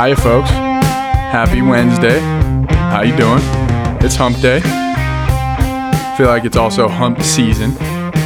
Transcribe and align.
Hiya, 0.00 0.16
folks. 0.16 0.48
Happy 0.48 1.60
Wednesday. 1.60 2.20
How 2.70 3.02
you 3.02 3.14
doing? 3.18 3.42
It's 4.02 4.16
Hump 4.16 4.40
Day. 4.40 4.60
Feel 6.16 6.28
like 6.28 6.46
it's 6.46 6.56
also 6.56 6.88
Hump 6.88 7.20
season, 7.20 7.74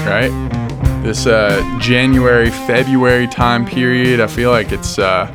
right? 0.07 0.31
This 1.03 1.27
uh, 1.27 1.61
January, 1.81 2.51
February 2.51 3.27
time 3.27 3.67
period. 3.67 4.21
I 4.21 4.29
feel 4.29 4.53
like 4.53 4.71
it's 4.71 5.01
uh, 5.01 5.35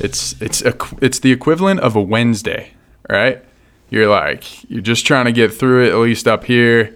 it's 0.00 0.38
it's 0.42 0.60
a, 0.60 0.76
it's 1.00 1.20
the 1.20 1.32
equivalent 1.32 1.80
of 1.80 1.96
a 1.96 2.02
Wednesday, 2.02 2.74
right? 3.08 3.42
You're 3.88 4.10
like 4.10 4.68
you're 4.68 4.82
just 4.82 5.06
trying 5.06 5.24
to 5.24 5.32
get 5.32 5.50
through 5.50 5.86
it, 5.86 5.92
at 5.92 5.96
least 5.96 6.28
up 6.28 6.44
here, 6.44 6.94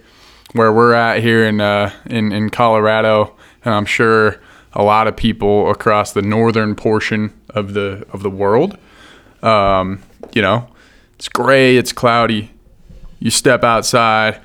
where 0.53 0.71
we're 0.71 0.93
at 0.93 1.23
here 1.23 1.43
in 1.43 1.59
uh, 1.59 1.91
in 2.05 2.31
in 2.31 2.51
Colorado, 2.51 3.35
and 3.65 3.73
I'm 3.73 3.85
sure 3.85 4.39
a 4.73 4.83
lot 4.83 5.07
of 5.07 5.15
people 5.15 5.69
across 5.69 6.13
the 6.13 6.21
northern 6.21 6.75
portion 6.75 7.33
of 7.49 7.73
the 7.73 8.05
of 8.11 8.23
the 8.23 8.29
world. 8.29 8.77
Um, 9.41 10.01
you 10.33 10.41
know, 10.41 10.67
it's 11.15 11.29
gray, 11.29 11.77
it's 11.77 11.91
cloudy. 11.91 12.51
You 13.19 13.31
step 13.31 13.63
outside, 13.63 14.39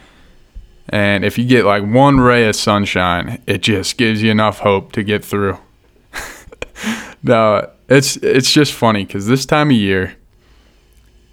and 0.89 1.25
if 1.25 1.39
you 1.39 1.45
get 1.45 1.65
like 1.65 1.85
one 1.85 2.21
ray 2.21 2.49
of 2.49 2.57
sunshine, 2.57 3.43
it 3.47 3.63
just 3.63 3.97
gives 3.97 4.23
you 4.23 4.31
enough 4.31 4.61
hope 4.61 4.93
to 4.93 5.03
get 5.03 5.25
through. 5.25 5.59
no, 7.23 7.71
it's 7.89 8.17
it's 8.17 8.53
just 8.53 8.73
funny 8.73 9.05
because 9.05 9.27
this 9.27 9.47
time 9.47 9.71
of 9.71 9.77
year, 9.77 10.17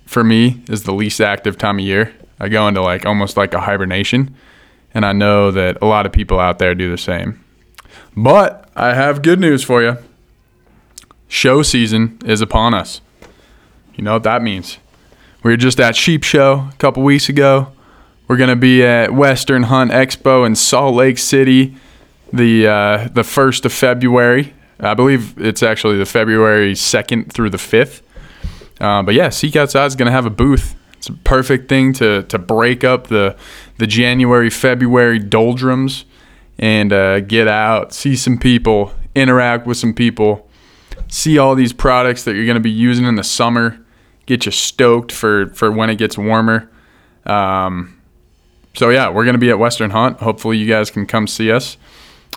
for 0.05 0.23
me, 0.23 0.61
is 0.69 0.83
the 0.83 0.93
least 0.93 1.21
active 1.21 1.57
time 1.57 1.79
of 1.79 1.85
year. 1.85 2.13
I 2.39 2.49
go 2.49 2.67
into 2.67 2.81
like 2.81 3.05
almost 3.05 3.37
like 3.37 3.53
a 3.53 3.59
hibernation, 3.59 4.35
and 4.93 5.05
I 5.05 5.13
know 5.13 5.51
that 5.51 5.77
a 5.81 5.85
lot 5.85 6.05
of 6.05 6.11
people 6.11 6.39
out 6.39 6.59
there 6.59 6.75
do 6.75 6.91
the 6.91 6.97
same. 6.97 7.40
But 8.15 8.69
I 8.75 8.93
have 8.93 9.21
good 9.21 9.39
news 9.39 9.63
for 9.63 9.81
you. 9.81 9.97
Show 11.27 11.63
season 11.63 12.19
is 12.25 12.41
upon 12.41 12.73
us. 12.73 13.01
You 13.95 14.03
know 14.03 14.13
what 14.13 14.23
that 14.23 14.41
means. 14.41 14.79
We 15.43 15.51
were 15.51 15.57
just 15.57 15.79
at 15.79 15.95
Sheep 15.95 16.23
Show 16.23 16.69
a 16.71 16.75
couple 16.77 17.03
weeks 17.03 17.29
ago. 17.29 17.71
We're 18.27 18.37
gonna 18.37 18.55
be 18.55 18.83
at 18.83 19.13
Western 19.13 19.63
Hunt 19.63 19.91
Expo 19.91 20.45
in 20.45 20.55
Salt 20.55 20.95
Lake 20.95 21.17
City, 21.17 21.75
the 22.31 22.67
uh, 22.67 23.09
the 23.13 23.23
first 23.23 23.65
of 23.65 23.73
February. 23.73 24.53
I 24.79 24.93
believe 24.93 25.37
it's 25.37 25.63
actually 25.63 25.97
the 25.97 26.05
February 26.05 26.75
second 26.75 27.31
through 27.31 27.49
the 27.51 27.57
fifth. 27.57 28.01
Uh, 28.79 29.03
but 29.03 29.15
yeah, 29.15 29.29
Seek 29.29 29.55
Outside 29.55 29.85
is 29.85 29.95
gonna 29.95 30.11
have 30.11 30.25
a 30.25 30.29
booth. 30.29 30.75
It's 30.97 31.09
a 31.09 31.13
perfect 31.13 31.69
thing 31.69 31.93
to 31.93 32.23
to 32.23 32.37
break 32.37 32.83
up 32.83 33.07
the 33.07 33.35
the 33.77 33.87
January 33.87 34.49
February 34.49 35.19
doldrums 35.19 36.05
and 36.61 36.93
uh, 36.93 37.19
get 37.21 37.47
out, 37.47 37.91
see 37.91 38.15
some 38.15 38.37
people, 38.37 38.93
interact 39.15 39.65
with 39.65 39.77
some 39.77 39.93
people, 39.93 40.47
see 41.07 41.37
all 41.37 41.55
these 41.55 41.73
products 41.73 42.23
that 42.23 42.35
you're 42.35 42.45
going 42.45 42.55
to 42.55 42.61
be 42.61 42.71
using 42.71 43.05
in 43.05 43.15
the 43.15 43.23
summer, 43.23 43.83
get 44.27 44.45
you 44.45 44.51
stoked 44.51 45.11
for, 45.11 45.47
for 45.49 45.71
when 45.71 45.89
it 45.89 45.97
gets 45.97 46.17
warmer. 46.17 46.69
Um, 47.25 47.99
so, 48.75 48.89
yeah, 48.89 49.09
we're 49.09 49.25
going 49.25 49.33
to 49.33 49.39
be 49.39 49.49
at 49.49 49.59
Western 49.59 49.89
Hunt. 49.89 50.19
Hopefully, 50.19 50.57
you 50.57 50.67
guys 50.67 50.91
can 50.91 51.05
come 51.05 51.27
see 51.27 51.51
us. 51.51 51.77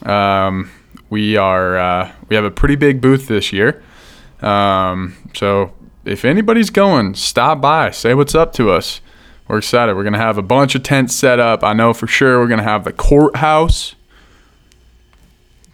Um, 0.02 0.70
we 1.10 1.36
are 1.36 1.78
uh, 1.78 2.12
we 2.28 2.34
have 2.34 2.44
a 2.44 2.50
pretty 2.50 2.74
big 2.74 3.00
booth 3.00 3.28
this 3.28 3.52
year. 3.52 3.82
Um, 4.40 5.16
so, 5.34 5.72
if 6.04 6.24
anybody's 6.24 6.70
going, 6.70 7.14
stop 7.14 7.60
by, 7.60 7.90
say 7.90 8.14
what's 8.14 8.34
up 8.34 8.52
to 8.54 8.70
us. 8.70 9.00
We're 9.46 9.58
excited. 9.58 9.94
We're 9.94 10.02
to 10.14 10.18
have 10.18 10.38
a 10.38 10.42
bunch 10.42 10.74
of 10.74 10.82
tents 10.82 11.14
set 11.14 11.38
up. 11.38 11.62
I 11.62 11.74
know 11.74 11.92
for 11.92 12.06
sure 12.06 12.40
we're 12.40 12.48
to 12.58 12.64
have 12.64 12.84
the 12.84 12.92
courthouse 12.92 13.94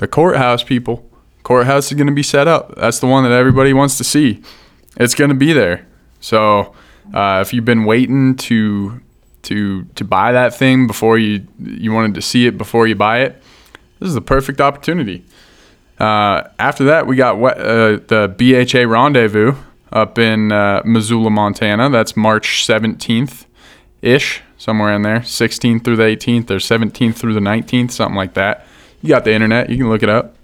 the 0.00 0.08
courthouse 0.08 0.64
people. 0.64 1.06
Courthouse 1.42 1.92
is 1.92 1.96
going 1.96 2.06
to 2.06 2.12
be 2.12 2.22
set 2.22 2.48
up. 2.48 2.74
That's 2.74 3.00
the 3.00 3.06
one 3.06 3.22
that 3.24 3.32
everybody 3.32 3.74
wants 3.74 3.98
to 3.98 4.04
see. 4.04 4.42
It's 4.96 5.14
going 5.14 5.28
to 5.28 5.36
be 5.36 5.52
there. 5.52 5.86
So 6.20 6.74
uh, 7.12 7.40
if 7.42 7.52
you've 7.52 7.66
been 7.66 7.84
waiting 7.84 8.34
to 8.36 9.00
to 9.42 9.84
to 9.84 10.04
buy 10.04 10.32
that 10.32 10.54
thing 10.54 10.86
before 10.86 11.18
you 11.18 11.46
you 11.58 11.92
wanted 11.92 12.14
to 12.14 12.22
see 12.22 12.46
it 12.46 12.56
before 12.56 12.86
you 12.86 12.94
buy 12.94 13.20
it, 13.20 13.42
this 13.98 14.08
is 14.08 14.14
the 14.14 14.22
perfect 14.22 14.60
opportunity. 14.60 15.22
Uh, 15.98 16.48
after 16.58 16.84
that, 16.84 17.06
we 17.06 17.16
got 17.16 17.34
uh, 17.34 17.98
the 18.06 18.34
BHA 18.38 18.90
Rendezvous 18.90 19.54
up 19.92 20.18
in 20.18 20.50
uh, 20.50 20.80
Missoula, 20.84 21.28
Montana. 21.28 21.90
That's 21.90 22.16
March 22.16 22.66
17th 22.66 23.44
ish, 24.00 24.40
somewhere 24.56 24.94
in 24.94 25.02
there, 25.02 25.20
16th 25.20 25.84
through 25.84 25.96
the 25.96 26.04
18th 26.04 26.50
or 26.50 26.56
17th 26.56 27.16
through 27.16 27.34
the 27.34 27.40
19th, 27.40 27.90
something 27.90 28.16
like 28.16 28.32
that 28.32 28.66
you 29.02 29.08
got 29.08 29.24
the 29.24 29.32
internet. 29.32 29.70
You 29.70 29.76
can 29.76 29.88
look 29.88 30.02
it 30.02 30.08
up. 30.08 30.36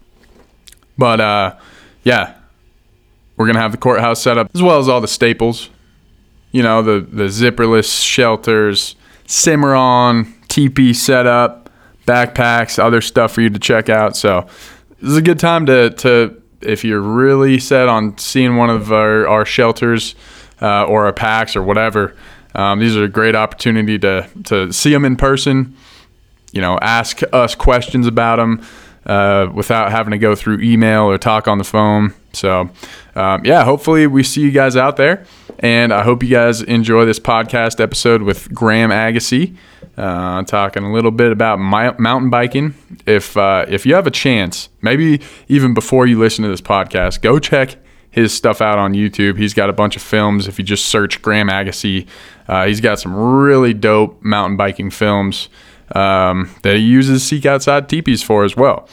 But 0.99 1.21
uh, 1.21 1.57
yeah, 2.05 2.35
we're 3.37 3.47
gonna 3.47 3.61
have 3.61 3.73
the 3.73 3.79
courthouse 3.79 4.23
set 4.23 4.39
up 4.39 4.51
as 4.55 4.63
well 4.63 4.79
as 4.79 4.89
all 4.89 5.01
the 5.01 5.09
staples. 5.09 5.71
You 6.53 6.63
know, 6.63 6.83
the 6.83 7.01
the 7.01 7.25
zipperless 7.25 8.03
shelters, 8.03 8.97
Cimarron, 9.27 10.35
teepee 10.49 10.95
setup, 10.95 11.71
backpacks, 12.07 12.79
other 12.79 13.01
stuff 13.01 13.33
for 13.33 13.43
you 13.43 13.51
to 13.51 13.59
check 13.59 13.89
out. 13.89 14.17
So 14.17 14.47
this 15.01 15.11
is 15.11 15.17
a 15.17 15.23
good 15.23 15.39
time 15.39 15.67
to 15.67 15.91
to 15.91 16.43
if 16.63 16.85
you're 16.85 17.01
really 17.01 17.59
set 17.59 17.89
on 17.89 18.17
seeing 18.19 18.57
one 18.57 18.71
of 18.71 18.93
our, 18.93 19.29
our 19.29 19.45
shelters 19.45 20.15
uh, 20.63 20.85
or 20.85 21.05
our 21.05 21.13
packs 21.13 21.55
or 21.55 21.63
whatever. 21.63 22.17
Um, 22.55 22.81
these 22.81 22.97
are 22.97 23.05
a 23.05 23.09
great 23.09 23.35
opportunity 23.35 23.99
to 23.99 24.29
to 24.45 24.73
see 24.73 24.91
them 24.91 25.05
in 25.05 25.17
person 25.17 25.77
you 26.53 26.61
know, 26.61 26.79
ask 26.81 27.21
us 27.33 27.55
questions 27.55 28.07
about 28.07 28.37
them 28.37 28.65
uh, 29.07 29.49
without 29.55 29.91
having 29.91 30.11
to 30.11 30.19
go 30.19 30.35
through 30.35 30.61
email 30.61 31.05
or 31.05 31.19
talk 31.19 31.49
on 31.49 31.59
the 31.59 31.65
phone. 31.65 32.13
So, 32.33 32.69
um, 33.15 33.45
yeah, 33.45 33.65
hopefully 33.65 34.07
we 34.07 34.23
see 34.23 34.43
you 34.43 34.51
guys 34.51 34.77
out 34.77 34.97
there. 34.97 35.25
And 35.61 35.93
I 35.93 36.03
hope 36.03 36.23
you 36.23 36.29
guys 36.29 36.61
enjoy 36.61 37.05
this 37.07 37.19
podcast 37.19 37.81
episode 37.81 38.23
with 38.23 38.53
Graham 38.53 38.91
Agassiz, 38.91 39.51
uh, 39.97 40.43
talking 40.43 40.85
a 40.85 40.93
little 40.93 41.11
bit 41.11 41.33
about 41.33 41.59
my, 41.59 41.95
mountain 41.99 42.29
biking. 42.29 42.75
If 43.07 43.37
uh, 43.37 43.65
if 43.69 43.87
you 43.87 43.95
have 43.95 44.07
a 44.07 44.11
chance, 44.11 44.69
maybe 44.83 45.23
even 45.49 45.73
before 45.73 46.07
you 46.07 46.19
listen 46.19 46.43
to 46.43 46.51
this 46.51 46.61
podcast, 46.61 47.23
go 47.23 47.39
check 47.39 47.77
his 48.11 48.35
stuff 48.35 48.61
out 48.61 48.79
on 48.79 48.93
YouTube. 48.93 49.39
He's 49.39 49.55
got 49.55 49.71
a 49.71 49.73
bunch 49.73 49.97
of 49.97 50.03
films. 50.03 50.49
If 50.49 50.59
you 50.59 50.65
just 50.65 50.87
search 50.87 51.23
Graham 51.23 51.49
Agassiz, 51.49 52.05
uh, 52.49 52.67
he's 52.67 52.81
got 52.81 52.99
some 52.99 53.15
really 53.15 53.73
dope 53.73 54.23
mountain 54.23 54.57
biking 54.57 54.91
films 54.91 55.49
um, 55.95 56.51
that 56.63 56.77
he 56.77 56.83
uses 56.83 57.23
Seek 57.23 57.47
Outside 57.47 57.89
teepees 57.89 58.23
for 58.23 58.45
as 58.45 58.57
well. 58.57 58.89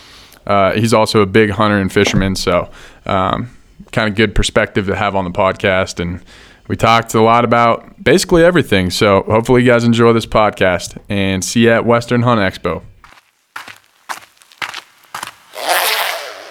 Uh, 0.45 0.73
he's 0.73 0.93
also 0.93 1.21
a 1.21 1.25
big 1.25 1.51
hunter 1.51 1.79
and 1.79 1.91
fisherman, 1.91 2.35
so 2.35 2.69
um, 3.05 3.49
kind 3.91 4.09
of 4.09 4.15
good 4.15 4.35
perspective 4.35 4.85
to 4.87 4.95
have 4.95 5.15
on 5.15 5.23
the 5.23 5.31
podcast. 5.31 5.99
And 5.99 6.21
we 6.67 6.75
talked 6.75 7.13
a 7.13 7.21
lot 7.21 7.45
about 7.45 8.03
basically 8.03 8.43
everything. 8.43 8.89
So 8.89 9.23
hopefully 9.23 9.63
you 9.63 9.67
guys 9.67 9.83
enjoy 9.83 10.13
this 10.13 10.25
podcast 10.25 10.97
and 11.09 11.43
see 11.43 11.63
you 11.63 11.71
at 11.71 11.85
Western 11.85 12.23
Hunt 12.23 12.39
Expo. 12.41 12.83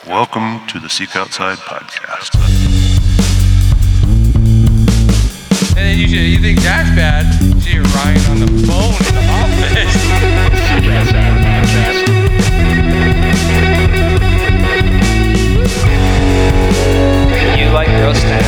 Welcome 0.06 0.66
to 0.68 0.78
the 0.78 0.88
Seek 0.88 1.14
Outside 1.16 1.58
podcast. 1.58 2.34
And 5.74 5.76
then 5.76 5.98
you 5.98 6.08
should, 6.08 6.18
you 6.18 6.38
think 6.38 6.60
that's 6.60 6.90
bad? 6.96 7.51
You 7.72 7.82
Ryan 7.82 8.30
on 8.30 8.40
the 8.40 8.66
phone 8.66 8.94
in 9.08 9.14
the 9.14 9.22
You 17.58 17.68
like 17.70 17.88
girl 17.88 18.14
snacks, 18.14 18.46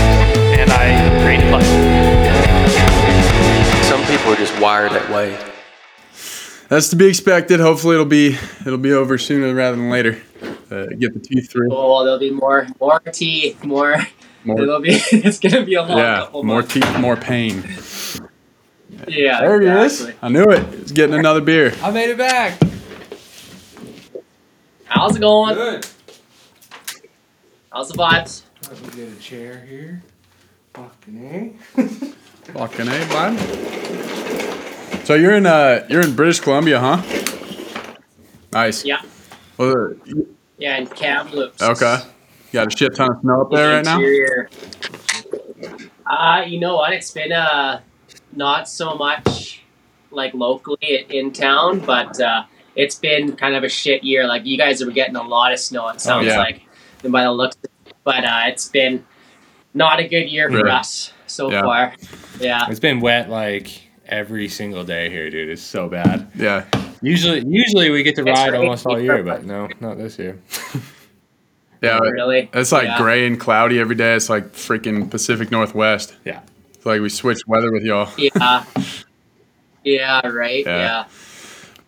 and 0.59 0.71
I 0.71 1.25
read 1.25 1.51
life. 1.51 1.67
Some 3.85 4.01
people 4.07 4.33
are 4.33 4.37
just 4.37 4.59
wired 4.61 4.93
that 4.93 5.11
way. 5.11 5.37
That's 6.69 6.89
to 6.91 6.97
be 6.97 7.07
expected. 7.07 7.61
Hopefully 7.61 7.95
it'll 7.95 8.07
be 8.07 8.37
it'll 8.67 8.79
be 8.79 8.93
over 8.93 9.19
sooner 9.19 9.55
rather 9.55 9.77
than 9.77 9.91
later. 9.91 10.21
Uh, 10.71 10.87
get 10.99 11.13
the 11.15 11.21
teeth 11.21 11.51
through. 11.51 11.69
Oh, 11.73 12.03
there'll 12.05 12.19
be 12.19 12.31
more 12.31 12.67
more 12.81 12.99
teeth, 13.01 13.63
more. 13.65 13.97
More- 14.45 14.61
It'll 14.61 14.81
be. 14.81 14.91
It's 15.13 15.39
gonna 15.39 15.65
be 15.65 15.75
a 15.75 15.83
long 15.83 15.99
Yeah, 15.99 16.19
couple 16.21 16.43
more 16.45 16.57
months. 16.57 16.75
teeth, 16.75 16.99
more 16.99 17.17
pain. 17.17 17.63
Yeah. 19.09 19.41
There 19.41 19.61
he 19.61 19.69
is. 19.87 20.11
I 20.23 20.29
knew 20.29 20.45
it. 20.45 20.67
He's 20.75 20.93
getting 20.93 21.15
another 21.15 21.41
beer. 21.41 21.75
I 21.83 21.91
made 21.91 22.11
it 22.11 22.19
back. 22.19 22.61
How's 24.87 25.17
it 25.17 25.21
going? 25.21 25.55
Good. 25.55 25.87
How's 27.73 27.89
the 27.89 27.95
vibes? 27.95 28.43
Let 28.71 28.81
me 28.83 28.89
get 29.05 29.13
a 29.13 29.21
chair 29.21 29.65
here. 29.69 30.03
Fucking 30.75 31.57
A. 31.77 31.83
Fucking 32.53 32.89
a, 32.89 33.07
bud. 33.09 33.39
So 35.07 35.15
you're 35.15 35.35
in 35.35 35.47
uh 35.47 35.87
you're 35.91 36.03
in 36.03 36.15
British 36.15 36.41
Columbia, 36.41 36.79
huh? 36.81 37.03
Nice. 38.53 38.85
Yeah. 38.85 39.03
Well, 39.59 39.95
Yeah, 40.59 40.77
and 40.77 40.91
Kamloops. 40.95 41.63
okay. 41.63 41.99
You 42.53 42.61
got 42.61 42.73
a 42.73 42.77
shit 42.77 42.95
ton 42.95 43.11
of 43.11 43.21
snow 43.21 43.43
up 43.43 43.51
there 43.51 43.75
right 43.77 43.85
now. 43.85 43.97
Interior. 43.97 44.49
Uh, 46.07 46.45
you 46.47 46.61
know 46.61 46.77
what? 46.77 46.93
It's 46.93 47.11
been 47.11 47.33
uh 47.33 47.81
not 48.37 48.69
so 48.69 48.95
much 48.95 49.63
like 50.11 50.33
locally 50.35 51.07
in 51.09 51.33
town, 51.33 51.81
but 51.81 52.21
uh, 52.21 52.45
it's 52.77 52.95
been 52.97 53.35
kind 53.37 53.55
of 53.57 53.65
a 53.65 53.69
shit 53.69 54.05
year. 54.05 54.27
Like 54.27 54.45
you 54.47 54.57
guys 54.57 54.81
are 54.83 54.91
getting 54.91 55.17
a 55.17 55.23
lot 55.23 55.53
of 55.53 55.59
snow. 55.59 55.89
It 55.89 56.01
sounds 56.01 56.27
yeah. 56.27 56.39
like, 56.39 56.63
and 57.03 57.13
by 57.13 57.25
the 57.25 57.33
looks, 57.33 57.57
but 58.05 58.25
uh, 58.25 58.43
it's 58.47 58.69
been 58.69 59.05
not 59.75 59.99
a 60.01 60.07
good 60.09 60.31
year 60.31 60.49
for 60.49 60.57
Really? 60.59 60.71
us 60.71 61.13
so 61.27 61.51
Yeah. 61.51 61.63
far. 61.63 61.95
Yeah. 62.39 62.67
It's 62.69 62.81
been 62.81 63.01
wet 63.01 63.29
like 63.29 63.83
every 64.07 64.49
single 64.49 64.85
day 64.85 65.11
here, 65.11 65.31
dude. 65.31 65.49
It's 65.49 65.63
so 65.63 65.89
bad. 65.89 66.31
Yeah. 66.37 66.65
Usually, 67.03 67.45
usually 67.47 67.91
we 67.91 68.03
get 68.03 68.15
to 68.17 68.23
It's 68.23 68.39
ride 68.39 68.53
rainy 68.53 68.65
almost 68.67 68.87
all 68.87 69.01
year, 69.03 69.23
but- 69.23 69.39
but 69.41 69.45
no, 69.47 69.69
not 69.81 69.99
this 69.99 70.19
year. 70.19 70.41
Yeah. 71.83 71.99
Really? 71.99 72.49
It's 72.55 72.73
like 72.73 72.85
Yeah. 72.85 72.97
gray 72.97 73.27
and 73.27 73.39
cloudy 73.39 73.79
every 73.79 73.95
day. 73.95 74.15
It's 74.15 74.31
like 74.31 74.53
freaking 74.55 75.11
Pacific 75.11 75.51
Northwest. 75.51 76.15
Yeah. 76.25 76.41
It's 76.85 76.87
like 76.87 77.01
we 77.01 77.09
switched 77.09 77.49
weather 77.49 77.73
with 77.73 77.83
y'all. 77.83 78.11
Yeah. 78.19 78.63
Yeah, 79.85 80.27
right. 80.27 80.67
Yeah. 80.67 80.77
Yeah. 80.77 81.05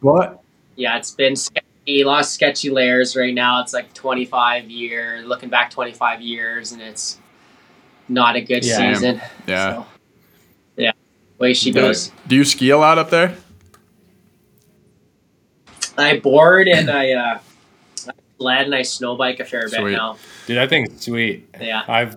What? 0.01 0.43
Yeah, 0.75 0.97
it's 0.97 1.11
been 1.11 1.37
sketchy, 1.37 2.01
a 2.01 2.05
lot 2.05 2.21
of 2.21 2.27
sketchy 2.27 2.71
layers 2.71 3.15
right 3.15 3.35
now. 3.35 3.61
It's 3.61 3.75
like 3.75 3.93
25 3.93 4.71
year, 4.71 5.23
looking 5.27 5.51
back 5.51 5.71
25 5.71 6.23
years, 6.23 6.73
and 6.73 6.81
it's 6.81 7.19
not 8.09 8.37
a 8.37 8.41
good 8.41 8.65
Yeah. 8.65 8.95
season. 8.95 9.21
Yeah. 9.47 9.73
So, 9.75 9.87
yeah. 10.79 10.93
Way 11.39 11.53
she 11.53 11.73
goes. 11.73 12.11
Do 12.27 12.35
you 12.35 12.45
ski 12.47 12.71
a 12.71 12.79
lot 12.79 12.97
up 12.97 13.11
there? 13.11 13.37
I 15.99 16.21
board 16.21 16.69
and 16.69 16.91
I 16.91 17.13
uh, 17.13 17.39
I 18.09 18.13
sled 18.39 18.65
and 18.65 18.75
I 18.75 18.81
snow 18.81 19.15
bike 19.15 19.41
a 19.41 19.45
fair 19.45 19.69
bit 19.69 19.93
now. 19.93 20.17
Dude, 20.47 20.57
that 20.57 20.71
thing's 20.71 21.05
sweet. 21.05 21.51
Yeah. 21.61 21.83
I've 21.87 22.17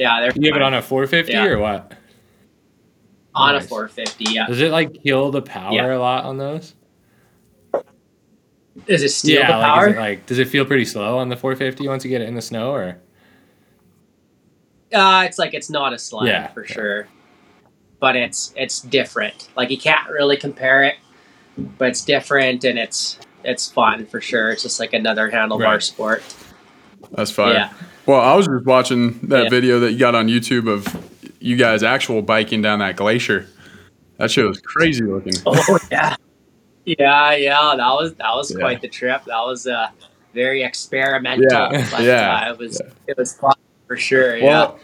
Yeah, 0.00 0.20
they're 0.20 0.32
you 0.34 0.50
have 0.50 0.56
it 0.60 0.62
on 0.62 0.72
a 0.74 0.80
450 0.82 1.32
Yeah. 1.32 1.44
or 1.44 1.58
what? 1.58 1.92
on 3.34 3.54
Nice. 3.54 3.64
a 3.64 3.68
450. 3.68 4.24
Yeah. 4.34 4.46
Does 4.46 4.60
it 4.60 4.72
like 4.72 5.02
kill 5.04 5.30
the 5.30 5.42
power 5.42 5.72
Yeah. 5.72 5.94
a 5.94 5.98
lot 5.98 6.24
on 6.24 6.38
those? 6.38 6.74
Is 8.86 9.02
it 9.02 9.10
steel 9.10 9.40
yeah, 9.40 9.46
the 9.46 9.62
power? 9.62 9.88
is 9.88 9.94
it 9.94 9.98
like 9.98 10.26
does 10.26 10.38
it 10.38 10.48
feel 10.48 10.64
pretty 10.64 10.84
slow 10.84 11.18
on 11.18 11.28
the 11.28 11.36
450 11.36 11.86
once 11.86 12.04
you 12.04 12.10
get 12.10 12.22
it 12.22 12.28
in 12.28 12.34
the 12.34 12.42
snow 12.42 12.72
or? 12.72 12.98
Uh, 14.92 15.24
it's 15.26 15.38
like 15.38 15.54
it's 15.54 15.70
not 15.70 15.92
a 15.92 15.98
sled 15.98 16.26
Yeah, 16.28 16.48
for 16.48 16.64
yeah. 16.66 16.72
sure, 16.72 17.08
but 18.00 18.16
it's 18.16 18.52
it's 18.56 18.80
different. 18.80 19.48
Like 19.56 19.70
you 19.70 19.78
can't 19.78 20.08
really 20.10 20.36
compare 20.36 20.82
it, 20.84 20.96
but 21.78 21.88
it's 21.88 22.04
different 22.04 22.64
and 22.64 22.78
it's 22.78 23.18
it's 23.44 23.70
fun 23.70 24.06
for 24.06 24.20
sure. 24.20 24.50
It's 24.50 24.62
just 24.62 24.80
like 24.80 24.92
another 24.92 25.30
handlebar 25.30 25.60
Right. 25.64 25.82
sport. 25.82 26.22
That's 27.12 27.30
fire. 27.30 27.52
Yeah. 27.54 27.72
Well, 28.10 28.20
I 28.20 28.34
was 28.34 28.48
just 28.48 28.66
watching 28.66 29.20
that 29.28 29.44
Yeah. 29.44 29.48
video 29.50 29.78
that 29.78 29.92
you 29.92 29.98
got 29.98 30.16
on 30.16 30.26
YouTube 30.26 30.68
of 30.68 30.84
you 31.38 31.54
guys 31.54 31.84
actual 31.84 32.22
biking 32.22 32.60
down 32.60 32.80
that 32.80 32.96
glacier. 32.96 33.46
That 34.16 34.32
shit 34.32 34.44
was 34.48 34.60
crazy 34.60 35.04
looking. 35.04 35.34
Oh 35.46 35.78
yeah, 35.92 36.16
yeah, 36.84 37.34
yeah. 37.36 37.74
That 37.76 37.92
was 37.92 38.14
that 38.14 38.34
was 38.34 38.50
Yeah. 38.50 38.58
quite 38.58 38.80
the 38.82 38.88
trip. 38.88 39.22
That 39.26 39.42
was 39.46 39.68
uh, 39.68 39.90
very 40.34 40.64
experimental. 40.64 41.46
Yeah, 41.52 41.88
but, 41.92 42.02
yeah, 42.02 42.46
Uh, 42.48 42.52
it 42.52 42.58
was 42.58 42.82
it 43.06 43.16
was 43.16 43.34
fun 43.34 43.54
for 43.86 43.96
sure. 43.96 44.36
Yeah. 44.36 44.44
Well, 44.44 44.78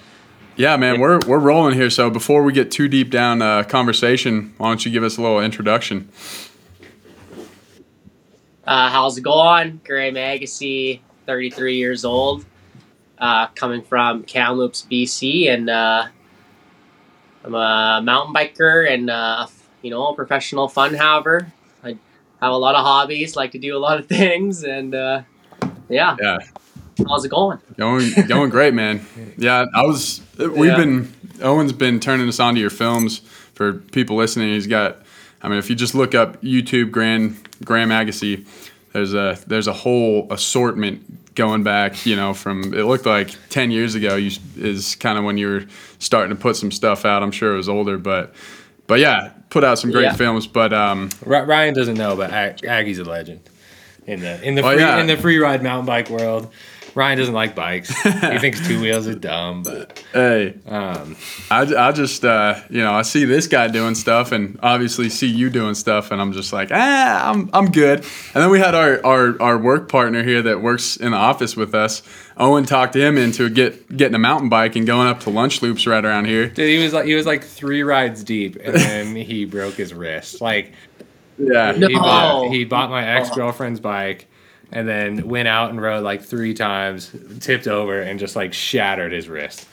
yeah, 0.55 0.77
man, 0.77 1.01
we're 1.01 1.19
we're 1.27 1.41
rolling 1.41 1.75
here. 1.75 1.91
So 1.91 2.09
before 2.11 2.45
we 2.45 2.53
get 2.53 2.71
too 2.71 2.87
deep 2.87 3.11
down 3.11 3.43
uh, 3.43 3.65
conversation, 3.65 4.55
why 4.59 4.69
don't 4.69 4.87
you 4.87 4.93
give 4.93 5.03
us 5.03 5.19
a 5.19 5.21
little 5.21 5.41
introduction? 5.41 6.09
Uh, 8.65 8.89
how's 8.89 9.19
it 9.19 9.23
going? 9.23 9.81
Gray 9.85 10.11
Agassiz, 10.11 11.01
33 11.27 11.77
years 11.77 12.05
old, 12.05 12.45
uh, 13.19 13.47
coming 13.49 13.83
from 13.83 14.23
Kamloops, 14.25 14.87
BC, 14.91 15.49
and 15.53 15.69
uh, 15.71 16.07
I'm 17.45 17.55
a 17.55 18.01
mountain 18.03 18.35
biker 18.35 18.91
and 18.93 19.09
uh, 19.11 19.47
you 19.83 19.91
know 19.91 20.09
a 20.09 20.15
professional 20.15 20.69
fun 20.69 20.95
haver. 20.95 21.53
I 21.85 21.97
have 22.41 22.53
a 22.53 22.57
lot 22.57 22.75
of 22.75 22.83
hobbies, 22.85 23.37
like 23.37 23.53
to 23.53 23.59
do 23.59 23.77
a 23.77 23.79
lot 23.81 23.99
of 23.99 24.07
things, 24.09 24.65
and 24.65 24.95
uh, 24.95 25.23
yeah, 25.89 26.17
Yeah, 26.21 26.39
how's 27.09 27.25
it 27.25 27.29
going? 27.31 27.59
going 27.77 28.13
going 28.29 28.51
great, 28.51 28.75
man. 28.75 29.01
Yeah, 29.39 29.67
I 29.75 29.83
was. 29.83 30.21
We've 30.39 30.65
Yeah. 30.67 30.77
been 30.77 31.13
Owen's 31.43 31.73
been 31.73 32.01
turning 32.01 32.29
us 32.29 32.41
onto 32.41 32.61
your 32.61 32.71
films 32.71 33.19
for 33.55 33.75
people 33.75 34.17
listening. 34.17 34.51
He's 34.55 34.67
got. 34.67 34.99
I 35.43 35.49
mean, 35.49 35.59
if 35.59 35.69
you 35.71 35.77
just 35.77 35.95
look 35.95 36.15
up 36.15 36.41
YouTube 36.43 36.91
Grand 36.91 37.37
Graham 37.65 37.93
Agassiz, 37.93 38.45
there's 38.93 39.15
a 39.15 39.39
there's 39.47 39.67
a 39.69 39.73
whole 39.73 40.27
assortment 40.33 41.05
going 41.37 41.63
back. 41.63 42.05
You 42.05 42.17
know, 42.17 42.35
from 42.35 42.75
it 42.75 42.85
looked 42.85 43.07
like 43.07 43.31
ten 43.49 43.71
years 43.71 43.95
ago. 43.95 44.17
You 44.17 44.33
is 44.57 44.97
kind 44.97 45.17
of 45.19 45.25
when 45.25 45.39
you 45.39 45.47
were 45.49 45.65
starting 46.01 46.35
to 46.37 46.41
put 46.43 46.57
some 46.57 46.73
stuff 46.73 47.05
out. 47.05 47.23
I'm 47.23 47.31
sure 47.31 47.55
it 47.55 47.57
was 47.57 47.69
older, 47.69 47.97
but 47.99 48.35
but 48.89 48.99
yeah, 48.99 49.31
put 49.51 49.63
out 49.63 49.79
some 49.79 49.91
great 49.93 50.03
Yeah. 50.05 50.15
films. 50.15 50.47
But 50.49 50.73
um, 50.73 51.11
Ry- 51.25 51.43
Ryan 51.43 51.75
doesn't 51.75 51.97
know, 51.97 52.17
but 52.17 52.33
Ag- 52.33 52.65
Aggie's 52.65 52.99
a 52.99 53.05
legend 53.05 53.41
in 54.07 54.21
the 54.21 54.43
in 54.43 54.55
the 54.57 54.63
Oh, 54.63 54.73
free, 54.73 54.81
yeah. 54.81 54.99
in 54.99 55.07
the 55.07 55.17
free 55.17 55.39
ride 55.39 55.63
mountain 55.63 55.87
bike 55.87 56.11
world. 56.11 56.53
Ryan 56.97 57.19
doesn't 57.19 57.35
like 57.35 57.55
bikes. 57.55 57.91
he 58.03 58.11
thinks 58.39 58.67
two 58.67 58.81
wheels 58.81 59.07
are 59.07 59.15
dumb, 59.15 59.63
but 59.63 60.03
hey, 60.13 60.55
um, 60.67 61.15
I, 61.51 61.61
I 61.61 61.93
just 61.93 62.25
uh, 62.25 62.59
you 62.71 62.83
know 62.83 62.93
I 62.93 63.03
see 63.03 63.25
this 63.27 63.47
guy 63.47 63.69
doing 63.69 63.95
stuff 63.95 64.33
and 64.33 64.59
obviously 64.63 65.09
see 65.11 65.27
you 65.29 65.51
doing 65.51 65.75
stuff 65.75 66.11
and 66.11 66.21
I'm 66.21 66.33
just 66.33 66.53
like 66.53 66.71
ah 66.73 67.31
I'm 67.31 67.51
I'm 67.53 67.71
good 67.71 67.99
and 68.01 68.43
then 68.43 68.51
we 68.51 68.59
had 68.59 68.75
our 68.75 69.05
our, 69.05 69.41
our 69.43 69.59
work 69.59 69.89
partner 69.91 70.25
here 70.25 70.41
that 70.43 70.63
works 70.63 70.97
in 70.97 71.11
the 71.13 71.17
office 71.19 71.55
with 71.55 71.75
us 71.75 72.03
Owen 72.39 72.65
talked 72.65 72.97
him 72.97 73.19
into 73.19 73.49
get 73.51 73.95
getting 73.97 74.15
a 74.15 74.19
mountain 74.19 74.49
bike 74.49 74.75
and 74.75 74.87
going 74.87 75.07
up 75.07 75.21
to 75.21 75.31
lunch 75.31 75.61
loops 75.63 75.87
right 75.87 76.05
around 76.05 76.25
here 76.25 76.49
dude, 76.49 76.69
he 76.69 76.83
was 76.83 76.93
like 76.95 77.05
he 77.05 77.15
was 77.15 77.27
like 77.27 77.45
three 77.45 77.83
rides 77.83 78.25
deep, 78.25 78.57
and 78.65 78.75
then 78.77 79.15
he 79.17 79.45
broke 79.45 79.75
his 79.75 79.93
wrist. 79.93 80.41
Like 80.41 80.73
yeah 81.39 81.73
No. 81.77 81.89
he 81.89 81.95
bought 81.95 82.49
he 82.51 82.65
bought 82.65 82.89
my 82.89 83.07
ex 83.07 83.29
girlfriend's 83.31 83.81
bike, 83.81 84.27
and 84.73 84.89
then 84.89 85.29
went 85.29 85.49
out 85.49 85.71
and 85.71 85.81
rode 85.81 86.03
like 86.03 86.23
three 86.23 86.55
times, 86.55 87.15
tipped 87.41 87.67
over, 87.67 88.01
and 88.01 88.19
just 88.19 88.37
like 88.37 88.53
shattered 88.53 89.13
his 89.13 89.29
wrist. 89.29 89.67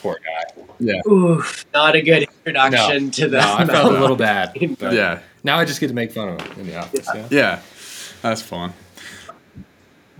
Poor 0.00 0.18
guy. 0.24 0.62
Yeah. 0.78 1.00
Oof, 1.10 1.66
not 1.74 1.96
a 1.96 2.02
good 2.02 2.22
introduction 2.22 3.10
to 3.12 3.28
the. 3.28 3.40
No, 3.40 3.54
I 3.58 3.64
felt 3.64 3.94
a 3.94 3.98
little 4.00 4.16
bad. 4.16 4.52
but 4.78 4.92
yeah 4.92 5.20
Now 5.42 5.58
I 5.58 5.64
just 5.64 5.80
get 5.80 5.88
to 5.88 5.94
make 5.94 6.12
fun 6.12 6.28
of 6.28 6.40
him 6.40 6.60
in 6.60 6.66
the 6.68 6.76
office. 6.76 7.08
Yeah. 7.12 7.26
yeah 7.30 7.60
that's 8.22 8.40
fun 8.42 8.72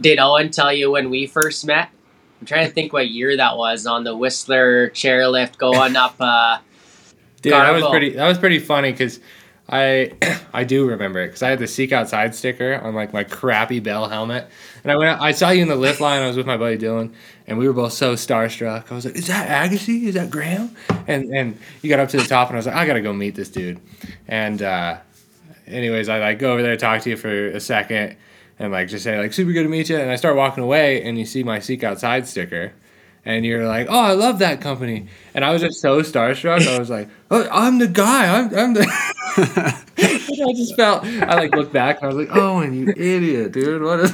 Did 0.00 0.18
Owen 0.18 0.50
tell 0.50 0.72
you 0.72 0.90
when 0.90 1.10
we 1.10 1.26
first 1.26 1.64
met? 1.64 1.90
I'm 2.40 2.46
trying 2.46 2.66
to 2.66 2.72
think 2.72 2.92
what 2.92 3.08
year 3.08 3.36
that 3.36 3.56
was 3.56 3.86
on 3.86 4.04
the 4.04 4.16
Whistler 4.16 4.90
chairlift 4.90 5.58
going 5.58 5.96
up. 5.96 6.14
Uh, 6.20 6.58
Dude, 7.42 7.52
that 7.52 7.72
was 7.72 7.84
pretty. 7.86 8.10
That 8.10 8.26
was 8.28 8.38
pretty 8.38 8.58
funny 8.58 8.92
because 8.92 9.20
I 9.68 10.12
I 10.52 10.64
do 10.64 10.86
remember 10.88 11.20
it 11.20 11.28
because 11.28 11.42
I 11.42 11.50
had 11.50 11.58
the 11.58 11.66
Seek 11.66 11.92
Outside 11.92 12.34
sticker 12.34 12.76
on 12.76 12.94
like 12.94 13.12
my 13.12 13.24
crappy 13.24 13.80
Bell 13.80 14.08
helmet, 14.08 14.48
and 14.82 14.90
I 14.92 14.96
went. 14.96 15.10
out- 15.10 15.20
I 15.20 15.32
saw 15.32 15.50
you 15.50 15.62
in 15.62 15.68
the 15.68 15.76
lift 15.76 16.00
line. 16.00 16.22
I 16.22 16.26
was 16.26 16.36
with 16.36 16.46
my 16.46 16.56
buddy 16.56 16.78
Dylan, 16.78 17.12
and 17.46 17.58
we 17.58 17.66
were 17.66 17.74
both 17.74 17.92
so 17.92 18.14
starstruck. 18.14 18.90
I 18.90 18.94
was 18.94 19.04
like, 19.04 19.16
"Is 19.16 19.26
that 19.26 19.66
Agassiz? 19.66 20.04
Is 20.08 20.14
that 20.14 20.30
Graham?" 20.30 20.74
And 21.06 21.24
and 21.34 21.58
you 21.82 21.90
got 21.90 22.00
up 22.00 22.08
to 22.10 22.16
the 22.16 22.24
top, 22.24 22.48
and 22.48 22.56
I 22.56 22.58
was 22.58 22.66
like, 22.66 22.76
"I 22.76 22.86
gotta 22.86 23.02
go 23.02 23.12
meet 23.12 23.34
this 23.34 23.48
dude." 23.50 23.78
And 24.26 24.62
uh, 24.62 24.98
anyways, 25.66 26.08
I 26.08 26.18
like 26.18 26.38
go 26.38 26.52
over 26.52 26.62
there, 26.62 26.76
talk 26.76 27.02
to 27.02 27.10
you 27.10 27.16
for 27.16 27.48
a 27.48 27.60
second, 27.60 28.16
and 28.58 28.72
like 28.72 28.88
just 28.88 29.04
say 29.04 29.18
like, 29.18 29.32
"Super 29.34 29.52
good 29.52 29.64
to 29.64 29.68
meet 29.68 29.88
you." 29.90 29.98
And 29.98 30.10
I 30.10 30.16
start 30.16 30.36
walking 30.36 30.64
away, 30.64 31.02
and 31.02 31.18
you 31.18 31.26
see 31.26 31.42
my 31.42 31.58
Seek 31.58 31.84
Outside 31.84 32.26
sticker. 32.26 32.72
And 33.28 33.44
you're 33.44 33.66
like, 33.66 33.88
oh, 33.90 34.00
I 34.00 34.12
love 34.14 34.38
that 34.38 34.62
company, 34.62 35.06
and 35.34 35.44
I 35.44 35.52
was 35.52 35.60
just 35.60 35.82
so 35.82 36.00
starstruck. 36.00 36.66
I 36.66 36.78
was 36.78 36.88
like, 36.88 37.10
oh, 37.30 37.46
I'm 37.52 37.78
the 37.78 37.86
guy. 37.86 38.38
I'm, 38.38 38.46
I'm 38.56 38.72
the. 38.72 38.86
I 39.36 40.52
just 40.56 40.74
felt. 40.76 41.04
I 41.04 41.34
like 41.34 41.54
looked 41.54 41.72
back 41.74 41.98
and 42.00 42.04
I 42.10 42.14
was 42.14 42.16
like, 42.26 42.34
oh, 42.34 42.60
and 42.60 42.74
you 42.74 42.88
idiot, 42.96 43.52
dude. 43.52 43.82
What 43.82 44.00
is? 44.00 44.12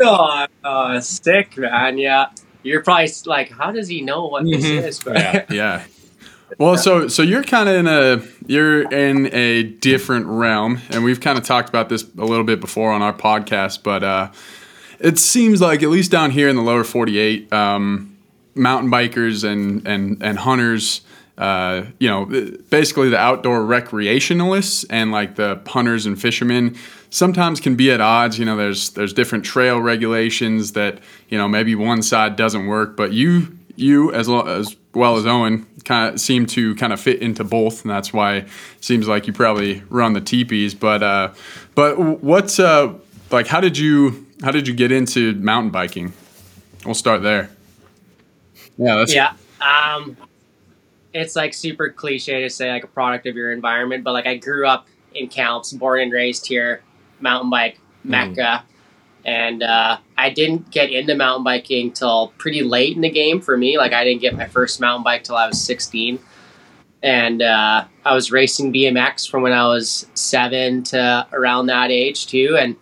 oh, 0.00 0.46
oh, 0.64 1.00
sick, 1.00 1.58
man. 1.58 1.98
Yeah. 1.98 2.30
You're 2.62 2.82
probably 2.82 3.10
like, 3.26 3.50
how 3.50 3.72
does 3.72 3.88
he 3.88 4.00
know 4.00 4.26
what 4.26 4.44
this 4.44 4.64
Mhm. 4.64 4.82
is? 4.84 5.00
But 5.00 5.16
Yeah. 5.16 5.44
yeah 5.50 5.82
well 6.58 6.76
so 6.76 7.08
so 7.08 7.22
you're 7.22 7.42
kind 7.42 7.66
of 7.66 7.74
in 7.76 7.86
a 7.86 8.22
you're 8.46 8.82
in 8.92 9.32
a 9.34 9.62
different 9.62 10.26
realm 10.26 10.78
and 10.90 11.02
we've 11.02 11.18
kind 11.20 11.38
of 11.38 11.44
talked 11.44 11.66
about 11.70 11.88
this 11.88 12.04
a 12.18 12.24
little 12.26 12.44
bit 12.44 12.60
before 12.60 12.92
on 12.92 13.00
our 13.00 13.14
podcast 13.14 13.82
but 13.82 14.04
uh 14.04 14.30
it 15.02 15.18
seems 15.18 15.60
like 15.60 15.82
at 15.82 15.90
least 15.90 16.10
down 16.10 16.30
here 16.30 16.48
in 16.48 16.56
the 16.56 16.62
lower 16.62 16.84
48 16.84 17.52
um, 17.52 18.16
mountain 18.54 18.90
bikers 18.90 19.44
and 19.44 19.86
and 19.86 20.22
and 20.22 20.38
hunters 20.38 21.02
uh, 21.38 21.84
you 21.98 22.08
know 22.08 22.26
basically 22.70 23.08
the 23.08 23.18
outdoor 23.18 23.60
recreationalists 23.60 24.84
and 24.90 25.10
like 25.10 25.36
the 25.36 25.60
hunters 25.66 26.06
and 26.06 26.20
fishermen 26.20 26.76
sometimes 27.10 27.60
can 27.60 27.74
be 27.74 27.90
at 27.90 28.00
odds. 28.00 28.38
You 28.38 28.44
know 28.44 28.56
there's 28.56 28.90
there's 28.90 29.12
different 29.12 29.44
trail 29.44 29.80
regulations 29.80 30.72
that 30.72 31.00
you 31.28 31.38
know 31.38 31.48
maybe 31.48 31.74
one 31.74 32.02
side 32.02 32.36
doesn't 32.36 32.66
work 32.66 32.96
but 32.96 33.12
you 33.12 33.58
you 33.74 34.12
as, 34.12 34.28
lo- 34.28 34.46
as 34.46 34.76
well 34.94 35.16
as 35.16 35.24
Owen 35.24 35.66
kind 35.84 36.12
of 36.12 36.20
seem 36.20 36.44
to 36.44 36.74
kind 36.74 36.92
of 36.92 37.00
fit 37.00 37.22
into 37.22 37.42
both 37.42 37.82
and 37.82 37.90
that's 37.90 38.12
why 38.12 38.36
it 38.36 38.48
seems 38.80 39.08
like 39.08 39.26
you 39.26 39.32
probably 39.32 39.82
run 39.88 40.12
the 40.12 40.20
teepees. 40.20 40.74
But 40.74 41.02
uh 41.02 41.32
but 41.74 41.98
what's 41.98 42.58
uh 42.58 42.94
like 43.30 43.46
how 43.46 43.60
did 43.60 43.78
you 43.78 44.26
how 44.42 44.50
did 44.50 44.66
you 44.68 44.74
get 44.74 44.92
into 44.92 45.34
mountain 45.36 45.70
biking? 45.70 46.12
We'll 46.84 46.94
start 46.94 47.22
there. 47.22 47.50
Yeah, 48.76 48.96
that's 48.96 49.14
yeah. 49.14 49.34
Um, 49.60 50.16
it's 51.12 51.36
like 51.36 51.54
super 51.54 51.88
cliche 51.90 52.40
to 52.42 52.50
say 52.50 52.70
like 52.70 52.84
a 52.84 52.88
product 52.88 53.26
of 53.26 53.36
your 53.36 53.52
environment, 53.52 54.02
but 54.04 54.12
like 54.12 54.26
I 54.26 54.36
grew 54.36 54.66
up 54.66 54.86
in 55.14 55.28
Camps, 55.28 55.72
born 55.72 56.00
and 56.00 56.12
raised 56.12 56.46
here, 56.46 56.82
mountain 57.20 57.50
bike 57.50 57.78
Hmm. 58.02 58.10
mecca. 58.10 58.64
and 59.24 59.62
uh, 59.62 59.98
I 60.18 60.30
didn't 60.30 60.72
get 60.72 60.90
into 60.90 61.14
mountain 61.14 61.44
biking 61.44 61.92
till 61.92 62.32
pretty 62.38 62.64
late 62.64 62.96
in 62.96 63.02
the 63.02 63.10
game 63.10 63.40
for 63.40 63.56
me. 63.56 63.78
Like 63.78 63.92
I 63.92 64.02
didn't 64.02 64.20
get 64.22 64.34
my 64.36 64.46
first 64.48 64.80
mountain 64.80 65.04
bike 65.04 65.22
till 65.22 65.36
I 65.36 65.46
was 65.46 65.60
16, 65.64 66.18
and 67.04 67.42
uh, 67.42 67.84
I 68.04 68.14
was 68.14 68.32
racing 68.32 68.72
BMX 68.72 69.30
from 69.30 69.42
when 69.42 69.52
I 69.52 69.68
was 69.68 70.06
seven 70.14 70.82
to 70.84 71.28
around 71.32 71.66
that 71.66 71.92
age 71.92 72.26
too, 72.26 72.56
and 72.58 72.74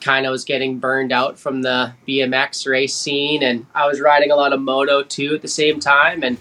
kind 0.00 0.26
of 0.26 0.30
was 0.30 0.44
getting 0.44 0.78
burned 0.78 1.12
out 1.12 1.38
from 1.38 1.62
the 1.62 1.92
BMX 2.06 2.66
race 2.66 2.94
scene, 2.94 3.42
and 3.42 3.66
I 3.74 3.86
was 3.86 4.00
riding 4.00 4.30
a 4.30 4.36
lot 4.36 4.52
of 4.52 4.60
moto 4.60 5.02
too 5.02 5.34
at 5.34 5.42
the 5.42 5.48
same 5.48 5.80
time, 5.80 6.22
and 6.22 6.38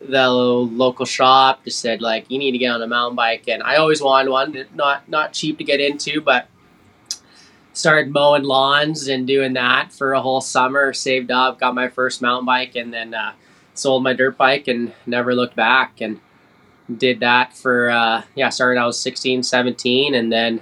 the 0.00 0.28
local 0.30 1.06
shop 1.06 1.64
just 1.64 1.80
said 1.80 2.00
like 2.00 2.30
you 2.30 2.38
need 2.38 2.52
to 2.52 2.58
get 2.58 2.72
on 2.72 2.82
a 2.82 2.86
mountain 2.86 3.16
bike, 3.16 3.48
and 3.48 3.62
I 3.62 3.76
always 3.76 4.00
wanted 4.00 4.30
one, 4.30 4.66
not 4.74 5.08
not 5.08 5.32
cheap 5.32 5.58
to 5.58 5.64
get 5.64 5.80
into, 5.80 6.20
but 6.20 6.48
started 7.72 8.12
mowing 8.12 8.42
lawns 8.42 9.08
and 9.08 9.26
doing 9.26 9.52
that 9.54 9.92
for 9.92 10.12
a 10.12 10.20
whole 10.20 10.40
summer. 10.40 10.92
Saved 10.92 11.30
up, 11.30 11.60
got 11.60 11.74
my 11.74 11.88
first 11.88 12.20
mountain 12.20 12.46
bike, 12.46 12.76
and 12.76 12.92
then 12.92 13.14
uh, 13.14 13.32
sold 13.74 14.02
my 14.02 14.12
dirt 14.12 14.36
bike 14.36 14.68
and 14.68 14.92
never 15.06 15.34
looked 15.34 15.56
back. 15.56 16.00
And 16.00 16.20
did 16.94 17.20
that 17.20 17.54
for 17.54 17.90
uh, 17.90 18.22
yeah. 18.34 18.48
Started 18.48 18.80
I 18.80 18.86
was 18.86 19.00
16, 19.00 19.42
17, 19.42 20.14
and 20.14 20.32
then 20.32 20.60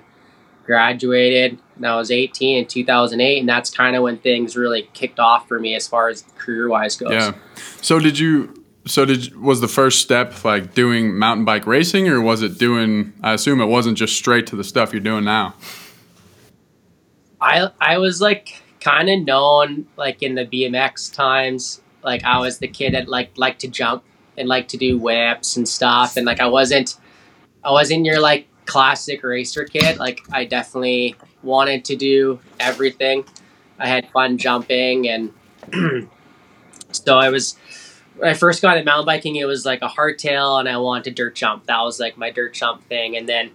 graduated. 0.66 1.58
And 1.76 1.86
I 1.86 1.96
was 1.96 2.10
18 2.10 2.58
in 2.58 2.66
2008, 2.66 3.38
and 3.38 3.48
that's 3.48 3.70
kind 3.70 3.96
of 3.96 4.02
when 4.02 4.18
things 4.18 4.56
really 4.56 4.88
kicked 4.92 5.18
off 5.18 5.46
for 5.48 5.58
me 5.58 5.74
as 5.74 5.86
far 5.86 6.08
as 6.08 6.24
career 6.36 6.68
wise 6.68 6.96
goes. 6.96 7.12
Yeah. 7.12 7.34
So 7.80 7.98
did 7.98 8.18
you? 8.18 8.62
So 8.86 9.04
did 9.04 9.36
was 9.36 9.60
the 9.60 9.68
first 9.68 10.00
step 10.00 10.44
like 10.44 10.74
doing 10.74 11.18
mountain 11.18 11.44
bike 11.44 11.66
racing, 11.66 12.08
or 12.08 12.20
was 12.20 12.42
it 12.42 12.58
doing? 12.58 13.12
I 13.22 13.32
assume 13.32 13.60
it 13.60 13.66
wasn't 13.66 13.98
just 13.98 14.16
straight 14.16 14.46
to 14.48 14.56
the 14.56 14.64
stuff 14.64 14.92
you're 14.92 15.00
doing 15.00 15.24
now. 15.24 15.54
I 17.40 17.70
I 17.80 17.98
was 17.98 18.20
like 18.20 18.62
kind 18.80 19.08
of 19.08 19.26
known 19.26 19.86
like 19.96 20.22
in 20.22 20.34
the 20.34 20.46
BMX 20.46 21.12
times. 21.12 21.80
Like 22.02 22.24
I 22.24 22.38
was 22.38 22.58
the 22.58 22.68
kid 22.68 22.94
that 22.94 23.08
like 23.08 23.36
liked 23.36 23.60
to 23.62 23.68
jump 23.68 24.04
and 24.38 24.48
like 24.48 24.68
to 24.68 24.76
do 24.76 24.98
whips 24.98 25.56
and 25.56 25.68
stuff. 25.68 26.16
And 26.16 26.24
like 26.24 26.40
I 26.40 26.46
wasn't 26.46 26.96
I 27.64 27.72
wasn't 27.72 28.04
your 28.04 28.20
like 28.20 28.46
classic 28.66 29.22
racer 29.22 29.64
kid. 29.64 29.98
Like 29.98 30.22
I 30.32 30.44
definitely 30.44 31.14
wanted 31.42 31.84
to 31.86 31.96
do 31.96 32.40
everything. 32.60 33.24
I 33.78 33.88
had 33.88 34.10
fun 34.10 34.38
jumping 34.38 35.08
and 35.08 35.32
so 36.92 37.18
I 37.18 37.30
was 37.30 37.56
when 38.16 38.30
I 38.30 38.34
first 38.34 38.62
got 38.62 38.76
into 38.76 38.86
mountain 38.86 39.06
biking, 39.06 39.36
it 39.36 39.44
was 39.46 39.66
like 39.66 39.82
a 39.82 39.88
hardtail 39.88 40.58
and 40.58 40.68
I 40.68 40.78
wanted 40.78 41.14
dirt 41.14 41.34
jump. 41.34 41.66
That 41.66 41.82
was 41.82 42.00
like 42.00 42.16
my 42.16 42.30
dirt 42.30 42.54
jump 42.54 42.82
thing. 42.88 43.16
And 43.16 43.28
then 43.28 43.50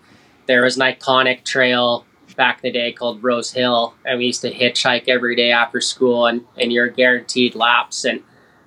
there 0.45 0.63
was 0.63 0.77
an 0.77 0.83
iconic 0.83 1.43
trail 1.43 2.05
back 2.35 2.57
in 2.63 2.69
the 2.69 2.71
day 2.71 2.91
called 2.91 3.23
Rose 3.23 3.51
Hill, 3.51 3.93
and 4.05 4.19
we 4.19 4.25
used 4.25 4.41
to 4.41 4.51
hitchhike 4.51 5.07
every 5.07 5.35
day 5.35 5.51
after 5.51 5.81
school, 5.81 6.25
and, 6.25 6.45
and 6.57 6.71
you're 6.71 6.89
guaranteed 6.89 7.55
laps. 7.55 8.05
And 8.05 8.21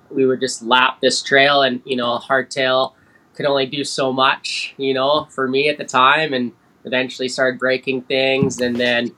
we 0.09 0.25
would 0.25 0.39
just 0.39 0.61
lap 0.61 1.01
this 1.01 1.21
trail, 1.21 1.61
and 1.61 1.81
you 1.85 1.95
know, 1.95 2.17
hardtail 2.17 2.93
could 3.35 3.45
only 3.45 3.65
do 3.65 3.83
so 3.83 4.13
much, 4.13 4.73
you 4.77 4.93
know, 4.93 5.25
for 5.25 5.47
me 5.47 5.69
at 5.69 5.77
the 5.77 5.85
time, 5.85 6.33
and 6.33 6.51
eventually 6.83 7.27
started 7.27 7.59
breaking 7.59 8.03
things, 8.03 8.59
and 8.61 8.75
then 8.75 9.15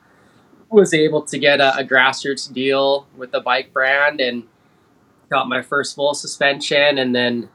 was 0.69 0.93
able 0.93 1.21
to 1.21 1.39
get 1.39 1.61
a, 1.61 1.77
a 1.79 1.83
grassroots 1.83 2.51
deal 2.51 3.07
with 3.15 3.31
the 3.31 3.39
bike 3.39 3.71
brand, 3.73 4.19
and 4.19 4.43
got 5.29 5.47
my 5.47 5.61
first 5.61 5.95
full 5.95 6.13
suspension, 6.13 6.97
and 6.97 7.15
then 7.15 7.49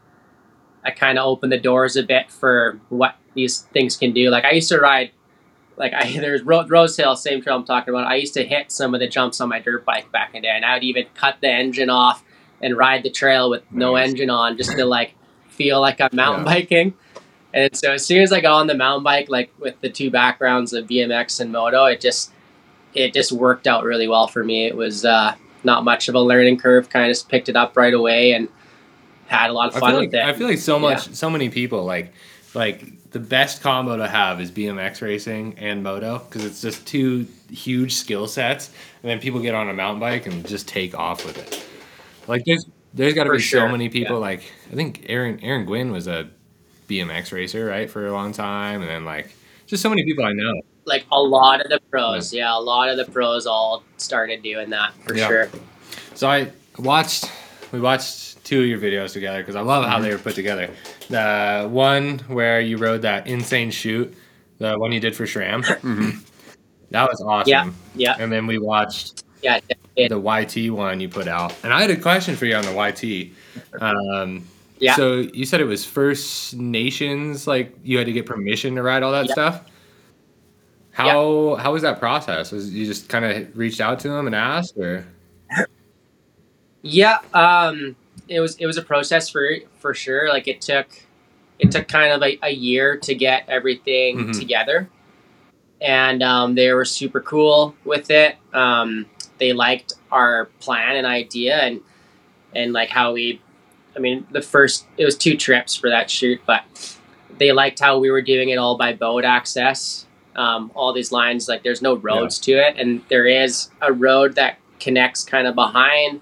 I 0.84 0.90
kind 0.90 1.18
of 1.18 1.26
opened 1.26 1.52
the 1.52 1.58
doors 1.58 1.96
a 1.96 2.02
bit 2.02 2.30
for 2.30 2.80
what 2.88 3.16
these 3.34 3.60
things 3.72 3.96
can 3.96 4.12
do. 4.12 4.30
Like 4.30 4.44
I 4.44 4.52
used 4.52 4.68
to 4.68 4.78
ride 4.78 5.12
like 5.76 5.92
I 5.94 6.12
there's 6.20 6.42
Ro- 6.42 6.66
Rose 6.66 6.96
Hill, 6.96 7.16
same 7.16 7.42
trail 7.42 7.56
I'm 7.56 7.64
talking 7.64 7.92
about. 7.94 8.06
I 8.06 8.16
used 8.16 8.34
to 8.34 8.44
hit 8.44 8.70
some 8.70 8.94
of 8.94 9.00
the 9.00 9.08
jumps 9.08 9.40
on 9.40 9.48
my 9.48 9.58
dirt 9.58 9.84
bike 9.84 10.10
back 10.12 10.34
in 10.34 10.42
the 10.42 10.48
day, 10.48 10.52
and 10.54 10.64
I 10.64 10.74
would 10.74 10.84
even 10.84 11.06
cut 11.14 11.36
the 11.40 11.50
engine 11.50 11.90
off 11.90 12.24
and 12.60 12.76
ride 12.76 13.02
the 13.02 13.10
trail 13.10 13.50
with 13.50 13.62
no 13.72 13.94
Nice. 13.94 14.10
engine 14.10 14.30
on, 14.30 14.56
just 14.56 14.76
to 14.76 14.84
like 14.84 15.14
feel 15.52 15.80
like 15.80 16.00
I'm 16.00 16.10
mountain 16.12 16.44
Yeah. 16.44 16.52
biking. 16.52 16.94
And 17.54 17.76
so 17.76 17.92
as 17.92 18.04
soon 18.04 18.22
as 18.22 18.32
I 18.32 18.40
got 18.40 18.54
on 18.54 18.66
the 18.66 18.74
mountain 18.74 19.04
bike, 19.04 19.28
like 19.28 19.52
with 19.58 19.80
the 19.80 19.90
two 19.90 20.10
backgrounds 20.10 20.72
of 20.72 20.86
BMX 20.86 21.40
and 21.40 21.52
moto, 21.52 21.84
it 21.84 22.00
just 22.00 22.32
it 22.94 23.12
just 23.14 23.32
worked 23.32 23.66
out 23.66 23.84
really 23.84 24.08
well 24.08 24.26
for 24.26 24.42
me. 24.44 24.66
It 24.66 24.76
was 24.76 25.04
uh, 25.04 25.34
not 25.64 25.84
much 25.84 26.08
of 26.08 26.14
a 26.14 26.20
learning 26.20 26.58
curve. 26.58 26.88
Kind 26.88 27.04
of 27.04 27.10
just 27.10 27.28
picked 27.28 27.48
it 27.48 27.56
up 27.56 27.76
right 27.76 27.92
away 27.94 28.32
and 28.32 28.48
had 29.26 29.50
a 29.50 29.52
lot 29.52 29.68
of 29.68 29.74
fun 29.74 29.90
feel 29.92 30.00
with 30.00 30.14
like 30.14 30.22
it. 30.22 30.26
I 30.26 30.32
feel 30.32 30.46
like 30.46 30.58
so 30.58 30.78
much, 30.78 31.12
so 31.14 31.28
many 31.30 31.48
people 31.50 31.84
like 31.84 32.12
like 32.54 33.10
the 33.10 33.18
best 33.20 33.62
combo 33.62 33.96
to 33.98 34.08
have 34.08 34.40
is 34.40 34.50
BMX 34.50 35.02
racing 35.02 35.54
and 35.58 35.82
moto 35.82 36.18
because 36.18 36.44
it's 36.44 36.62
just 36.62 36.86
two 36.86 37.26
huge 37.50 37.94
skill 37.94 38.26
sets, 38.26 38.70
and 39.02 39.10
then 39.10 39.20
people 39.20 39.40
get 39.40 39.54
on 39.54 39.68
a 39.68 39.74
mountain 39.74 40.00
bike 40.00 40.26
and 40.26 40.46
just 40.46 40.66
take 40.68 40.94
off 40.94 41.26
with 41.26 41.36
it. 41.36 41.62
Like 42.26 42.44
there's 42.46 42.64
there's 42.94 43.14
got 43.14 43.24
to 43.24 43.32
be 43.32 43.40
so 43.40 43.68
many 43.68 43.88
people. 43.88 44.16
yeah. 44.16 44.22
Like 44.22 44.52
I 44.70 44.74
think 44.74 45.06
Aaron 45.08 45.40
Aaron 45.42 45.64
Gwin 45.64 45.92
was 45.92 46.06
a 46.06 46.28
BMX 46.88 47.32
racer 47.32 47.64
right 47.66 47.88
for 47.88 48.06
a 48.06 48.12
long 48.12 48.32
time, 48.32 48.80
and 48.80 48.90
then 48.90 49.04
like 49.04 49.34
just 49.66 49.82
so 49.82 49.88
many 49.88 50.04
people 50.04 50.24
I 50.24 50.32
know. 50.32 50.60
like 50.84 51.06
a 51.10 51.20
lot 51.20 51.60
of 51.60 51.68
the 51.68 51.80
pros, 51.90 52.32
yeah, 52.32 52.56
a 52.56 52.60
lot 52.60 52.88
of 52.88 52.96
the 52.96 53.04
pros 53.10 53.46
all 53.46 53.82
started 53.96 54.42
doing 54.42 54.70
that 54.70 54.92
for 55.04 55.14
Yeah. 55.16 55.28
sure. 55.28 55.48
So 56.14 56.28
I 56.28 56.50
watched 56.78 57.30
we 57.72 57.80
watched 57.80 58.44
two 58.44 58.60
of 58.60 58.66
your 58.66 58.78
videos 58.78 59.12
together 59.12 59.38
because 59.40 59.56
I 59.56 59.60
love 59.60 59.84
how 59.86 59.98
they 59.98 60.08
mm-hmm. 60.08 60.16
were 60.18 60.22
put 60.22 60.34
together. 60.34 60.70
The 61.08 61.68
one 61.70 62.18
where 62.28 62.60
you 62.60 62.76
rode 62.76 63.02
that 63.02 63.26
insane 63.26 63.70
shoot, 63.70 64.14
the 64.58 64.78
one 64.78 64.92
you 64.92 65.00
did 65.00 65.16
for 65.16 65.24
SRAM. 65.24 65.62
Mm-hmm. 65.64 66.18
That 66.90 67.08
was 67.08 67.22
awesome. 67.22 67.48
Yeah, 67.48 67.70
yeah, 67.94 68.16
And 68.18 68.30
then 68.30 68.46
we 68.46 68.58
watched 68.58 69.24
yeah. 69.42 69.60
The 69.96 70.18
YT 70.18 70.70
one 70.72 71.00
you 71.00 71.08
put 71.08 71.28
out. 71.28 71.54
And 71.62 71.72
I 71.72 71.80
had 71.82 71.90
a 71.90 71.96
question 71.96 72.34
for 72.36 72.46
you 72.46 72.54
on 72.56 72.64
the 72.64 72.72
YT. 72.72 73.32
Um, 73.80 74.46
yeah. 74.78 74.96
So 74.96 75.18
you 75.32 75.44
said 75.44 75.60
it 75.60 75.66
was 75.66 75.84
First 75.84 76.54
Nations, 76.56 77.46
like 77.46 77.74
you 77.84 77.98
had 77.98 78.06
to 78.06 78.12
get 78.12 78.26
permission 78.26 78.74
to 78.76 78.82
ride 78.82 79.02
all 79.02 79.12
that 79.12 79.26
Yeah. 79.26 79.32
stuff. 79.32 79.64
How 80.92 81.54
how 81.56 81.72
was 81.72 81.82
that 81.82 81.98
process? 81.98 82.52
Was 82.52 82.72
you 82.74 82.84
just 82.86 83.08
kind 83.08 83.24
of 83.24 83.56
reached 83.56 83.80
out 83.80 84.00
to 84.00 84.08
them 84.08 84.26
and 84.26 84.34
asked, 84.34 84.76
or 84.76 85.06
Yeah, 86.82 87.18
um, 87.32 87.96
it 88.28 88.40
was 88.40 88.56
it 88.56 88.66
was 88.66 88.76
a 88.76 88.82
process 88.82 89.28
for 89.28 89.48
for 89.78 89.94
sure. 89.94 90.28
Like 90.28 90.48
it 90.48 90.60
took 90.60 90.88
it 91.58 91.70
took 91.70 91.86
kind 91.88 92.12
of 92.12 92.22
a, 92.22 92.38
a 92.42 92.50
year 92.50 92.96
to 92.98 93.14
get 93.14 93.44
everything 93.48 94.26
Mhm. 94.26 94.38
together, 94.38 94.88
and 95.80 96.22
um, 96.22 96.54
they 96.56 96.72
were 96.72 96.84
super 96.84 97.20
cool 97.20 97.74
with 97.84 98.10
it. 98.10 98.36
Um, 98.52 99.06
they 99.38 99.52
liked 99.52 99.94
our 100.10 100.46
plan 100.60 100.96
and 100.96 101.06
idea, 101.06 101.56
and 101.58 101.80
and 102.54 102.72
like 102.72 102.88
how 102.90 103.12
we. 103.12 103.40
I 103.94 103.98
mean, 103.98 104.26
the 104.30 104.40
first 104.42 104.86
it 104.96 105.04
was 105.04 105.16
two 105.16 105.36
trips 105.36 105.74
for 105.76 105.90
that 105.90 106.10
shoot, 106.10 106.40
but 106.46 106.62
they 107.38 107.52
liked 107.52 107.78
how 107.80 107.98
we 107.98 108.10
were 108.10 108.22
doing 108.22 108.48
it 108.48 108.56
all 108.56 108.76
by 108.78 108.92
boat 108.94 109.24
access. 109.24 110.06
Um, 110.34 110.70
all 110.74 110.94
these 110.94 111.12
lines, 111.12 111.46
like 111.48 111.62
there's 111.62 111.82
no 111.82 111.94
roads 111.96 112.38
to 112.40 112.52
it, 112.52 112.76
and 112.78 113.02
there 113.08 113.26
is 113.26 113.70
a 113.82 113.92
road 113.92 114.34
that 114.36 114.58
connects 114.80 115.24
kind 115.24 115.46
of 115.46 115.54
behind 115.54 116.20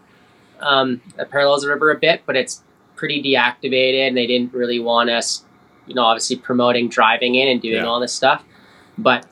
um, 0.60 1.00
that 1.16 1.30
parallels 1.30 1.62
the 1.62 1.68
river 1.68 1.90
a 1.92 1.98
bit, 1.98 2.22
but 2.26 2.34
it's 2.36 2.62
pretty 2.96 3.22
deactivated. 3.22 4.08
And 4.08 4.16
they 4.16 4.26
didn't 4.26 4.52
really 4.52 4.80
want 4.80 5.08
us, 5.10 5.44
you 5.86 5.94
know, 5.94 6.02
obviously 6.02 6.36
promoting 6.36 6.88
driving 6.88 7.36
in 7.36 7.48
and 7.48 7.62
doing 7.62 7.76
Yeah. 7.76 7.84
all 7.86 8.00
this 8.00 8.12
stuff. 8.12 8.44
But 8.98 9.26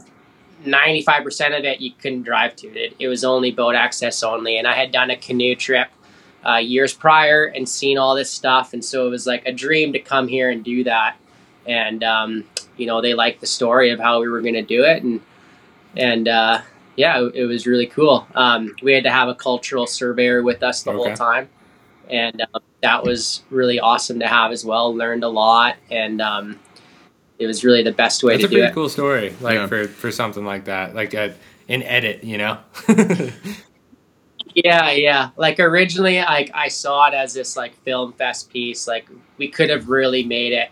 95% 0.65 1.59
of 1.59 1.65
it 1.65 1.81
you 1.81 1.93
couldn't 1.93 2.23
drive 2.23 2.57
to. 2.57 2.69
It, 2.69 2.95
it 2.99 3.09
was 3.09 3.25
only 3.25 3.51
boat 3.51 3.75
access 3.75 4.23
only. 4.23 4.59
And 4.59 4.67
I 4.67 4.75
had 4.75 4.93
done 4.93 5.11
a 5.11 5.17
canoe 5.17 5.55
trip 5.55 5.89
uh, 6.47 6.57
years 6.57 6.93
prior 6.95 7.47
and 7.47 7.69
seen 7.69 7.99
all 7.99 8.15
this 8.15 8.31
stuff. 8.31 8.73
And 8.73 8.85
so 8.85 9.07
it 9.07 9.11
was 9.11 9.27
like 9.27 9.47
a 9.47 9.53
dream 9.53 9.93
to 9.93 9.99
come 9.99 10.29
here 10.29 10.51
and 10.51 10.65
do 10.65 10.85
that. 10.85 11.17
And, 11.67 12.03
um, 12.03 12.45
you 12.77 12.87
know, 12.87 13.01
they 13.01 13.15
liked 13.15 13.41
the 13.41 13.47
story 13.47 13.91
of 13.91 14.01
how 14.01 14.21
we 14.21 14.29
were 14.29 14.41
going 14.41 14.55
to 14.55 14.63
do 14.63 14.85
it. 14.85 15.03
And, 15.03 15.21
and, 15.97 16.29
uh, 16.29 16.61
yeah, 16.97 17.23
it, 17.23 17.35
it 17.37 17.47
was 17.47 17.65
really 17.65 17.87
cool. 17.87 18.27
Um, 18.35 18.75
we 18.83 18.93
had 18.93 19.05
to 19.05 19.11
have 19.11 19.29
a 19.29 19.35
cultural 19.35 19.87
surveyor 19.87 20.43
with 20.43 20.65
us 20.65 20.83
the 20.83 20.91
Okay. 20.91 20.99
whole 20.99 21.15
time, 21.17 21.49
and 22.11 22.41
um, 22.53 22.61
that 22.83 23.05
was 23.05 23.45
really 23.51 23.79
awesome 23.79 24.19
to 24.19 24.27
have 24.27 24.51
as 24.51 24.65
well. 24.65 24.93
Learned 24.93 25.23
a 25.23 25.29
lot, 25.29 25.77
and 25.93 26.21
um, 26.21 26.59
it 27.39 27.47
was 27.47 27.65
really 27.65 27.83
the 27.83 27.93
best 27.93 28.23
way 28.23 28.35
That's 28.35 28.45
to 28.45 28.49
do 28.49 28.57
it. 28.57 28.59
It's 28.59 28.71
a 28.71 28.73
pretty 28.73 28.75
cool 28.75 28.89
story, 28.89 29.35
like 29.41 29.55
Yeah. 29.55 29.67
for 29.67 29.87
for 29.89 30.11
something 30.11 30.45
like 30.45 30.65
that, 30.67 30.95
like 30.95 31.15
a, 31.15 31.35
an 31.69 31.83
edit, 31.83 32.25
you 32.25 32.39
know. 32.39 32.59
Yeah, 34.55 34.91
yeah. 34.91 35.31
Like 35.37 35.61
originally, 35.61 36.19
like 36.19 36.51
I 36.53 36.69
saw 36.69 37.07
it 37.07 37.15
as 37.15 37.33
this 37.35 37.57
like 37.57 37.75
film 37.83 38.13
fest 38.15 38.51
piece. 38.51 38.89
Like 38.89 39.09
we 39.37 39.49
could 39.49 39.71
have 39.71 39.89
really 39.89 40.25
made 40.25 40.53
it 40.53 40.71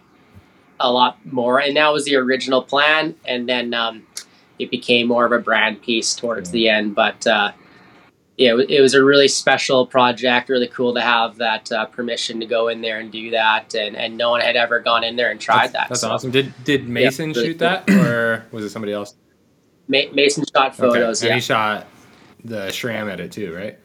a 0.81 0.91
lot 0.91 1.25
more, 1.25 1.61
and 1.61 1.77
that 1.77 1.93
was 1.93 2.05
the 2.05 2.17
original 2.17 2.63
plan. 2.63 3.15
And 3.25 3.49
then 3.49 3.75
um, 3.75 4.05
it 4.59 4.71
became 4.73 5.07
more 5.07 5.25
of 5.25 5.33
a 5.33 5.39
brand 5.39 5.83
piece 5.83 6.15
towards 6.17 6.51
the 6.51 6.69
end. 6.69 6.97
But 6.97 7.27
uh, 7.27 7.53
yeah, 8.37 8.55
it, 8.69 8.81
was 8.83 8.93
a 8.93 9.03
really 9.03 9.29
special 9.29 9.87
project. 9.87 10.51
Really 10.51 10.69
cool 10.69 10.93
to 10.95 11.01
have 11.01 11.37
that 11.37 11.73
uh, 11.73 11.87
permission 11.87 12.39
to 12.41 12.47
go 12.47 12.69
in 12.69 12.83
there 12.83 12.99
and 12.99 13.11
do 13.11 13.31
that, 13.31 13.75
and 13.75 13.97
and 13.97 14.17
no 14.17 14.31
one 14.31 14.43
had 14.43 14.57
ever 14.57 14.81
gone 14.81 15.05
in 15.05 15.17
there 15.17 15.31
and 15.31 15.41
tried 15.41 15.73
that. 15.73 15.89
That's 15.89 16.03
so 16.03 16.11
awesome. 16.11 16.31
Did 16.31 16.53
did 16.65 16.89
Mason 16.89 17.33
really 17.33 17.47
shoot 17.49 17.59
that, 17.61 17.89
or 17.89 18.45
was 18.53 18.65
it 18.65 18.71
somebody 18.71 18.93
else? 18.93 19.15
Ma- 19.89 20.13
Mason 20.13 20.45
shot 20.55 20.77
photos. 20.77 21.23
Okay. 21.23 21.29
And 21.29 21.31
Yeah, 21.31 21.35
he 21.37 21.41
shot 21.41 21.87
the 22.45 22.67
SRAM 22.69 23.11
edit 23.11 23.33
too, 23.33 23.55
right? 23.55 23.79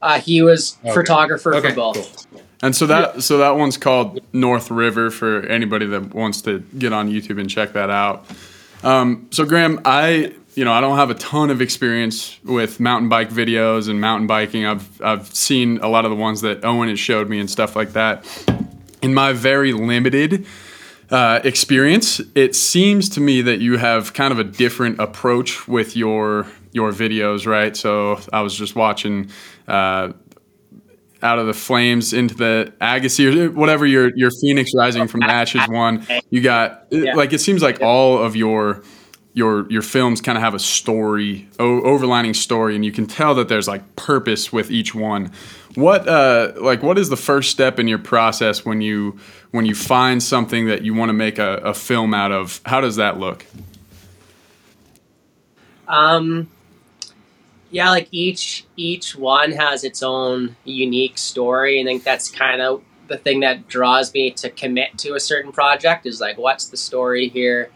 Uh, 0.00 0.18
he 0.18 0.40
was 0.40 0.78
Okay. 0.82 0.94
photographer 0.94 1.54
Okay, 1.56 1.70
for 1.70 1.74
both. 1.74 2.26
And 2.62 2.74
so 2.74 2.86
that 2.86 3.22
so 3.22 3.38
that 3.38 3.56
one's 3.56 3.76
called 3.76 4.20
North 4.32 4.70
River 4.70 5.10
for 5.10 5.40
anybody 5.42 5.86
that 5.86 6.14
wants 6.14 6.40
to 6.42 6.60
get 6.78 6.92
on 6.92 7.10
YouTube 7.10 7.38
and 7.38 7.50
check 7.50 7.74
that 7.74 7.90
out. 7.90 8.24
Um, 8.82 9.28
so 9.30 9.44
Graham, 9.44 9.80
I 9.84 10.34
you 10.54 10.64
know 10.64 10.72
I 10.72 10.80
don't 10.80 10.96
have 10.96 11.10
a 11.10 11.14
ton 11.14 11.50
of 11.50 11.60
experience 11.60 12.38
with 12.44 12.80
mountain 12.80 13.08
bike 13.08 13.30
videos 13.30 13.88
and 13.88 14.00
mountain 14.00 14.26
biking. 14.26 14.66
I've 14.66 15.02
I've 15.02 15.34
seen 15.34 15.78
a 15.78 15.88
lot 15.88 16.04
of 16.04 16.10
the 16.10 16.16
ones 16.16 16.40
that 16.40 16.64
Owen 16.64 16.88
has 16.88 16.98
showed 16.98 17.28
me 17.28 17.38
and 17.38 17.50
stuff 17.50 17.76
like 17.76 17.92
that. 17.92 18.24
In 19.02 19.14
my 19.14 19.32
very 19.32 19.72
limited 19.72 20.46
uh, 21.10 21.40
experience, 21.44 22.20
it 22.34 22.54
seems 22.54 23.08
to 23.10 23.20
me 23.20 23.42
that 23.42 23.60
you 23.60 23.78
have 23.78 24.12
kind 24.12 24.32
of 24.32 24.38
a 24.38 24.44
different 24.44 25.00
approach 25.00 25.66
with 25.68 25.96
your 25.96 26.46
your 26.72 26.92
videos, 26.92 27.46
right? 27.46 27.76
So 27.76 28.20
I 28.32 28.42
was 28.42 28.54
just 28.54 28.74
watching. 28.74 29.30
Uh, 29.66 30.12
out 31.22 31.38
of 31.38 31.46
the 31.46 31.54
flames 31.54 32.12
into 32.12 32.34
the 32.34 32.72
Agassiz 32.80 33.34
or 33.36 33.50
whatever 33.50 33.86
your 33.86 34.10
your 34.16 34.30
Phoenix 34.40 34.70
Rising 34.74 35.06
from 35.08 35.20
the 35.20 35.26
Ashes 35.30 35.62
one. 35.68 36.06
You 36.30 36.40
got 36.40 36.86
Yeah. 36.90 37.14
like 37.14 37.32
it 37.32 37.40
seems 37.40 37.62
like 37.62 37.80
all 37.82 38.18
of 38.18 38.36
your 38.36 38.82
your 39.32 39.70
your 39.70 39.82
films 39.82 40.20
kind 40.20 40.36
of 40.36 40.42
have 40.42 40.54
a 40.54 40.58
story, 40.58 41.48
o- 41.58 41.82
overlining 41.82 42.34
story, 42.34 42.74
and 42.74 42.84
you 42.84 42.90
can 42.92 43.06
tell 43.06 43.34
that 43.36 43.48
there's 43.48 43.68
like 43.68 43.94
purpose 43.96 44.52
with 44.52 44.70
each 44.70 44.94
one. 44.94 45.30
What 45.76 46.08
uh 46.08 46.52
like 46.56 46.82
what 46.82 46.98
is 46.98 47.10
the 47.10 47.16
first 47.16 47.50
step 47.50 47.78
in 47.78 47.86
your 47.86 47.98
process 48.00 48.64
when 48.64 48.80
you 48.80 49.18
when 49.52 49.66
you 49.66 49.74
find 49.76 50.20
something 50.22 50.66
that 50.66 50.82
you 50.82 50.94
want 50.94 51.10
to 51.10 51.12
make 51.12 51.38
a, 51.38 51.56
a 51.58 51.74
film 51.74 52.12
out 52.12 52.32
of? 52.32 52.60
How 52.66 52.80
does 52.80 52.96
that 52.96 53.18
look? 53.18 53.44
Um, 55.86 56.48
yeah, 57.70 57.90
like 57.90 58.08
each 58.10 58.66
each 58.76 59.14
one 59.14 59.52
has 59.52 59.84
its 59.84 60.02
own 60.02 60.56
unique 60.64 61.18
story, 61.18 61.80
and 61.80 61.88
I 61.88 61.92
think 61.92 62.04
that's 62.04 62.30
kind 62.30 62.60
of 62.60 62.82
the 63.08 63.16
thing 63.16 63.40
that 63.40 63.68
draws 63.68 64.12
me 64.12 64.30
to 64.32 64.50
commit 64.50 64.98
to 64.98 65.14
a 65.14 65.20
certain 65.20 65.52
project. 65.52 66.04
Is 66.04 66.20
like, 66.20 66.36
what's 66.36 66.66
the 66.66 66.76
story 66.76 67.28
here, 67.28 67.70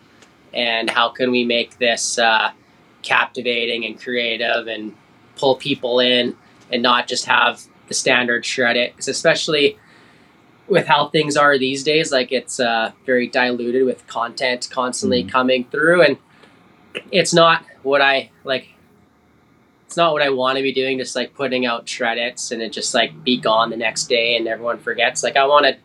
and 0.53 0.91
how 0.91 1.11
can 1.11 1.31
we 1.31 1.45
make 1.45 1.79
this 1.79 2.19
uh, 2.19 2.51
captivating 3.03 3.85
and 3.85 4.01
creative, 4.01 4.67
and 4.67 4.95
pull 5.37 5.55
people 5.57 6.01
in, 6.01 6.37
and 6.73 6.83
not 6.83 7.07
just 7.07 7.27
have 7.27 7.63
the 7.87 7.95
standard 7.95 8.45
shred 8.45 8.77
it. 8.77 8.93
Because 8.93 9.09
especially 9.09 9.79
with 10.67 10.87
how 10.87 11.09
things 11.09 11.37
are 11.37 11.57
these 11.57 11.85
days, 11.85 12.11
like 12.11 12.33
it's 12.33 12.59
uh, 12.59 12.91
very 13.07 13.29
diluted 13.29 13.85
with 13.85 14.05
content 14.09 14.69
constantly 14.73 15.23
coming 15.23 15.65
through, 15.71 16.03
and 16.03 16.19
it's 17.13 17.33
not 17.33 17.65
what 17.85 18.01
I 18.01 18.33
like. 18.43 18.74
It's 19.87 19.97
not 19.97 20.12
what 20.12 20.23
I 20.23 20.31
want 20.31 20.57
to 20.57 20.62
be 20.62 20.73
doing. 20.73 20.99
Just 20.99 21.14
like 21.14 21.35
putting 21.35 21.67
out 21.67 21.87
shredits 21.87 22.50
and 22.50 22.62
it 22.62 22.73
just 22.73 22.95
like 22.95 23.25
be 23.25 23.37
gone 23.37 23.71
the 23.71 23.76
next 23.76 24.05
day 24.09 24.37
and 24.37 24.49
everyone 24.49 24.79
forgets. 24.79 25.23
Like 25.23 25.37
I 25.37 25.47
want 25.47 25.67
to 25.67 25.76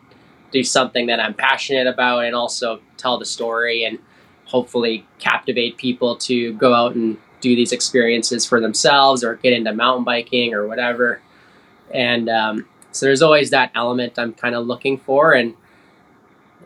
do 0.50 0.64
something 0.64 1.06
that 1.06 1.20
I'm 1.20 1.34
passionate 1.34 1.86
about 1.86 2.24
and 2.24 2.34
also 2.34 2.80
tell 2.96 3.18
the 3.18 3.24
story 3.24 3.84
and 3.84 3.98
hopefully 4.46 5.06
captivate 5.18 5.76
people 5.76 6.16
to 6.16 6.52
go 6.54 6.74
out 6.74 6.94
and 6.94 7.18
do 7.40 7.54
these 7.54 7.72
experiences 7.72 8.44
for 8.44 8.60
themselves 8.60 9.22
or 9.22 9.36
get 9.36 9.52
into 9.52 9.72
mountain 9.72 10.04
biking 10.04 10.52
or 10.52 10.66
whatever. 10.66 11.20
And 11.92 12.28
um, 12.28 12.66
so 12.92 13.06
there's 13.06 13.22
always 13.22 13.50
that 13.50 13.70
element 13.74 14.18
I'm 14.18 14.32
kind 14.32 14.54
of 14.54 14.66
looking 14.66 14.98
for 14.98 15.32
and 15.32 15.54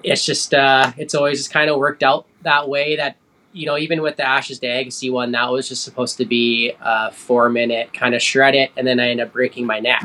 it's 0.03 0.25
just 0.25 0.53
uh, 0.53 0.93
it's 0.97 1.15
always 1.15 1.39
just 1.39 1.51
kind 1.51 1.71
of 1.71 1.79
worked 1.79 2.03
out 2.03 2.27
that 2.43 2.69
way 2.69 2.97
that 2.97 3.17
you 3.55 3.67
know, 3.67 3.79
even 3.79 4.03
with 4.03 4.17
the 4.17 4.27
Ashes 4.27 4.59
to 4.59 4.67
Agassiz 4.67 5.11
one, 5.11 5.31
that 5.33 5.51
was 5.51 5.69
just 5.69 5.85
supposed 5.85 6.19
to 6.19 6.27
be 6.27 6.73
a 6.81 7.11
four 7.13 7.49
minute 7.49 7.95
kind 7.95 8.15
of 8.15 8.21
shred 8.21 8.55
it, 8.55 8.71
and 8.77 8.87
then 8.87 8.99
I 9.01 9.09
ended 9.11 9.27
up 9.29 9.33
breaking 9.33 9.65
my 9.65 9.79
neck 9.81 10.03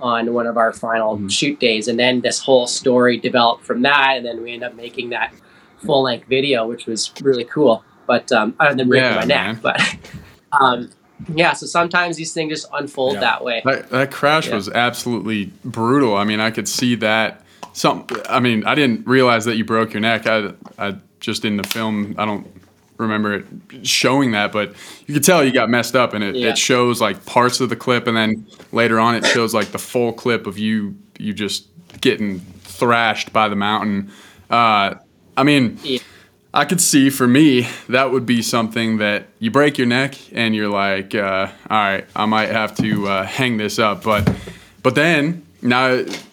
on 0.00 0.32
one 0.32 0.46
of 0.46 0.56
our 0.56 0.72
final 0.72 1.28
shoot 1.28 1.58
days, 1.58 1.88
and 1.88 1.98
then 1.98 2.20
this 2.20 2.38
whole 2.38 2.66
story 2.66 3.18
developed 3.18 3.64
from 3.64 3.82
that, 3.82 4.14
and 4.16 4.24
then 4.24 4.42
we 4.42 4.52
ended 4.54 4.68
up 4.70 4.74
making 4.76 5.10
that 5.10 5.34
full 5.84 6.02
length 6.04 6.28
video, 6.28 6.66
which 6.66 6.86
was 6.86 7.12
really 7.20 7.44
cool. 7.44 7.84
But 8.06 8.30
um, 8.32 8.54
other 8.60 8.74
than 8.76 8.88
breaking 8.88 9.10
Yeah, 9.10 9.16
my 9.16 9.24
man. 9.24 9.54
neck, 9.54 9.62
but 9.62 9.80
um, 10.60 10.90
yeah, 11.34 11.52
so 11.54 11.66
sometimes 11.66 12.16
these 12.16 12.32
things 12.32 12.50
just 12.52 12.66
unfold 12.72 13.14
Yeah. 13.14 13.20
that 13.20 13.44
way. 13.44 13.62
That, 13.64 13.90
that 13.90 14.10
crash 14.12 14.46
Yeah. 14.48 14.54
was 14.54 14.68
absolutely 14.68 15.46
brutal. 15.64 16.16
I 16.16 16.24
mean, 16.24 16.38
I 16.40 16.50
could 16.50 16.68
see 16.68 16.94
that. 16.96 17.40
Some, 17.72 18.06
I 18.28 18.38
mean, 18.40 18.62
I 18.64 18.74
didn't 18.76 19.06
realize 19.06 19.46
that 19.46 19.56
you 19.56 19.64
broke 19.64 19.92
your 19.94 20.00
neck. 20.00 20.26
I, 20.26 20.52
I 20.78 20.96
just 21.18 21.44
in 21.44 21.56
the 21.56 21.64
film, 21.64 22.14
I 22.18 22.24
don't 22.24 22.46
remember 22.96 23.34
it 23.34 23.46
showing 23.86 24.32
that, 24.32 24.52
but 24.52 24.74
you 25.06 25.14
could 25.14 25.24
tell 25.24 25.44
you 25.44 25.52
got 25.52 25.68
messed 25.70 25.96
up, 25.96 26.14
and 26.14 26.22
it, 26.22 26.36
Yeah. 26.36 26.50
it 26.50 26.58
shows 26.58 27.00
like 27.00 27.24
parts 27.26 27.60
of 27.60 27.68
the 27.68 27.76
clip, 27.76 28.06
and 28.06 28.16
then 28.16 28.46
later 28.72 28.98
on, 29.00 29.14
it 29.14 29.26
shows 29.26 29.52
like 29.54 29.68
the 29.72 29.78
full 29.78 30.12
clip 30.12 30.46
of 30.46 30.58
you, 30.58 30.94
you 31.18 31.32
just 31.32 31.66
getting 32.00 32.40
thrashed 32.62 33.32
by 33.32 33.48
the 33.48 33.56
mountain. 33.56 34.10
Uh, 34.50 34.94
I 35.36 35.42
mean, 35.42 35.78
Yeah. 35.82 35.98
I 36.52 36.64
could 36.64 36.80
see 36.80 37.10
for 37.10 37.26
me 37.26 37.66
that 37.88 38.12
would 38.12 38.26
be 38.26 38.40
something 38.40 38.98
that 38.98 39.26
you 39.40 39.50
break 39.50 39.76
your 39.76 39.88
neck 39.88 40.14
and 40.32 40.54
you're 40.54 40.68
like, 40.68 41.12
uh, 41.12 41.48
all 41.68 41.76
right, 41.76 42.04
I 42.14 42.26
might 42.26 42.50
have 42.50 42.76
to 42.76 43.08
uh, 43.08 43.24
hang 43.26 43.56
this 43.56 43.80
up. 43.80 44.04
But 44.04 44.32
but 44.84 44.94
then 44.94 45.44
now 45.62 45.86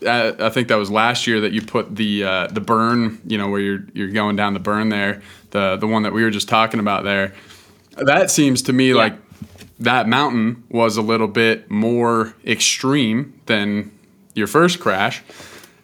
uh, 0.05 0.33
I 0.39 0.49
think 0.49 0.67
that 0.67 0.75
was 0.75 0.91
last 0.91 1.25
year 1.25 1.41
that 1.41 1.53
you 1.53 1.63
put 1.63 1.95
the 1.95 2.23
uh, 2.23 2.47
the 2.47 2.61
burn, 2.61 3.19
you 3.25 3.39
know, 3.39 3.49
where 3.49 3.61
you're 3.61 3.83
you're 3.93 4.09
going 4.09 4.35
down 4.35 4.53
the 4.53 4.59
burn 4.59 4.89
there, 4.89 5.23
the 5.51 5.77
the 5.77 5.87
one 5.87 6.03
that 6.03 6.13
we 6.13 6.23
were 6.23 6.31
just 6.31 6.49
talking 6.49 6.79
about 6.79 7.03
there. 7.03 7.33
That 7.97 8.31
seems 8.31 8.61
to 8.63 8.73
me 8.73 8.93
like 8.93 9.15
that 9.79 10.07
mountain 10.07 10.63
was 10.69 10.97
a 10.97 11.01
little 11.01 11.27
bit 11.27 11.69
more 11.69 12.35
extreme 12.45 13.39
than 13.47 13.91
your 14.33 14.47
first 14.47 14.79
crash. 14.79 15.21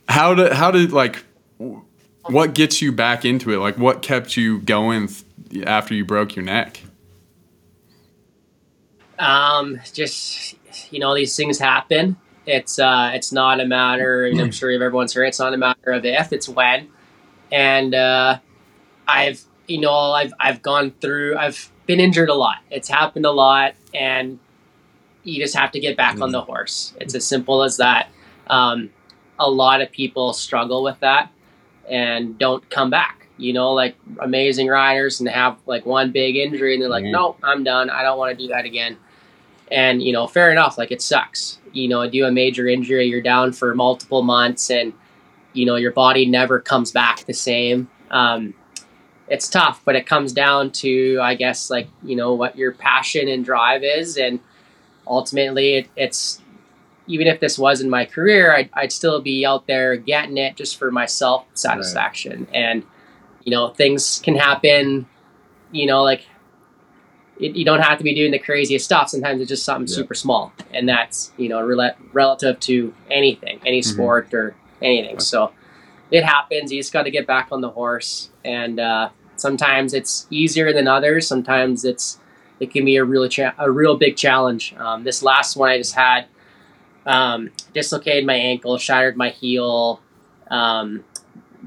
How 0.07 0.33
did 0.33 0.53
how 0.53 0.71
did 0.71 0.91
like 0.91 1.23
what 2.29 2.53
gets 2.53 2.81
you 2.81 2.91
back 2.91 3.25
into 3.25 3.51
it? 3.51 3.57
Like, 3.57 3.77
what 3.77 4.01
kept 4.01 4.37
you 4.37 4.59
going 4.59 5.09
th- 5.49 5.65
after 5.65 5.93
you 5.93 6.05
broke 6.05 6.35
your 6.35 6.45
neck? 6.45 6.81
Um, 9.19 9.79
just 9.93 10.55
you 10.91 10.99
know, 10.99 11.15
these 11.15 11.35
things 11.35 11.57
happen. 11.57 12.17
It's 12.45 12.79
uh, 12.79 13.11
it's 13.13 13.31
not 13.31 13.59
a 13.59 13.65
matter. 13.65 14.25
And 14.25 14.39
I'm 14.39 14.51
sure 14.51 14.71
everyone's 14.71 15.13
heard. 15.13 15.25
It's 15.25 15.39
not 15.39 15.53
a 15.53 15.57
matter 15.57 15.91
of 15.91 16.05
if, 16.05 16.31
it's 16.31 16.47
when. 16.47 16.89
And 17.51 17.95
uh, 17.95 18.39
I've 19.07 19.43
you 19.67 19.79
know 19.79 19.91
I've 19.93 20.33
I've 20.39 20.61
gone 20.61 20.91
through. 21.01 21.37
I've 21.37 21.71
been 21.85 21.99
injured 21.99 22.29
a 22.29 22.33
lot. 22.33 22.57
It's 22.71 22.87
happened 22.89 23.25
a 23.25 23.31
lot, 23.31 23.75
and 23.93 24.39
you 25.23 25.41
just 25.41 25.55
have 25.55 25.71
to 25.71 25.79
get 25.79 25.97
back 25.97 26.21
on 26.21 26.31
the 26.31 26.41
horse. 26.41 26.93
It's 27.01 27.13
as 27.15 27.25
simple 27.25 27.63
as 27.63 27.77
that. 27.77 28.09
Um, 28.47 28.89
a 29.39 29.49
lot 29.49 29.81
of 29.81 29.91
people 29.91 30.33
struggle 30.33 30.83
with 30.83 30.99
that 31.01 31.29
and 31.89 32.37
don't 32.37 32.67
come 32.69 32.89
back. 32.89 33.27
You 33.37 33.53
know, 33.53 33.73
like 33.73 33.95
amazing 34.19 34.67
riders 34.67 35.19
and 35.19 35.27
have 35.29 35.57
like 35.65 35.85
one 35.85 36.11
big 36.11 36.37
injury 36.37 36.73
and 36.73 36.81
they're 36.81 36.89
like, 36.89 37.03
Mhm. 37.03 37.11
no, 37.11 37.35
I'm 37.43 37.63
done. 37.63 37.89
I 37.89 38.01
don't 38.03 38.17
want 38.17 38.37
to 38.37 38.43
do 38.43 38.49
that 38.53 38.65
again. 38.65 38.97
And, 39.69 40.01
you 40.01 40.11
know, 40.13 40.27
fair 40.27 40.49
enough. 40.49 40.77
Like 40.77 40.91
it 40.91 41.01
sucks. 41.01 41.59
You 41.73 41.87
know, 41.89 42.09
do 42.09 42.25
a 42.25 42.31
major 42.31 42.67
injury, 42.67 43.05
you're 43.07 43.21
down 43.21 43.51
for 43.51 43.75
multiple 43.75 44.23
months 44.23 44.71
and, 44.71 44.93
you 45.53 45.65
know, 45.65 45.75
your 45.75 45.91
body 45.91 46.25
never 46.25 46.59
comes 46.59 46.91
back 46.91 47.25
the 47.25 47.33
same. 47.33 47.89
Um, 48.09 48.53
it's 49.29 49.47
tough, 49.49 49.81
but 49.83 49.95
it 49.95 50.05
comes 50.05 50.31
down 50.33 50.71
to, 50.71 51.19
I 51.21 51.35
guess, 51.35 51.69
like, 51.69 51.87
you 52.03 52.15
know, 52.15 52.33
what 52.33 52.57
your 52.57 52.71
passion 52.71 53.27
and 53.27 53.43
drive 53.43 53.83
is. 53.83 54.17
And 54.17 54.39
ultimately, 55.05 55.75
it, 55.75 55.89
it's, 55.95 56.41
even 57.07 57.27
if 57.27 57.39
this 57.39 57.57
wasn't 57.57 57.89
my 57.89 58.05
career, 58.05 58.53
I'd, 58.55 58.69
I'd 58.73 58.91
still 58.91 59.21
be 59.21 59.45
out 59.45 59.67
there 59.67 59.95
getting 59.95 60.37
it 60.37 60.55
just 60.55 60.77
for 60.77 60.91
my 60.91 61.05
self 61.05 61.45
satisfaction. 61.53 62.47
And, 62.53 62.83
you 63.43 63.51
know, 63.51 63.69
things 63.69 64.19
can 64.23 64.35
happen, 64.35 65.07
you 65.71 65.85
know, 65.87 66.03
like 66.03 66.25
it, 67.39 67.55
you 67.55 67.65
don't 67.65 67.81
have 67.81 67.97
to 67.97 68.03
be 68.03 68.15
doing 68.15 68.31
the 68.31 68.39
craziest 68.39 68.85
stuff. 68.85 69.09
Sometimes 69.09 69.41
it's 69.41 69.49
just 69.49 69.63
something 69.63 69.87
Yeah. 69.87 69.95
super 69.95 70.13
small. 70.13 70.51
And 70.73 70.87
that's, 70.87 71.31
you 71.37 71.49
know, 71.49 71.59
rela- 71.59 71.95
relative 72.13 72.59
to 72.61 72.93
anything, 73.11 73.59
any 73.65 73.81
mm-hmm. 73.81 73.93
sport 73.93 74.33
or 74.33 74.55
anything. 74.81 75.19
So 75.19 75.51
it 76.11 76.23
happens. 76.23 76.71
You 76.71 76.79
just 76.79 76.93
got 76.93 77.03
to 77.03 77.11
get 77.11 77.27
back 77.27 77.49
on 77.51 77.61
the 77.61 77.69
horse. 77.69 78.29
And 78.45 78.79
uh, 78.79 79.09
sometimes 79.35 79.93
it's 79.93 80.27
easier 80.29 80.73
than 80.73 80.87
others. 80.87 81.27
Sometimes 81.27 81.85
it's, 81.85 82.19
it 82.59 82.71
can 82.71 82.85
be 82.85 82.95
a 82.95 83.03
real 83.03 83.27
cha- 83.27 83.53
a 83.57 83.69
real 83.69 83.97
big 83.97 84.15
challenge. 84.17 84.73
Um, 84.77 85.03
this 85.03 85.21
last 85.21 85.55
one 85.55 85.69
I 85.69 85.77
just 85.77 85.95
had, 85.95 86.25
um, 87.05 87.51
dislocated 87.73 88.25
my 88.25 88.35
ankle, 88.35 88.77
shattered 88.77 89.15
my 89.15 89.29
heel, 89.29 90.01
um, 90.49 91.03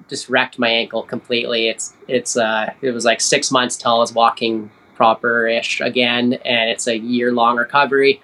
just 0.08 0.28
wrecked 0.28 0.58
my 0.58 0.68
ankle 0.68 1.02
completely. 1.02 1.68
It's 1.68 1.94
it's 2.08 2.36
uh, 2.36 2.72
it 2.82 2.90
was 2.90 3.04
like 3.04 3.20
six 3.20 3.50
months 3.50 3.76
till 3.76 3.94
I 3.94 3.98
was 3.98 4.12
walking 4.12 4.70
proper 4.96 5.46
ish 5.46 5.80
again, 5.80 6.34
and 6.44 6.70
it's 6.70 6.86
a 6.86 6.96
year 6.96 7.32
long 7.32 7.56
recovery. 7.56 8.22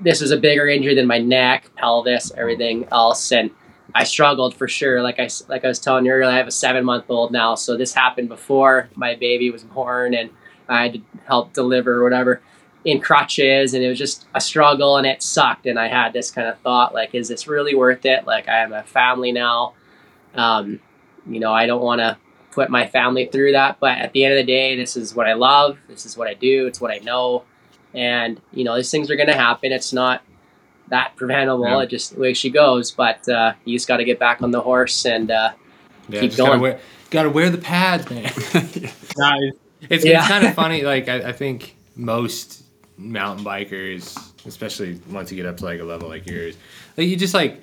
This 0.00 0.20
was 0.20 0.30
a 0.30 0.36
bigger 0.36 0.68
injury 0.68 0.94
than 0.94 1.06
my 1.06 1.18
neck, 1.18 1.70
pelvis, 1.76 2.32
everything 2.36 2.86
else, 2.92 3.32
and 3.32 3.50
I 3.94 4.04
struggled 4.04 4.54
for 4.54 4.66
sure. 4.68 5.02
Like 5.02 5.18
I 5.20 5.28
like 5.48 5.64
I 5.64 5.68
was 5.68 5.78
telling 5.78 6.04
you 6.06 6.12
earlier, 6.12 6.28
I 6.34 6.36
have 6.36 6.48
a 6.48 6.50
seven 6.52 6.84
month 6.84 7.04
old 7.08 7.30
now, 7.32 7.54
so 7.54 7.76
this 7.76 7.94
happened 7.94 8.28
before 8.28 8.88
my 8.96 9.14
baby 9.14 9.50
was 9.50 9.62
born, 9.64 10.14
and 10.14 10.30
I 10.68 10.82
had 10.84 10.92
to 10.94 11.00
help 11.26 11.52
deliver 11.52 12.00
or 12.00 12.04
whatever. 12.04 12.40
in 12.84 13.00
crutches 13.00 13.72
and 13.72 13.82
it 13.82 13.88
was 13.88 13.98
just 13.98 14.26
a 14.34 14.40
struggle 14.40 14.98
and 14.98 15.06
it 15.06 15.22
sucked 15.22 15.64
and 15.66 15.78
i 15.78 15.88
had 15.88 16.12
this 16.12 16.30
kind 16.30 16.46
of 16.46 16.58
thought 16.58 16.92
like 16.92 17.14
is 17.14 17.28
this 17.28 17.46
really 17.46 17.74
worth 17.74 18.04
it 18.04 18.26
like 18.26 18.46
i 18.46 18.56
have 18.56 18.72
a 18.72 18.82
family 18.82 19.32
now 19.32 19.72
um, 20.34 20.78
you 21.26 21.40
know 21.40 21.52
i 21.52 21.64
don't 21.66 21.80
want 21.82 21.98
to 22.00 22.18
put 22.50 22.68
my 22.68 22.86
family 22.86 23.24
through 23.26 23.52
that 23.52 23.78
but 23.80 23.96
at 23.98 24.12
the 24.12 24.22
end 24.24 24.34
of 24.34 24.38
the 24.38 24.52
day 24.52 24.76
this 24.76 24.96
is 24.98 25.14
what 25.14 25.26
i 25.26 25.32
love 25.32 25.78
this 25.88 26.04
is 26.04 26.14
what 26.16 26.28
i 26.28 26.34
do 26.34 26.66
it's 26.66 26.78
what 26.80 26.90
i 26.90 26.98
know 26.98 27.42
and 27.94 28.38
you 28.52 28.64
know 28.64 28.76
these 28.76 28.90
things 28.90 29.10
are 29.10 29.16
going 29.16 29.28
to 29.28 29.34
happen 29.34 29.72
it's 29.72 29.92
not 29.94 30.22
that 30.88 31.16
preventable 31.16 31.64
Yeah. 31.64 31.80
it 31.82 31.90
just 31.90 32.14
the 32.14 32.20
way 32.20 32.34
she 32.34 32.50
goes 32.50 32.90
but 32.90 33.26
uh, 33.28 33.54
you 33.64 33.74
just 33.76 33.88
got 33.88 33.96
to 33.98 34.04
get 34.04 34.18
back 34.18 34.42
on 34.42 34.50
the 34.50 34.60
horse 34.60 35.06
and 35.06 35.30
uh, 35.30 35.52
Yeah, 36.08 36.20
Keep 36.20 36.30
just 36.30 36.38
gotta 36.38 36.50
going. 36.52 36.60
wear, 36.60 36.80
gotta 37.10 37.30
wear 37.30 37.50
the 37.50 37.58
pads, 37.58 38.08
man. 38.10 38.24
Nah, 39.16 39.36
it's 39.38 39.56
it's, 39.90 40.04
Yeah. 40.04 40.18
it's 40.20 40.28
kind 40.28 40.44
of 40.46 40.54
funny. 40.54 40.82
Like 40.82 41.08
I, 41.08 41.28
I 41.28 41.32
think 41.32 41.76
most 41.96 42.62
mountain 42.98 43.44
bikers, 43.44 44.16
especially 44.46 45.00
once 45.10 45.30
you 45.30 45.36
get 45.36 45.46
up 45.46 45.56
to 45.58 45.64
like 45.64 45.80
a 45.80 45.84
level 45.84 46.08
like 46.08 46.28
yours, 46.28 46.56
like 46.96 47.06
you 47.06 47.16
just 47.16 47.34
like, 47.34 47.62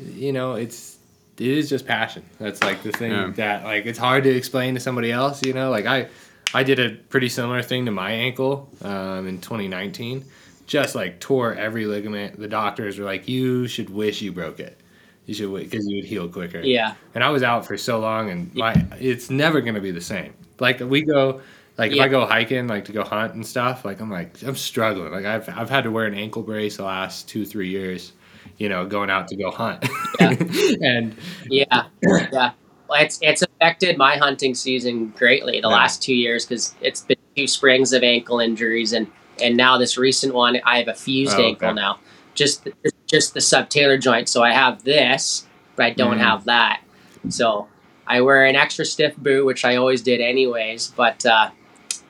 you 0.00 0.32
know, 0.32 0.54
it's 0.54 0.98
it 1.38 1.46
is 1.46 1.68
just 1.68 1.86
passion. 1.86 2.22
That's 2.38 2.62
like 2.62 2.82
the 2.82 2.92
thing 2.92 3.10
Yeah. 3.10 3.32
that 3.36 3.64
like 3.64 3.86
it's 3.86 3.98
hard 3.98 4.24
to 4.24 4.30
explain 4.30 4.74
to 4.74 4.80
somebody 4.80 5.10
else. 5.12 5.44
You 5.44 5.52
know, 5.54 5.70
like 5.70 5.86
I 5.86 6.08
I 6.54 6.62
did 6.62 6.78
a 6.78 6.90
pretty 6.90 7.28
similar 7.28 7.62
thing 7.62 7.86
to 7.86 7.90
my 7.90 8.12
ankle 8.12 8.68
um, 8.82 9.26
in 9.26 9.40
2019. 9.40 10.24
Just 10.66 10.94
like 10.94 11.20
tore 11.20 11.54
every 11.54 11.84
ligament. 11.86 12.38
The 12.38 12.48
doctors 12.48 12.98
were 12.98 13.04
like, 13.04 13.28
"You 13.28 13.66
should 13.66 13.90
wish 13.90 14.22
you 14.22 14.32
broke 14.32 14.60
it. 14.60 14.78
You 15.26 15.34
should 15.34 15.52
because 15.54 15.86
you 15.86 15.96
would 15.96 16.04
heal 16.04 16.28
quicker." 16.28 16.60
yeah 16.60 16.94
and 17.14 17.22
I 17.22 17.30
was 17.30 17.42
out 17.42 17.66
for 17.66 17.76
so 17.76 17.98
long, 18.00 18.30
and 18.30 18.54
my 18.54 18.74
it's 18.98 19.30
never 19.30 19.60
gonna 19.60 19.80
be 19.80 19.90
the 19.90 20.00
same. 20.00 20.34
Like 20.60 20.80
we 20.80 21.02
go, 21.02 21.40
like 21.78 21.92
if 21.92 22.00
I 22.00 22.08
go 22.08 22.24
hiking, 22.26 22.68
like 22.68 22.84
to 22.86 22.92
go 22.92 23.02
hunt 23.04 23.34
and 23.34 23.46
stuff, 23.46 23.84
like 23.84 24.00
I'm 24.00 24.10
like 24.10 24.40
I'm 24.42 24.56
struggling. 24.56 25.12
Like 25.12 25.24
I've 25.24 25.48
I've 25.48 25.70
had 25.70 25.84
to 25.84 25.90
wear 25.90 26.06
an 26.06 26.14
ankle 26.14 26.42
brace 26.42 26.76
the 26.76 26.84
last 26.84 27.28
two 27.28 27.44
three 27.44 27.68
years, 27.68 28.12
you 28.58 28.68
know, 28.68 28.86
going 28.86 29.10
out 29.10 29.28
to 29.28 29.36
go 29.36 29.50
hunt, 29.50 29.84
Yeah. 30.20 30.30
and 30.82 31.16
Yeah, 31.48 31.86
yeah. 32.02 32.52
Well, 32.88 33.02
it's 33.02 33.18
it's 33.22 33.42
affected 33.42 33.96
my 33.98 34.16
hunting 34.16 34.54
season 34.54 35.08
greatly 35.16 35.60
the 35.60 35.68
Yeah. 35.68 35.74
last 35.74 36.02
two 36.02 36.14
years 36.14 36.46
because 36.46 36.74
it's 36.80 37.00
been 37.02 37.16
two 37.36 37.46
springs 37.46 37.92
of 37.92 38.02
ankle 38.02 38.38
injuries 38.38 38.92
and 38.92 39.10
and 39.40 39.56
now 39.56 39.78
this 39.78 39.96
recent 39.96 40.34
one 40.34 40.60
I 40.64 40.78
have 40.78 40.88
a 40.88 40.94
fused 40.94 41.32
Oh, 41.32 41.36
okay. 41.36 41.48
ankle 41.48 41.74
now, 41.74 41.98
just 42.34 42.64
the, 42.64 42.72
just 43.06 43.34
the 43.34 43.40
subtalar 43.40 44.00
joint. 44.00 44.28
So 44.28 44.42
I 44.42 44.52
have 44.52 44.82
this, 44.84 45.46
but 45.76 45.86
I 45.86 45.90
don't 45.90 46.18
Mhm. 46.18 46.24
have 46.24 46.44
that. 46.46 46.80
So 47.28 47.68
I 48.06 48.20
wear 48.20 48.44
an 48.46 48.56
extra 48.56 48.84
stiff 48.84 49.16
boot, 49.16 49.44
which 49.46 49.64
I 49.64 49.76
always 49.76 50.02
did 50.02 50.20
anyways, 50.20 50.88
but 50.96 51.24
uh, 51.24 51.50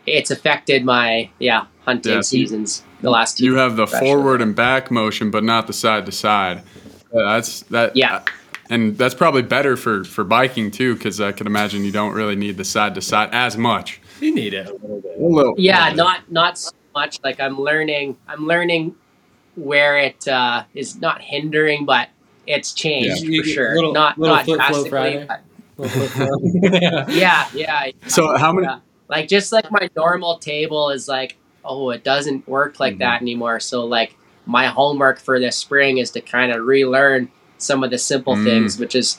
it's 0.07 0.31
affected 0.31 0.85
my 0.85 1.29
yeah 1.39 1.67
hunting 1.85 2.13
Yeah, 2.13 2.21
so 2.23 2.37
you- 2.37 2.47
seasons 2.47 2.83
the 3.03 3.11
last 3.11 3.39
two. 3.39 3.45
You 3.45 3.57
have 3.57 3.77
the 3.77 3.83
especially. 3.85 4.07
forward 4.09 4.41
and 4.43 4.55
back 4.55 4.91
motion, 4.91 5.31
but 5.31 5.43
not 5.45 5.67
the 5.67 5.73
side 5.73 6.07
to 6.07 6.13
side. 6.13 6.63
Yeah, 7.15 7.23
That's 7.25 7.61
that. 7.65 7.97
Yeah. 7.97 8.21
and 8.71 8.97
that's 8.97 9.15
probably 9.15 9.43
better 9.43 9.77
for 9.77 10.05
for 10.05 10.25
biking 10.25 10.71
too, 10.71 10.95
because 10.95 11.21
I 11.21 11.33
can 11.33 11.47
imagine 11.47 11.85
you 11.85 11.91
don't 11.93 12.15
really 12.15 12.37
need 12.37 12.57
the 12.57 12.65
side 12.65 12.95
to 12.95 13.01
side 13.03 13.29
as 13.33 13.57
much. 13.57 14.01
you 14.21 14.33
need 14.35 14.55
it 14.55 14.69
a 14.69 14.73
little 14.73 15.01
bit. 15.01 15.17
A 15.19 15.23
little. 15.23 15.55
yeah 15.59 15.93
not 15.93 16.31
not 16.31 16.57
so 16.59 16.71
much 16.95 17.19
like 17.25 17.41
i'm 17.41 17.59
learning 17.61 18.17
i'm 18.29 18.47
learning 18.47 18.95
where 19.55 19.99
it 19.99 20.27
uh, 20.29 20.65
is 20.75 20.97
not 21.01 21.21
hindering 21.21 21.85
but 21.85 22.09
it's 22.47 22.73
changed 22.73 23.23
You 23.23 23.43
for 23.43 23.49
sure 23.49 23.75
little- 23.75 23.93
not 23.93 24.19
little 24.19 24.37
not 24.37 24.47
drastically 24.47 24.91
Friday. 24.91 25.27
but 25.29 25.43
Little 25.79 27.11
yeah 27.11 27.49
yeah 27.55 27.91
So 28.07 28.37
how 28.37 28.53
many? 28.53 28.67
yeah. 28.67 28.79
like 29.09 29.29
just 29.29 29.53
like 29.53 29.71
my 29.71 29.89
normal 29.97 30.39
table 30.39 30.91
is 30.91 31.09
like 31.09 31.37
oh 31.65 31.91
it 31.91 32.03
doesn't 32.05 32.47
work 32.49 32.79
like 32.81 32.95
Mhm. 32.97 32.99
that 33.01 33.21
anymore 33.23 33.59
so 33.61 33.85
like 33.85 34.17
my 34.47 34.67
homework 34.67 35.21
for 35.21 35.39
this 35.39 35.57
spring 35.57 35.99
is 35.99 36.11
to 36.13 36.21
kind 36.21 36.53
of 36.53 36.65
relearn 36.65 37.31
some 37.59 37.85
of 37.85 37.91
the 37.91 37.99
simple 37.99 38.35
Mm. 38.37 38.45
things 38.45 38.79
which 38.79 38.95
is 38.95 39.19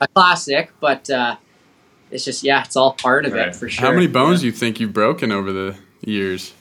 a 0.00 0.08
classic 0.08 0.72
but 0.80 1.08
uh 1.10 1.36
it's 2.10 2.24
just 2.24 2.42
yeah 2.42 2.62
it's 2.64 2.76
all 2.76 2.92
part 2.94 3.24
of 3.26 3.32
Right. 3.32 3.48
it 3.48 3.56
for 3.56 3.68
sure 3.68 3.86
How 3.86 3.92
many 3.92 4.06
bones 4.06 4.38
Yeah. 4.40 4.42
do 4.42 4.46
you 4.46 4.52
think 4.52 4.80
you've 4.80 4.92
broken 4.92 5.30
over 5.32 5.52
the 5.52 5.76
years? 6.04 6.52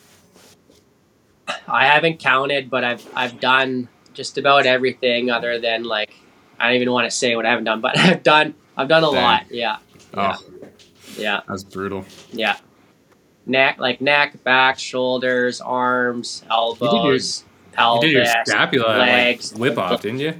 I 1.67 1.85
haven't 1.87 2.19
counted, 2.19 2.69
but 2.69 2.83
I've 2.83 3.07
I've 3.15 3.39
done 3.39 3.87
just 4.13 4.37
about 4.37 4.65
everything 4.65 5.29
other 5.29 5.59
than 5.59 5.83
like 5.83 6.13
I 6.59 6.67
don't 6.67 6.75
even 6.75 6.91
want 6.91 7.09
to 7.09 7.15
say 7.15 7.35
what 7.35 7.45
I 7.45 7.49
haven't 7.49 7.65
done, 7.65 7.81
but 7.81 7.97
I've 7.99 8.23
done 8.23 8.55
I've 8.77 8.87
done 8.87 9.03
a 9.03 9.11
Dang. 9.11 9.23
lot. 9.23 9.43
Yeah, 9.51 9.77
Yeah. 10.15 10.35
Oh, 10.37 10.67
yeah, 11.17 11.41
that's 11.47 11.63
brutal. 11.63 12.05
yeah. 12.31 12.57
Neck, 13.45 13.79
like 13.79 14.01
neck, 14.01 14.43
back, 14.43 14.77
shoulders, 14.77 15.61
arms, 15.61 16.43
elbows, 16.49 17.43
you 17.71 17.75
pelvis, 17.75 18.01
did 18.01 18.11
your 18.13 18.25
scapula 18.45 18.97
legs, 18.99 19.51
like, 19.53 19.59
whip 19.61 19.77
off, 19.79 20.01
didn't 20.01 20.19
you? 20.19 20.35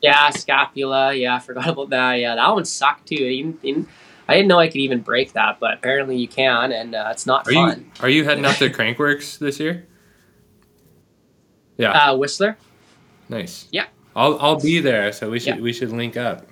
Yeah, 0.00 0.30
scapula. 0.30 1.14
Yeah, 1.14 1.36
I 1.36 1.38
forgot 1.40 1.68
about 1.68 1.90
that. 1.90 2.14
Yeah, 2.14 2.34
that 2.36 2.48
one 2.54 2.64
sucked 2.66 3.08
too. 3.08 3.14
Even, 3.16 3.58
even, 3.62 3.88
I 4.28 4.34
didn't 4.34 4.48
know 4.48 4.58
I 4.58 4.68
could 4.68 4.76
even 4.76 5.00
break 5.00 5.32
that, 5.32 5.58
but 5.58 5.74
apparently 5.74 6.16
you 6.18 6.28
can, 6.28 6.70
and 6.72 6.94
uh, 6.94 7.08
it's 7.10 7.26
not 7.26 7.48
Are 7.48 7.52
fun. 7.52 7.80
you 7.80 8.02
are 8.02 8.08
you 8.10 8.24
heading 8.24 8.44
up 8.44 8.56
to 8.56 8.68
Crankworx 8.70 9.38
this 9.38 9.58
year? 9.58 9.87
Yeah, 11.78 11.92
Uh, 11.92 12.16
Whistler. 12.16 12.56
nice. 13.28 13.66
yeah. 13.72 13.86
I'll 14.16 14.38
I'll 14.40 14.60
be 14.60 14.80
there, 14.80 15.12
so 15.12 15.30
we 15.30 15.38
should 15.38 15.56
Yeah. 15.56 15.60
we 15.62 15.72
should 15.72 15.90
link 15.92 16.16
up. 16.16 16.46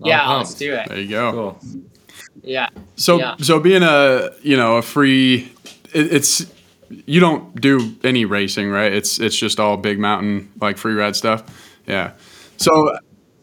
I'm 0.00 0.06
yeah, 0.06 0.24
pumped. 0.24 0.38
let's 0.50 0.54
do 0.54 0.72
it. 0.74 0.88
There 0.88 1.00
you 1.00 1.08
go. 1.08 1.32
Cool. 1.32 1.82
Yeah. 2.42 2.68
So 2.96 3.18
Yeah. 3.18 3.34
so 3.40 3.58
being 3.60 3.82
a 3.82 4.30
you 4.42 4.56
know 4.56 4.76
a 4.76 4.82
free, 4.82 5.50
it, 5.92 6.12
it's 6.12 6.46
you 7.06 7.18
don't 7.20 7.60
do 7.60 7.94
any 8.04 8.24
racing, 8.24 8.70
right? 8.70 8.92
It's 8.92 9.18
it's 9.18 9.36
just 9.36 9.58
all 9.58 9.76
big 9.76 9.98
mountain 9.98 10.48
like 10.60 10.78
free 10.78 10.94
ride 10.94 11.16
stuff. 11.16 11.42
Yeah. 11.86 12.12
So 12.56 12.96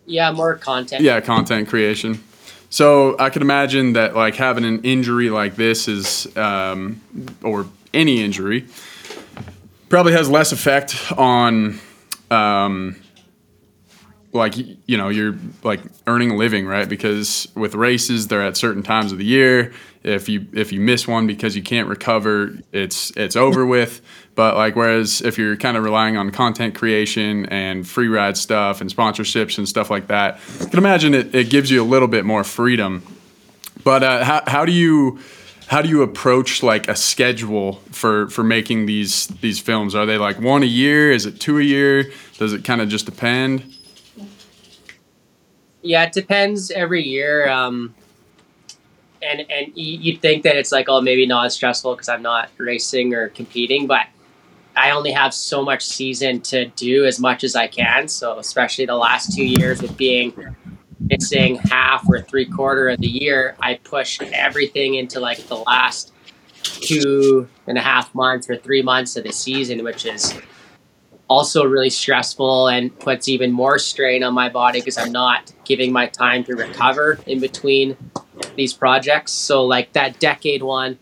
Yeah, 0.06 0.32
more 0.32 0.56
content. 0.56 1.02
yeah, 1.04 1.20
content 1.20 1.68
creation. 1.68 2.24
So 2.70 3.15
I 3.20 3.30
could 3.30 3.41
imagine 3.41 3.94
that 3.94 4.15
like 4.15 4.36
having 4.36 4.63
an 4.65 4.82
injury 4.84 5.30
like 5.30 5.56
this 5.56 5.88
is, 5.88 6.28
um, 6.38 7.02
or 7.44 7.65
any 7.94 8.22
injury, 8.22 8.65
probably 9.89 10.13
has 10.13 10.30
less 10.30 10.52
effect 10.52 10.95
on, 11.17 11.80
um, 12.32 12.95
like 14.36 14.56
you 14.58 14.98
know 14.98 15.10
you're 15.10 15.36
like 15.63 15.80
earning 16.06 16.32
a 16.32 16.36
living 16.36 16.67
right? 16.67 16.88
Because 16.88 17.48
with 17.56 17.74
races 17.74 18.28
they're 18.28 18.45
at 18.45 18.58
certain 18.58 18.84
times 18.84 19.12
of 19.12 19.17
the 19.17 19.26
year. 19.26 19.74
If 20.04 20.30
you 20.30 20.45
if 20.54 20.71
you 20.71 20.82
miss 20.82 21.08
one 21.08 21.26
because 21.26 21.56
you 21.56 21.63
can't 21.63 21.88
recover 21.88 22.60
it's 22.71 23.12
it's 23.15 23.36
over 23.36 23.65
with. 23.76 24.02
But 24.36 24.56
like 24.56 24.76
whereas 24.76 25.21
if 25.21 25.38
you're 25.38 25.56
kind 25.56 25.78
of 25.78 25.84
relying 25.84 26.17
on 26.17 26.30
content 26.32 26.76
creation 26.76 27.45
and 27.48 27.88
free 27.88 28.10
ride 28.10 28.38
stuff 28.38 28.82
and 28.82 28.93
sponsorships 28.93 29.58
and 29.58 29.67
stuff 29.67 29.89
like 29.89 30.08
that 30.08 30.39
i 30.60 30.65
can 30.65 30.78
imagine 30.78 31.13
it, 31.13 31.34
it 31.34 31.50
gives 31.50 31.71
you 31.71 31.82
a 31.82 31.88
little 31.88 32.10
bit 32.10 32.26
more 32.26 32.43
freedom. 32.43 33.02
But 33.84 34.04
uh, 34.04 34.24
how, 34.24 34.43
how 34.45 34.65
do 34.65 34.71
you 34.71 35.19
how 35.67 35.82
do 35.82 35.89
you 35.89 36.01
approach 36.01 36.62
like 36.62 36.88
a 36.88 36.95
schedule 36.95 37.73
for 37.91 38.28
for 38.30 38.43
making 38.43 38.86
these 38.86 39.28
these 39.28 39.60
films 39.60 39.95
are 39.95 40.06
they 40.06 40.17
like 40.17 40.39
one 40.39 40.63
a 40.63 40.67
year 40.67 41.12
is 41.12 41.25
it 41.25 41.39
two 41.39 41.60
a 41.60 41.63
year 41.63 42.12
does 42.38 42.54
it 42.54 42.63
kind 42.63 42.82
of 42.82 42.89
just 42.89 43.06
depend 43.06 43.75
Yeah, 45.86 46.04
it 46.06 46.13
depends 46.13 46.71
every 46.71 47.04
year. 47.04 47.47
Um, 47.47 47.93
and 49.21 49.45
and 49.51 49.71
you'd 49.75 50.19
think 50.19 50.41
that 50.43 50.56
it's 50.56 50.71
like, 50.71 50.88
oh, 50.89 50.99
maybe 50.99 51.28
not 51.28 51.45
as 51.45 51.54
stressful 51.54 51.93
because 51.93 52.10
I'm 52.10 52.23
not 52.23 52.49
racing 52.58 53.13
or 53.13 53.30
competing, 53.30 53.86
but 53.86 54.08
I 54.75 54.91
only 54.91 55.12
have 55.12 55.32
so 55.32 55.63
much 55.63 55.86
season 55.86 56.41
to 56.41 56.65
do 56.69 57.06
as 57.06 57.19
much 57.19 57.43
as 57.43 57.56
I 57.56 57.67
can. 57.67 58.08
So 58.08 58.39
especially 58.39 58.88
the 58.88 58.95
last 58.95 59.36
two 59.36 59.45
years 59.45 59.80
with 59.80 59.95
being 59.95 60.34
missing 61.10 61.56
half 61.56 62.08
or 62.10 62.22
three 62.22 62.46
quarter 62.46 62.89
of 62.89 63.00
the 63.00 63.08
year, 63.08 63.56
I 63.60 63.76
push 63.76 64.20
everything 64.22 64.96
into 64.96 65.20
like 65.20 65.38
the 65.48 65.58
last 65.58 66.12
two 66.63 67.48
and 67.68 67.78
a 67.78 67.82
half 67.82 68.13
months 68.15 68.50
or 68.50 68.58
three 68.58 68.82
months 68.82 69.15
of 69.15 69.24
the 69.24 69.32
season, 69.32 69.84
which 69.84 70.06
is 70.06 70.38
also 71.28 71.65
really 71.65 71.89
stressful 71.89 72.68
and 72.68 72.98
puts 73.00 73.28
even 73.28 73.52
more 73.52 73.80
strain 73.80 74.24
on 74.24 74.34
my 74.34 74.50
body 74.50 74.80
because 74.80 74.98
I'm 74.98 75.12
not 75.12 75.52
giving 75.63 75.91
my 75.91 76.08
time 76.08 76.44
to 76.46 76.56
recover 76.56 77.20
in 77.26 77.39
between 77.39 77.98
these 78.56 78.74
projects. 78.74 79.32
So, 79.32 79.65
like 79.65 79.94
that 79.94 80.20
decade 80.20 80.63
one 80.63 81.00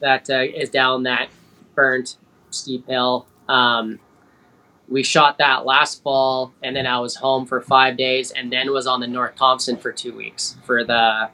that 0.00 0.28
uh, 0.28 0.42
is 0.42 0.70
down 0.70 1.04
that 1.04 1.28
burnt 1.74 2.16
steep 2.50 2.86
hill. 2.86 3.26
Um, 3.48 3.98
we 4.88 5.02
shot 5.02 5.38
that 5.38 5.64
last 5.66 6.02
fall, 6.02 6.52
and 6.62 6.76
then 6.76 6.86
I 6.86 7.00
was 7.00 7.16
home 7.16 7.46
for 7.46 7.60
five 7.60 7.96
days, 7.96 8.30
and 8.30 8.52
then 8.52 8.72
was 8.72 8.86
on 8.86 9.00
the 9.00 9.06
North 9.06 9.34
Thompson 9.34 9.76
for 9.76 9.92
two 9.92 10.14
weeks 10.16 10.56
for 10.64 10.84
the 10.84 11.30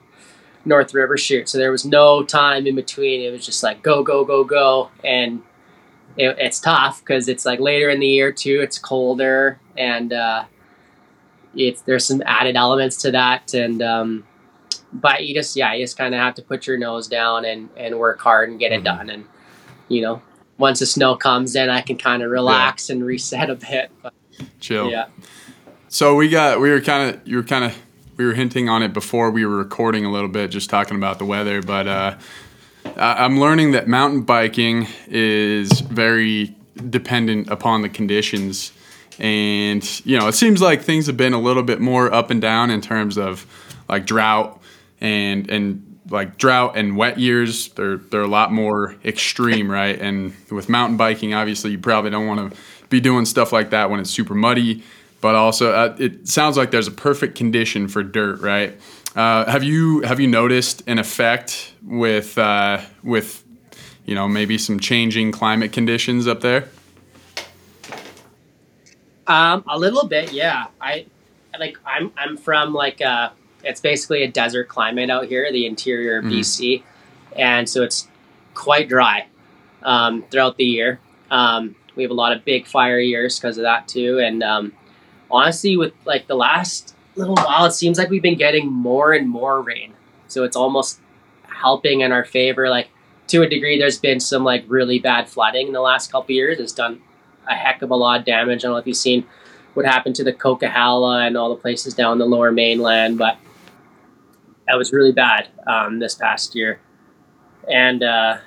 North 0.65 0.95
River 0.95 1.17
shoot. 1.19 1.49
So 1.49 1.59
there 1.59 1.71
was 1.71 1.85
no 1.85 2.23
time 2.23 2.67
in 2.67 2.75
between. 2.75 3.21
It 3.21 3.31
was 3.31 3.45
just 3.45 3.62
like 3.62 3.83
go, 3.83 4.03
go, 4.03 4.25
go, 4.25 4.45
go, 4.45 4.91
and 5.05 5.43
it, 6.17 6.37
it's 6.38 6.61
tough 6.61 7.01
because 7.01 7.29
it's 7.29 7.45
like 7.45 7.61
later 7.61 7.91
in 7.91 8.01
the 8.01 8.07
year 8.07 8.33
too. 8.33 8.61
It's 8.62 8.79
colder, 8.79 9.59
and 9.77 10.12
uh, 10.12 10.45
it's 11.55 11.83
there's 11.83 12.07
some 12.07 12.23
added 12.25 12.57
elements 12.57 12.97
to 13.03 13.11
that, 13.11 13.53
and 13.55 13.83
um, 13.83 14.25
but 14.93 15.27
you 15.27 15.35
just 15.35 15.57
yeah, 15.57 15.75
you 15.75 15.85
just 15.85 15.99
kind 15.99 16.15
of 16.15 16.21
have 16.21 16.35
to 16.37 16.43
put 16.43 16.67
your 16.67 16.79
nose 16.79 17.09
down 17.09 17.45
and 17.45 17.69
and 17.77 17.99
work 17.99 18.21
hard 18.21 18.49
and 18.49 18.59
get 18.59 18.73
it 18.73 18.81
Mhm. 18.81 18.85
done, 18.85 19.11
and 19.11 19.25
you 19.88 20.01
know 20.01 20.23
once 20.62 20.79
the 20.79 20.87
snow 20.87 21.16
comes, 21.16 21.55
then 21.55 21.68
I 21.68 21.81
can 21.83 21.98
kind 21.98 22.22
of 22.22 22.31
relax 22.31 22.88
and 22.88 23.05
reset 23.05 23.51
a 23.51 23.57
bit. 23.57 23.90
But 24.01 24.14
Chill. 24.61 24.90
yeah, 24.90 25.09
So 25.88 26.14
we 26.14 26.29
got 26.29 26.61
we 26.61 26.70
were 26.70 26.81
kind 26.81 27.14
of 27.14 27.29
you 27.29 27.37
were 27.37 27.42
kind 27.42 27.64
of 27.64 27.77
we 28.16 28.25
were 28.25 28.33
hinting 28.33 28.68
on 28.68 28.83
it 28.85 28.92
before 28.92 29.33
we 29.33 29.44
were 29.44 29.57
recording 29.57 30.05
a 30.05 30.12
little 30.12 30.29
bit, 30.29 30.53
just 30.53 30.70
talking 30.70 30.96
about 30.96 31.18
the 31.18 31.25
weather. 31.25 31.62
But 31.62 31.88
uh, 31.88 32.16
I'm 32.96 33.40
learning 33.40 33.72
that 33.72 33.88
mountain 33.88 34.22
biking 34.22 34.87
is 35.09 35.81
very 35.81 36.55
dependent 36.88 37.51
upon 37.51 37.83
the 37.83 37.88
conditions, 37.88 38.72
and 39.18 40.07
you 40.07 40.16
know 40.16 40.29
it 40.29 40.35
seems 40.35 40.62
like 40.62 40.81
things 40.81 41.09
have 41.09 41.16
been 41.16 41.33
a 41.33 41.40
little 41.40 41.64
bit 41.64 41.81
more 41.81 42.14
up 42.14 42.31
and 42.31 42.40
down 42.40 42.70
in 42.70 42.81
terms 42.81 43.18
of 43.18 43.46
like 43.88 44.07
drought 44.07 44.62
and 45.01 45.51
and 45.51 45.91
like 46.12 46.38
drought 46.38 46.77
and 46.77 46.96
wet 46.96 47.18
years. 47.18 47.68
They're 47.70 47.96
they're 47.96 48.22
a 48.22 48.29
lot 48.29 48.53
more 48.53 48.94
extreme, 49.05 49.70
right? 49.81 49.98
And 49.98 50.35
with 50.51 50.68
mountain 50.68 50.96
biking, 50.96 51.35
obviously 51.35 51.72
you 51.72 51.79
probably 51.79 52.11
don't 52.11 52.27
want 52.27 52.53
to 52.53 52.59
be 52.88 53.01
doing 53.01 53.25
stuff 53.25 53.53
like 53.53 53.70
that 53.70 53.90
when 53.90 54.01
it's 54.01 54.11
super 54.11 54.35
muddy 54.35 54.85
but 55.22 55.37
also 55.37 55.72
uh, 55.72 55.96
it 55.98 56.29
sounds 56.29 56.57
like 56.57 56.72
there's 56.72 56.88
a 56.88 56.90
perfect 56.90 57.37
condition 57.37 57.87
for 57.87 58.03
dirt, 58.03 58.40
right? 58.40 58.79
Uh, 59.14 59.48
have 59.51 59.62
you 59.62 60.01
have 60.01 60.18
you 60.18 60.27
noticed 60.27 60.83
an 60.88 60.98
effect 60.98 61.72
with 61.87 62.37
uh, 62.37 62.81
with 63.05 63.44
you 64.05 64.14
know 64.14 64.29
maybe 64.29 64.59
some 64.59 64.81
changing 64.81 65.31
climate 65.31 65.72
conditions 65.72 66.27
up 66.27 66.40
there? 66.40 66.68
um, 69.27 69.64
a 69.68 69.79
little 69.79 70.07
bit. 70.07 70.33
Yeah, 70.33 70.66
I 70.81 71.07
like 71.59 71.79
I'm 71.87 72.12
I'm 72.16 72.37
from 72.37 72.75
like 72.75 73.01
uh, 73.01 73.31
it's 73.64 73.81
basically 73.81 74.22
a 74.22 74.29
desert 74.29 74.68
climate 74.68 75.11
out 75.11 75.27
here, 75.27 75.51
the 75.53 75.66
interior 75.66 76.18
of 76.18 76.25
Mhm. 76.25 76.31
BC, 76.31 76.83
and 77.37 77.68
so 77.68 77.83
it's 77.83 78.09
quite 78.55 78.88
dry 78.88 79.27
um, 79.83 80.22
throughout 80.31 80.57
the 80.57 80.64
year. 80.64 81.01
Um, 81.31 81.75
we 81.96 82.03
have 82.03 82.11
a 82.11 82.14
lot 82.14 82.33
of 82.33 82.44
big 82.44 82.66
fire 82.66 82.98
years 82.98 83.38
because 83.38 83.59
of 83.59 83.62
that 83.62 83.88
too, 83.88 84.18
and 84.18 84.42
um, 84.42 84.72
honestly, 85.31 85.77
with 85.77 85.92
like 86.05 86.27
the 86.27 86.35
last 86.37 86.94
little 87.16 87.35
while, 87.35 87.64
it 87.66 87.72
seems 87.72 87.98
like 87.98 88.09
we've 88.11 88.22
been 88.22 88.38
getting 88.38 88.70
more 88.70 89.12
and 89.12 89.29
more 89.29 89.61
rain. 89.61 89.92
So 90.29 90.44
it's 90.44 90.57
almost 90.57 91.01
helping 91.46 92.01
in 92.01 92.11
our 92.12 92.25
favor. 92.25 92.68
Like 92.70 92.88
to 93.29 93.42
a 93.42 93.48
degree, 93.48 93.79
there's 93.79 93.98
been 93.98 94.18
some 94.20 94.44
like 94.44 94.64
really 94.66 94.98
bad 94.98 95.29
flooding 95.29 95.66
in 95.68 95.72
the 95.72 95.81
last 95.81 96.11
couple 96.11 96.35
years. 96.35 96.59
It's 96.59 96.72
done 96.72 97.01
a 97.48 97.55
heck 97.55 97.83
of 97.83 97.90
a 97.90 97.96
lot 97.96 98.20
of 98.20 98.25
damage. 98.27 98.61
I 98.64 98.68
don't 98.68 98.72
know 98.72 98.79
if 98.79 98.87
you've 98.87 98.96
seen 98.96 99.27
what 99.75 99.85
happened 99.87 100.14
to 100.16 100.25
the 100.25 100.33
Coquihalla 100.33 101.27
and 101.27 101.37
all 101.37 101.48
the 101.48 101.61
places 101.61 101.92
down 101.94 102.18
the 102.18 102.27
lower 102.27 102.53
mainland, 102.53 103.18
but 103.18 103.37
that 104.72 104.78
was 104.78 104.90
really 104.90 105.12
bad 105.12 105.48
um, 105.66 105.98
this 105.98 106.14
past 106.14 106.54
year. 106.54 106.80
And 107.70 108.02
uh, 108.02 108.38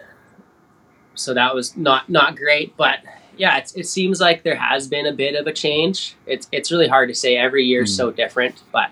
so 1.13 1.35
that 1.35 1.53
was 1.53 1.77
not 1.77 2.09
not 2.09 2.35
great, 2.35 2.75
but 2.75 2.97
yeah, 3.37 3.57
it's, 3.57 3.75
it 3.75 3.85
seems 3.87 4.19
like 4.19 4.41
there 4.41 4.55
has 4.55 4.87
been 4.87 5.05
a 5.05 5.13
bit 5.13 5.35
of 5.35 5.45
a 5.45 5.53
change. 5.53 6.15
It's 6.25 6.47
it's 6.51 6.71
really 6.71 6.87
hard 6.87 7.09
to 7.09 7.15
say. 7.15 7.37
Every 7.37 7.63
year 7.63 7.83
is 7.83 7.95
so 7.95 8.09
different, 8.11 8.63
but 8.71 8.89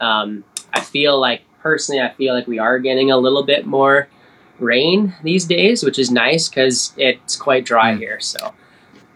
um, 0.00 0.42
I 0.72 0.80
feel 0.80 1.20
like 1.20 1.42
personally, 1.62 2.00
I 2.02 2.12
feel 2.14 2.34
like 2.34 2.48
we 2.48 2.58
are 2.58 2.80
getting 2.80 3.12
a 3.12 3.16
little 3.16 3.44
bit 3.44 3.64
more 3.64 4.08
rain 4.58 5.14
these 5.22 5.44
days, 5.44 5.84
which 5.84 6.00
is 6.00 6.10
nice 6.10 6.48
because 6.48 6.92
it's 6.96 7.36
quite 7.36 7.64
dry 7.64 7.94
Mm. 7.94 7.98
here. 7.98 8.18
So 8.20 8.38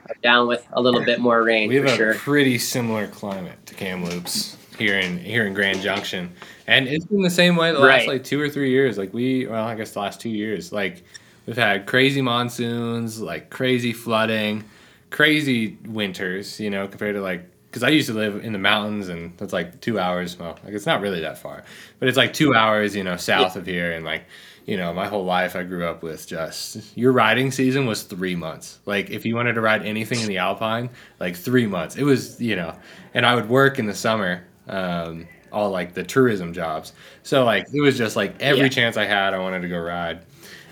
I'm 0.08 0.16
down 0.22 0.46
with 0.46 0.64
a 0.72 0.80
little 0.80 1.04
bit 1.04 1.18
more 1.18 1.42
rain 1.42 1.68
We 1.68 1.76
have 1.76 1.86
for 1.86 1.92
a 1.92 1.96
sure. 1.96 2.14
pretty 2.14 2.58
similar 2.58 3.08
climate 3.08 3.58
to 3.66 3.74
Kamloops 3.74 4.56
here 4.78 4.98
in 4.98 5.18
here 5.18 5.46
in 5.46 5.52
Grand 5.52 5.80
Junction, 5.82 6.32
and 6.70 6.86
it's 6.86 7.04
been 7.04 7.22
the 7.22 7.30
same 7.30 7.56
way 7.56 7.72
the 7.72 7.80
last 7.80 8.06
like 8.06 8.22
two 8.22 8.40
or 8.40 8.48
three 8.48 8.70
years. 8.70 8.96
Like 8.96 9.12
we, 9.12 9.46
well, 9.46 9.64
I 9.64 9.74
guess 9.74 9.90
the 9.90 9.98
last 9.98 10.20
two 10.20 10.30
years, 10.30 10.72
like 10.72 11.02
we've 11.44 11.56
had 11.56 11.86
crazy 11.86 12.22
monsoons, 12.22 13.20
like 13.20 13.50
crazy 13.50 13.92
flooding, 13.92 14.64
crazy 15.10 15.76
winters. 15.84 16.60
You 16.60 16.70
know, 16.70 16.86
compared 16.86 17.16
to 17.16 17.22
like 17.22 17.44
because 17.66 17.82
I 17.82 17.88
used 17.88 18.06
to 18.06 18.14
live 18.14 18.44
in 18.44 18.52
the 18.52 18.58
mountains, 18.58 19.08
and 19.08 19.36
that's 19.36 19.52
like 19.52 19.80
two 19.80 19.98
hours. 19.98 20.38
Well, 20.38 20.60
like 20.64 20.72
it's 20.72 20.86
not 20.86 21.00
really 21.00 21.20
that 21.22 21.38
far, 21.38 21.64
but 21.98 22.08
it's 22.08 22.16
like 22.16 22.32
two 22.32 22.54
hours. 22.54 22.94
You 22.94 23.02
know, 23.02 23.16
south 23.16 23.56
of 23.56 23.66
here, 23.66 23.90
and 23.90 24.04
like 24.04 24.22
you 24.64 24.76
know, 24.76 24.92
my 24.92 25.08
whole 25.08 25.24
life 25.24 25.56
I 25.56 25.64
grew 25.64 25.84
up 25.84 26.04
with 26.04 26.28
just 26.28 26.96
your 26.96 27.10
riding 27.10 27.50
season 27.50 27.86
was 27.86 28.04
three 28.04 28.36
months. 28.36 28.78
Like 28.86 29.10
if 29.10 29.26
you 29.26 29.34
wanted 29.34 29.54
to 29.54 29.60
ride 29.60 29.84
anything 29.84 30.20
in 30.20 30.28
the 30.28 30.38
Alpine, 30.38 30.90
like 31.18 31.34
three 31.34 31.66
months. 31.66 31.96
It 31.96 32.04
was, 32.04 32.40
you 32.40 32.54
know, 32.54 32.76
and 33.12 33.26
I 33.26 33.34
would 33.34 33.48
work 33.48 33.80
in 33.80 33.86
the 33.86 33.94
summer, 33.94 34.44
um, 34.68 35.26
all 35.52 35.70
like 35.70 35.94
the 35.94 36.02
tourism 36.02 36.52
jobs. 36.52 36.92
So 37.22 37.44
like 37.44 37.66
it 37.72 37.80
was 37.80 37.96
just 37.98 38.16
like 38.16 38.34
every 38.40 38.62
Yeah. 38.64 38.68
chance 38.68 38.96
I 38.96 39.04
had, 39.04 39.34
I 39.34 39.38
wanted 39.38 39.62
to 39.62 39.68
go 39.68 39.78
ride. 39.78 40.24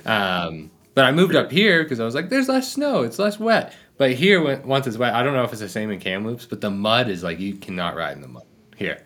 Um, 0.07 0.71
but 0.95 1.05
I 1.05 1.13
moved 1.13 1.35
up 1.37 1.51
here 1.51 1.83
because 1.83 2.01
I 2.01 2.05
was 2.05 2.15
like, 2.15 2.29
there's 2.29 2.49
less 2.49 2.73
snow, 2.73 3.03
it's 3.03 3.19
less 3.19 3.39
wet. 3.39 3.75
But 3.99 4.13
here, 4.13 4.41
when, 4.43 4.67
once 4.67 4.87
it's 4.87 4.97
wet, 4.97 5.15
I 5.15 5.23
don't 5.23 5.35
know 5.35 5.43
if 5.43 5.53
it's 5.53 5.61
the 5.61 5.69
same 5.69 5.91
in 5.91 5.99
Kamloops, 5.99 6.47
but 6.47 6.61
the 6.61 6.71
mud 6.71 7.09
is 7.09 7.23
like 7.23 7.41
you 7.41 7.55
cannot 7.57 7.97
ride 7.97 8.15
in 8.17 8.23
the 8.23 8.29
mud 8.29 8.45
here. 8.77 9.05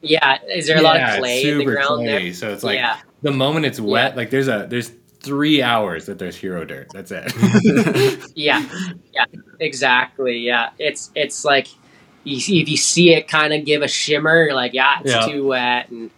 Yeah, 0.00 0.38
is 0.48 0.66
there 0.66 0.78
a 0.78 0.82
lot 0.82 1.00
of 1.00 1.18
clay 1.18 1.42
in 1.42 1.58
the 1.58 1.64
super 1.64 1.74
ground 1.74 2.00
clayey, 2.00 2.04
there? 2.06 2.32
So 2.34 2.52
it's 2.52 2.64
like 2.64 2.76
yeah, 2.76 2.98
the 3.22 3.30
moment 3.30 3.66
it's 3.66 3.78
wet, 3.78 4.12
Yeah. 4.12 4.16
like 4.16 4.30
there's 4.30 4.48
a 4.48 4.66
there's 4.68 4.90
three 5.20 5.62
hours 5.62 6.06
that 6.06 6.18
there's 6.18 6.34
hero 6.34 6.64
dirt. 6.64 6.88
That's 6.92 7.12
it. 7.12 7.32
yeah, 8.34 8.66
yeah, 9.14 9.24
exactly. 9.60 10.38
Yeah, 10.38 10.70
it's 10.78 11.12
it's 11.14 11.44
like 11.44 11.68
you 12.24 12.40
see, 12.40 12.60
if 12.60 12.68
you 12.68 12.76
see 12.76 13.12
it 13.14 13.28
kind 13.28 13.52
of 13.52 13.64
give 13.64 13.82
a 13.82 13.88
shimmer, 13.88 14.44
you're 14.44 14.54
like, 14.54 14.72
yeah, 14.74 15.00
it's 15.00 15.10
Yeah. 15.10 15.26
too 15.26 15.46
wet. 15.46 15.90
And 15.90 16.10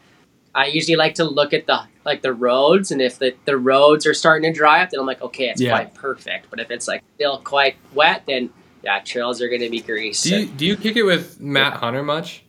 I 0.54 0.66
usually 0.66 0.96
like 0.96 1.14
to 1.16 1.24
look 1.24 1.52
at 1.52 1.66
the 1.66 1.80
like 2.04 2.20
the 2.22 2.32
roads, 2.32 2.90
and 2.90 3.00
if 3.00 3.18
the 3.18 3.34
the 3.46 3.56
roads 3.56 4.06
are 4.06 4.14
starting 4.14 4.52
to 4.52 4.56
dry 4.56 4.82
up, 4.82 4.90
then 4.90 5.00
I'm 5.00 5.06
like, 5.06 5.22
okay, 5.22 5.48
it's 5.48 5.60
Yeah. 5.60 5.70
quite 5.70 5.94
perfect. 5.94 6.48
But 6.50 6.60
if 6.60 6.70
it's 6.70 6.86
like 6.86 7.02
still 7.16 7.38
quite 7.38 7.76
wet, 7.94 8.24
then 8.26 8.50
yeah, 8.82 9.00
trails 9.00 9.40
are 9.40 9.48
gonna 9.48 9.70
be 9.70 9.80
greasy. 9.80 10.30
do 10.30 10.36
you 10.36 10.46
do 10.46 10.66
you 10.66 10.76
kick 10.76 10.96
it 10.96 11.02
with 11.04 11.40
Matt 11.40 11.74
Hunter 11.74 12.02
much? 12.02 12.44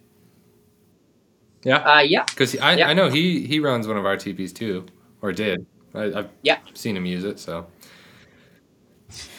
Yeah, 1.63 1.77
uh, 1.77 2.01
yeah, 2.01 2.25
because 2.25 2.55
I 2.59 2.73
yeah. 2.75 2.89
I 2.89 2.93
know 2.93 3.09
he 3.09 3.47
he 3.47 3.59
runs 3.59 3.87
one 3.87 3.97
of 3.97 4.05
our 4.05 4.17
TPs 4.17 4.53
too, 4.53 4.85
or 5.21 5.31
did. 5.31 5.65
I, 5.95 6.03
I've 6.19 6.29
Yeah. 6.43 6.57
seen 6.73 6.95
him 6.97 7.05
use 7.05 7.23
it. 7.23 7.39
So 7.39 7.65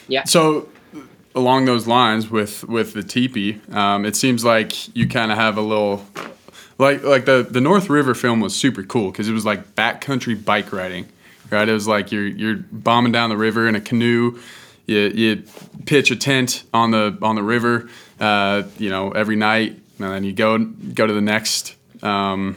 Yeah. 0.08 0.24
So 0.24 0.68
along 1.36 1.66
those 1.66 1.86
lines 1.86 2.30
with 2.30 2.64
with 2.64 2.94
the 2.94 3.02
teepee, 3.02 3.60
um, 3.70 4.04
it 4.04 4.16
seems 4.16 4.44
like 4.44 4.96
you 4.96 5.06
kind 5.06 5.30
of 5.30 5.38
have 5.38 5.56
a 5.56 5.60
little 5.60 6.04
like 6.78 7.04
like 7.04 7.26
the 7.26 7.46
the 7.48 7.60
North 7.60 7.88
River 7.88 8.14
film 8.14 8.40
was 8.40 8.56
super 8.56 8.82
cool 8.82 9.12
because 9.12 9.28
it 9.28 9.32
was 9.32 9.44
like 9.44 9.74
backcountry 9.76 10.42
bike 10.42 10.72
riding, 10.72 11.06
right? 11.50 11.68
It 11.68 11.72
was 11.72 11.86
like 11.86 12.10
you're 12.10 12.26
you're 12.26 12.56
bombing 12.72 13.12
down 13.12 13.30
the 13.30 13.36
river 13.36 13.68
in 13.68 13.76
a 13.76 13.80
canoe. 13.80 14.40
You, 14.86 14.98
you 14.98 15.42
pitch 15.84 16.10
a 16.10 16.16
tent 16.16 16.64
on 16.72 16.90
the 16.90 17.16
on 17.22 17.34
the 17.34 17.42
river, 17.42 17.88
uh, 18.20 18.64
you 18.78 18.88
know, 18.88 19.10
every 19.10 19.36
night, 19.36 19.72
and 19.98 20.10
then 20.10 20.24
you 20.24 20.32
go 20.32 20.58
go 20.58 21.06
to 21.06 21.12
the 21.12 21.20
next, 21.20 21.74
um, 22.02 22.56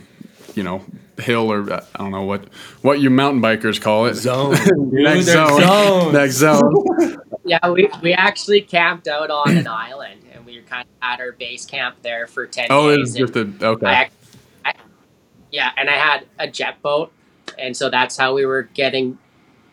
you 0.56 0.64
know, 0.64 0.84
hill 1.18 1.52
or 1.52 1.72
uh, 1.72 1.86
I 1.96 2.00
don't 2.00 2.12
know 2.12 2.24
what 2.24 2.44
what 2.82 3.00
you 3.00 3.10
mountain 3.10 3.42
bikers 3.42 3.82
call 3.82 4.06
it. 4.06 4.16
zone, 4.16 4.52
next 4.92 5.26
zone. 5.26 6.14
Next 6.14 6.36
zone. 6.36 7.20
Yeah. 7.50 7.70
We 7.70 7.90
we 8.02 8.14
actually 8.14 8.62
camped 8.62 9.08
out 9.08 9.30
on 9.30 9.58
an 9.58 9.68
island, 9.88 10.22
and 10.34 10.46
we 10.46 10.58
were 10.58 10.66
kind 10.66 10.84
of 10.84 10.90
at 11.02 11.20
our 11.20 11.32
base 11.34 11.66
camp 11.66 11.98
there 12.02 12.28
for 12.28 12.46
ten 12.48 12.68
Oh, 12.70 12.90
it 12.90 12.98
days. 12.98 13.20
was 13.20 13.36
and- 13.36 13.54
just 13.54 13.62
a 13.64 13.66
okay. 13.68 13.86
I, 13.88 14.10
I, 14.66 14.74
yeah, 15.52 15.72
and 15.78 15.90
I 15.90 15.94
had 15.94 16.26
a 16.38 16.48
jet 16.48 16.82
boat, 16.82 17.12
and 17.58 17.76
so 17.76 17.90
that's 17.90 18.16
how 18.18 18.34
we 18.34 18.46
were 18.46 18.64
getting 18.74 19.18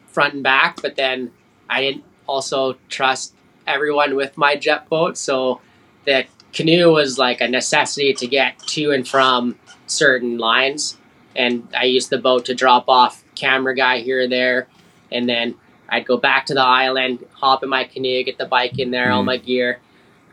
front 0.07 0.35
and 0.35 0.43
back. 0.43 0.81
But 0.83 0.97
then 0.97 1.31
I 1.69 1.81
didn't 1.81 2.05
also 2.27 2.77
trust 2.89 3.35
everyone 3.67 4.15
with 4.17 4.37
my 4.37 4.57
jet 4.57 4.89
boat, 4.89 5.17
so 5.19 5.61
the 6.05 6.25
canoe 6.53 6.91
was 6.93 7.19
like 7.19 7.41
a 7.41 7.49
necessity 7.49 8.15
to 8.15 8.27
get 8.27 8.59
to 8.61 8.91
and 8.93 9.07
from 9.07 9.59
certain 9.87 10.39
lines. 10.39 10.97
And 11.35 11.69
I 11.77 11.85
used 11.85 12.09
the 12.09 12.17
boat 12.19 12.47
to 12.47 12.55
drop 12.55 12.89
off 12.89 13.23
camera 13.35 13.75
guy 13.77 13.99
here 13.99 14.23
or 14.23 14.27
there, 14.29 14.69
and 15.12 15.29
then 15.29 15.55
I'd 15.88 16.07
go 16.07 16.16
back 16.16 16.46
to 16.46 16.55
the 16.55 16.62
island, 16.62 17.25
hop 17.33 17.62
in 17.62 17.68
my 17.68 17.85
canoe, 17.85 18.22
get 18.25 18.38
the 18.38 18.46
bike 18.46 18.79
in 18.79 18.90
there, 18.90 19.12
all 19.12 19.22
Mhm. 19.22 19.27
my 19.27 19.37
gear, 19.37 19.79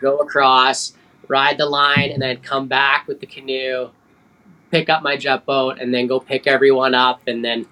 go 0.01 0.17
across, 0.17 0.93
ride 1.27 1.57
the 1.57 1.65
line, 1.65 2.09
and 2.11 2.21
then 2.21 2.37
come 2.37 2.67
back 2.67 3.07
with 3.07 3.19
the 3.19 3.25
canoe, 3.27 3.89
pick 4.71 4.89
up 4.89 5.03
my 5.03 5.15
jet 5.15 5.45
boat, 5.45 5.77
and 5.79 5.93
then 5.93 6.07
go 6.07 6.19
pick 6.19 6.47
everyone 6.47 6.95
up, 6.95 7.21
and 7.27 7.43
then 7.45 7.65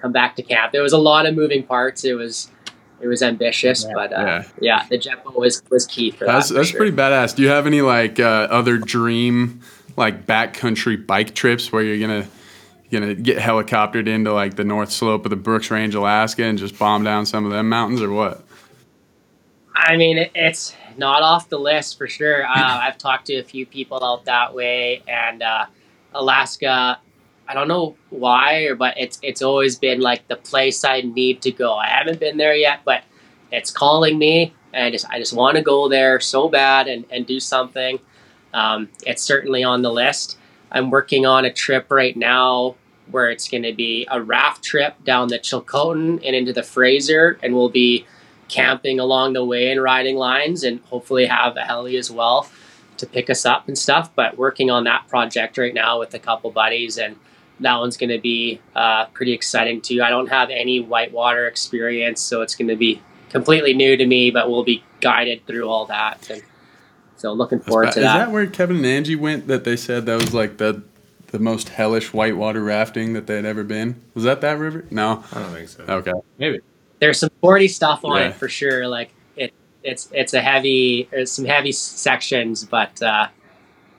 come 0.00 0.12
back 0.12 0.36
to 0.36 0.42
camp. 0.42 0.72
There 0.72 0.82
was 0.82 0.92
a 0.92 0.98
lot 0.98 1.26
of 1.26 1.34
moving 1.34 1.62
parts. 1.62 2.04
It 2.04 2.14
was 2.14 2.50
it 2.98 3.08
was 3.08 3.22
ambitious, 3.22 3.84
but 3.92 4.10
uh, 4.10 4.16
Yeah. 4.22 4.44
yeah. 4.60 4.86
the 4.88 4.96
jet 4.96 5.22
boat 5.22 5.36
was 5.36 5.62
was 5.70 5.86
key 5.86 6.10
for 6.10 6.24
That's 6.24 6.48
that. 6.48 6.54
for 6.54 6.58
that's 6.60 6.70
sure. 6.70 6.78
pretty 6.80 6.96
badass. 6.96 7.36
Do 7.36 7.42
you 7.42 7.48
have 7.50 7.66
any 7.66 7.82
like 7.82 8.18
uh, 8.18 8.48
other 8.50 8.78
dream 8.78 9.60
like 9.98 10.26
backcountry 10.26 11.06
bike 11.06 11.34
trips 11.34 11.70
where 11.72 11.82
you're 11.82 11.98
gonna 12.06 12.26
gonna 12.90 13.14
get 13.14 13.38
helicoptered 13.38 14.06
into 14.06 14.32
like 14.32 14.56
the 14.56 14.64
north 14.64 14.90
slope 14.90 15.24
of 15.24 15.30
the 15.30 15.36
Brooks 15.36 15.70
Range, 15.70 15.94
Alaska, 15.94 16.44
and 16.44 16.58
just 16.58 16.78
bomb 16.78 17.04
down 17.04 17.26
some 17.26 17.44
of 17.44 17.52
them 17.52 17.68
mountains, 17.68 18.00
or 18.00 18.10
what? 18.10 18.44
I 19.74 19.96
mean, 19.96 20.28
it's 20.34 20.74
not 20.96 21.22
off 21.22 21.48
the 21.48 21.58
list 21.58 21.98
for 21.98 22.08
sure. 22.08 22.44
Uh, 22.46 22.50
I've 22.54 22.98
talked 22.98 23.26
to 23.26 23.36
a 23.36 23.44
few 23.44 23.66
people 23.66 24.02
out 24.02 24.24
that 24.24 24.54
way, 24.54 25.02
and 25.06 25.42
uh, 25.42 25.66
Alaska. 26.14 26.98
I 27.48 27.54
don't 27.54 27.68
know 27.68 27.96
why, 28.10 28.72
but 28.72 28.98
it's 28.98 29.20
it's 29.22 29.40
always 29.40 29.76
been 29.76 30.00
like 30.00 30.26
the 30.26 30.36
place 30.36 30.84
I 30.84 31.02
need 31.02 31.42
to 31.42 31.52
go. 31.52 31.74
I 31.74 31.86
haven't 31.86 32.18
been 32.18 32.38
there 32.38 32.56
yet, 32.56 32.80
but 32.84 33.04
it's 33.52 33.70
calling 33.70 34.18
me, 34.18 34.52
and 34.72 34.84
I 34.84 34.90
just 34.90 35.08
I 35.08 35.18
just 35.20 35.32
want 35.32 35.56
to 35.56 35.62
go 35.62 35.88
there 35.88 36.18
so 36.18 36.48
bad 36.48 36.88
and 36.88 37.04
and 37.10 37.24
do 37.24 37.38
something. 37.38 38.00
Um, 38.52 38.88
it's 39.04 39.22
certainly 39.22 39.62
on 39.62 39.82
the 39.82 39.92
list. 39.92 40.38
I'm 40.70 40.90
working 40.90 41.26
on 41.26 41.44
a 41.44 41.52
trip 41.52 41.90
right 41.90 42.16
now 42.16 42.76
where 43.10 43.30
it's 43.30 43.48
going 43.48 43.62
to 43.62 43.72
be 43.72 44.06
a 44.10 44.20
raft 44.20 44.64
trip 44.64 45.02
down 45.04 45.28
the 45.28 45.38
Chilcotin 45.38 46.20
and 46.24 46.34
into 46.36 46.52
the 46.52 46.62
Fraser, 46.62 47.38
and 47.42 47.54
we'll 47.54 47.68
be 47.68 48.04
camping 48.48 48.98
along 49.00 49.32
the 49.32 49.44
way 49.44 49.70
and 49.70 49.82
riding 49.82 50.16
lines, 50.16 50.64
and 50.64 50.80
hopefully 50.90 51.26
have 51.26 51.56
a 51.56 51.62
heli 51.62 51.96
as 51.96 52.10
well 52.10 52.48
to 52.96 53.06
pick 53.06 53.30
us 53.30 53.44
up 53.46 53.68
and 53.68 53.78
stuff. 53.78 54.10
But 54.14 54.36
working 54.36 54.70
on 54.70 54.84
that 54.84 55.06
project 55.08 55.58
right 55.58 55.74
now 55.74 55.98
with 55.98 56.14
a 56.14 56.18
couple 56.18 56.50
buddies, 56.50 56.98
and 56.98 57.16
that 57.60 57.76
one's 57.76 57.96
going 57.96 58.10
to 58.10 58.18
be 58.18 58.60
uh, 58.74 59.06
pretty 59.06 59.32
exciting 59.32 59.80
too. 59.80 60.02
I 60.02 60.10
don't 60.10 60.28
have 60.28 60.50
any 60.50 60.80
whitewater 60.80 61.46
experience, 61.46 62.20
so 62.20 62.42
it's 62.42 62.54
going 62.54 62.68
to 62.68 62.76
be 62.76 63.02
completely 63.30 63.74
new 63.74 63.96
to 63.96 64.06
me, 64.06 64.30
but 64.30 64.50
we'll 64.50 64.64
be 64.64 64.82
guided 65.00 65.46
through 65.46 65.68
all 65.68 65.86
that. 65.86 66.28
And 66.30 66.42
so 67.16 67.32
looking 67.32 67.60
forward 67.60 67.84
to 67.92 68.00
Is 68.00 68.04
that. 68.04 68.18
that 68.18 68.30
where 68.30 68.46
Kevin 68.46 68.76
and 68.76 68.86
Angie 68.86 69.16
went? 69.16 69.46
That 69.48 69.64
they 69.64 69.76
said 69.76 70.06
that 70.06 70.20
was 70.20 70.34
like 70.34 70.58
the 70.58 70.82
the 71.28 71.38
most 71.38 71.70
hellish 71.70 72.12
whitewater 72.12 72.62
rafting 72.62 73.12
that 73.14 73.26
they'd 73.26 73.44
ever 73.44 73.64
been. 73.64 74.00
Was 74.14 74.24
that 74.24 74.40
that 74.42 74.58
river? 74.58 74.84
No. 74.90 75.24
I 75.32 75.40
don't 75.40 75.52
think 75.52 75.68
so. 75.68 75.82
Okay. 75.88 76.12
Maybe. 76.38 76.60
There's 77.00 77.18
some 77.18 77.30
sporty 77.38 77.68
stuff 77.68 78.04
on 78.04 78.16
Yeah. 78.18 78.28
it 78.28 78.34
for 78.34 78.48
sure. 78.48 78.86
Like 78.88 79.10
it, 79.36 79.52
it's 79.82 80.08
it's 80.12 80.34
a 80.34 80.40
heavy, 80.40 81.08
there's 81.10 81.32
some 81.32 81.44
heavy 81.44 81.72
sections, 81.72 82.64
but 82.64 83.02
uh, 83.02 83.28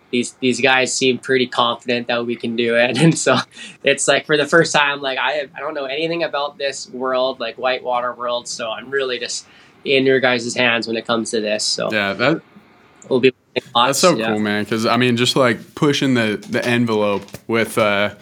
these 0.09 0.33
these 0.39 0.61
guys 0.61 0.93
seem 0.93 1.17
pretty 1.17 1.47
confident 1.47 2.07
that 2.07 2.25
we 2.25 2.35
can 2.37 2.55
do 2.55 2.75
it, 2.77 2.97
and 3.01 3.17
so 3.17 3.35
it's 3.83 4.07
like 4.07 4.25
for 4.25 4.37
the 4.37 4.45
first 4.45 4.73
time, 4.73 5.01
like 5.01 5.17
I 5.19 5.47
I 5.55 5.59
don't 5.59 5.73
know 5.73 5.85
anything 5.85 6.23
about 6.23 6.57
this 6.57 6.89
world, 6.91 7.39
like 7.41 7.57
whitewater 7.57 8.13
world, 8.13 8.47
so 8.47 8.71
I'm 8.71 8.89
really 8.89 9.19
just 9.19 9.45
in 9.83 10.05
your 10.05 10.19
guys' 10.21 10.55
hands 10.55 10.87
when 10.87 10.95
it 10.95 11.05
comes 11.05 11.31
to 11.31 11.41
this. 11.41 11.63
So 11.65 11.91
Yeah, 11.91 12.13
that 12.13 12.41
we'll 13.09 13.19
be. 13.19 13.33
that's 13.73 13.99
so 13.99 14.15
yeah. 14.15 14.29
cool, 14.29 14.39
man. 14.39 14.63
Because 14.63 14.85
I 14.85 14.97
mean, 14.97 15.17
just 15.17 15.35
like 15.35 15.75
pushing 15.75 16.13
the 16.13 16.43
the 16.49 16.63
envelope 16.65 17.25
with, 17.47 17.77
uh, 17.77 18.15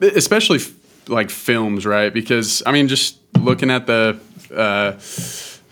especially 0.00 0.58
f- 0.58 0.72
like 1.08 1.30
films, 1.30 1.86
right? 1.86 2.12
Because 2.12 2.62
I 2.66 2.72
mean, 2.72 2.88
just 2.88 3.18
looking 3.38 3.70
at 3.70 3.86
the 3.86 4.18
uh, 4.54 4.92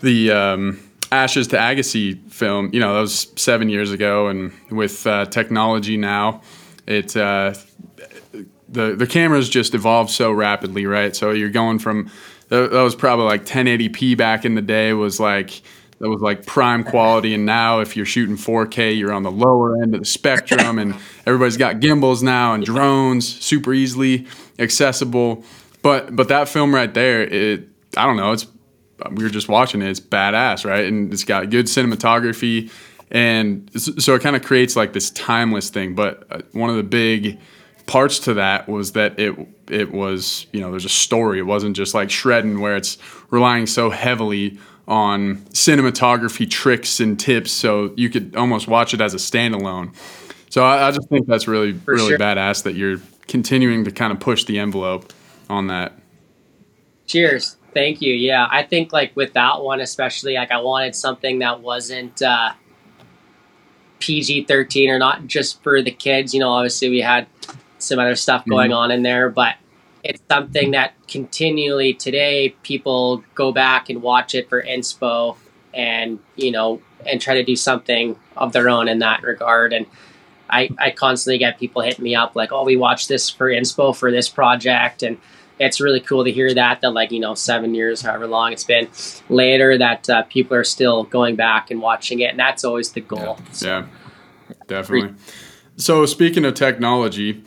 the 0.01 0.31
um, 0.31 0.79
Ashes 1.11 1.47
to 1.49 1.57
Agassiz 1.57 2.17
film, 2.29 2.69
you 2.73 2.79
know, 2.79 2.95
that 2.95 3.01
was 3.01 3.31
seven 3.35 3.69
years 3.69 3.91
ago, 3.91 4.27
and 4.27 4.51
with 4.69 5.05
uh, 5.07 5.25
technology 5.25 5.97
now, 5.97 6.41
it. 6.87 7.15
Uh, 7.15 7.53
the 8.71 8.95
the 8.95 9.05
cameras 9.05 9.49
just 9.49 9.73
evolved 9.73 10.09
so 10.09 10.31
rapidly, 10.31 10.85
right? 10.85 11.13
So 11.13 11.31
you're 11.31 11.49
going 11.49 11.77
from 11.77 12.09
that 12.51 12.71
was 12.71 12.95
probably 12.95 13.25
like 13.25 13.45
1080p 13.45 14.17
back 14.17 14.43
in 14.43 14.55
the 14.55 14.61
day 14.61 14.93
was 14.93 15.19
like 15.19 15.61
that 16.01 16.09
was 16.09 16.21
like 16.21 16.45
prime 16.45 16.83
quality, 16.83 17.33
and 17.33 17.45
now 17.45 17.79
if 17.79 17.95
you're 17.95 18.05
shooting 18.05 18.35
4K, 18.35 18.97
you're 18.97 19.13
on 19.13 19.23
the 19.23 19.31
lower 19.31 19.81
end 19.81 19.93
of 19.93 20.01
the 20.01 20.05
spectrum, 20.05 20.79
and 20.79 20.95
everybody's 21.25 21.57
got 21.57 21.79
gimbals 21.79 22.23
now 22.23 22.53
and 22.53 22.65
drones, 22.65 23.27
super 23.27 23.73
easily 23.73 24.27
accessible. 24.59 25.43
But 25.81 26.15
but 26.15 26.27
that 26.29 26.49
film 26.49 26.73
right 26.73 26.93
there, 26.93 27.21
it 27.21 27.67
I 27.95 28.05
don't 28.05 28.17
know, 28.17 28.31
it's 28.31 28.47
we 29.11 29.23
were 29.23 29.29
just 29.29 29.47
watching 29.47 29.81
it, 29.81 29.89
it's 29.89 29.99
badass, 29.99 30.65
right? 30.65 30.85
And 30.85 31.13
it's 31.13 31.23
got 31.23 31.49
good 31.49 31.67
cinematography, 31.67 32.71
and 33.11 33.69
so 33.79 34.15
it 34.15 34.21
kind 34.21 34.35
of 34.35 34.43
creates 34.43 34.75
like 34.75 34.93
this 34.93 35.11
timeless 35.11 35.69
thing. 35.69 35.93
But 35.95 36.25
uh, 36.31 36.41
one 36.53 36.69
of 36.69 36.77
the 36.77 36.83
big 36.83 37.39
parts 37.85 38.19
to 38.19 38.35
that 38.35 38.67
was 38.67 38.93
that 38.93 39.19
it 39.19 39.35
it 39.69 39.91
was 39.91 40.47
you 40.51 40.61
know 40.61 40.71
there's 40.71 40.85
a 40.85 40.89
story. 40.89 41.39
It 41.39 41.45
wasn't 41.45 41.75
just 41.75 41.93
like 41.93 42.09
shredding 42.09 42.59
where 42.59 42.75
it's 42.75 42.97
relying 43.29 43.67
so 43.67 43.89
heavily 43.89 44.57
on 44.91 45.37
cinematography 45.53 46.47
tricks 46.47 46.99
and 46.99 47.17
tips, 47.17 47.49
so 47.49 47.93
you 47.95 48.09
could 48.09 48.35
almost 48.35 48.67
watch 48.67 48.93
it 48.93 48.99
as 48.99 49.13
a 49.13 49.17
standalone. 49.17 49.95
So 50.49 50.65
I, 50.65 50.89
I 50.89 50.91
just 50.91 51.07
think 51.07 51.27
that's 51.27 51.47
really 51.47 51.71
really 51.85 52.09
sure. 52.09 52.19
badass 52.19 52.63
that 52.63 52.75
you're 52.75 52.97
continuing 53.27 53.85
to 53.85 53.91
kind 53.91 54.11
of 54.11 54.19
push 54.19 54.43
the 54.43 54.59
envelope 54.59 55.13
on 55.49 55.67
that. 55.67 55.93
Cheers. 57.07 57.55
Thank 57.73 58.01
you. 58.01 58.13
Yeah, 58.13 58.49
I 58.51 58.63
think 58.63 58.91
like 58.91 59.15
with 59.15 59.31
that 59.33 59.61
one 59.61 59.79
especially, 59.79 60.35
like 60.35 60.51
I 60.51 60.59
wanted 60.59 60.93
something 60.93 61.39
that 61.39 61.61
wasn't 61.61 62.21
uh, 62.21 62.51
PG 63.99 64.43
thirteen 64.43 64.89
or 64.89 64.99
not 64.99 65.25
just 65.25 65.63
for 65.63 65.81
the 65.81 65.91
kids. 65.91 66.33
You 66.33 66.41
know, 66.41 66.49
obviously 66.49 66.89
we 66.89 66.99
had 66.99 67.27
some 67.77 67.97
other 67.97 68.17
stuff 68.17 68.45
going 68.45 68.73
on 68.73 68.91
in 68.91 69.03
there, 69.03 69.29
but 69.29 69.55
it's 70.03 70.21
something 70.29 70.71
that 70.71 70.93
continually 71.07 71.93
today 71.93 72.55
people 72.63 73.23
go 73.35 73.51
back 73.51 73.89
and 73.89 74.01
watch 74.01 74.33
it 74.33 74.49
for 74.49 74.61
inspo 74.61 75.37
and 75.73 76.19
you 76.35 76.51
know 76.51 76.81
and 77.05 77.21
try 77.21 77.35
to 77.35 77.43
do 77.43 77.55
something 77.55 78.17
of 78.37 78.53
their 78.53 78.69
own 78.69 78.87
in 78.87 78.99
that 78.99 79.23
regard. 79.23 79.73
And 79.73 79.85
I, 80.49 80.69
I 80.77 80.91
constantly 80.91 81.37
get 81.37 81.59
people 81.59 81.81
hitting 81.81 82.03
me 82.03 82.15
up 82.15 82.35
like 82.35 82.51
oh 82.51 82.63
we 82.63 82.75
watched 82.75 83.07
this 83.07 83.29
for 83.29 83.47
inspo 83.49 83.95
for 83.95 84.11
this 84.11 84.29
project. 84.29 85.03
And 85.03 85.17
it's 85.59 85.79
really 85.79 85.99
cool 85.99 86.23
to 86.23 86.31
hear 86.31 86.53
that 86.53 86.81
that 86.81 86.91
like 86.91 87.11
you 87.11 87.19
know 87.19 87.35
seven 87.35 87.75
years 87.75 88.01
however 88.01 88.25
long 88.25 88.51
it's 88.51 88.63
been 88.63 88.87
later 89.29 89.77
that 89.77 90.09
uh, 90.09 90.23
people 90.23 90.57
are 90.57 90.63
still 90.63 91.03
going 91.03 91.35
back 91.35 91.69
and 91.69 91.79
watching 91.79 92.19
it 92.21 92.31
and 92.31 92.39
that's 92.39 92.63
always 92.63 92.91
the 92.91 93.01
goal. 93.01 93.37
So, 93.51 93.67
Yeah, 93.67 93.85
definitely. 94.67 95.13
So 95.77 96.05
speaking 96.05 96.45
of 96.45 96.53
technology, 96.55 97.43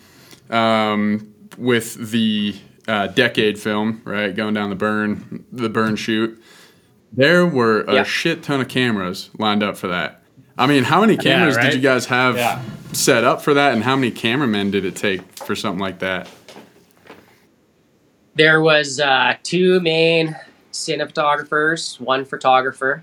um, 0.49 1.34
with 1.57 2.11
the 2.11 2.55
uh, 2.87 3.07
decade 3.07 3.57
film, 3.59 4.01
right, 4.05 4.35
going 4.35 4.53
down 4.53 4.69
the 4.69 4.75
burn, 4.75 5.45
the 5.51 5.69
burn 5.69 5.95
shoot, 5.95 6.41
there 7.11 7.45
were 7.45 7.81
a 7.81 7.95
Yeah. 7.95 8.03
shit 8.03 8.43
ton 8.43 8.61
of 8.61 8.67
cameras 8.67 9.29
lined 9.39 9.63
up 9.63 9.77
for 9.77 9.87
that. 9.87 10.21
I 10.57 10.67
mean, 10.67 10.83
how 10.83 11.01
many 11.01 11.17
cameras 11.17 11.55
right? 11.57 11.63
did 11.65 11.73
you 11.75 11.81
guys 11.81 12.05
have 12.07 12.35
Yeah. 12.37 12.61
set 12.93 13.23
up 13.23 13.41
for 13.41 13.53
that, 13.53 13.73
and 13.73 13.83
how 13.83 13.95
many 13.95 14.11
cameramen 14.11 14.71
did 14.71 14.85
it 14.85 14.95
take 14.95 15.21
for 15.39 15.55
something 15.55 15.79
like 15.81 15.99
that? 15.99 16.27
there 18.35 18.61
was 18.61 18.99
uh, 18.99 19.33
two 19.43 19.79
main 19.79 20.35
cinematographers 20.73 21.99
one 22.01 22.25
photographer 22.25 23.01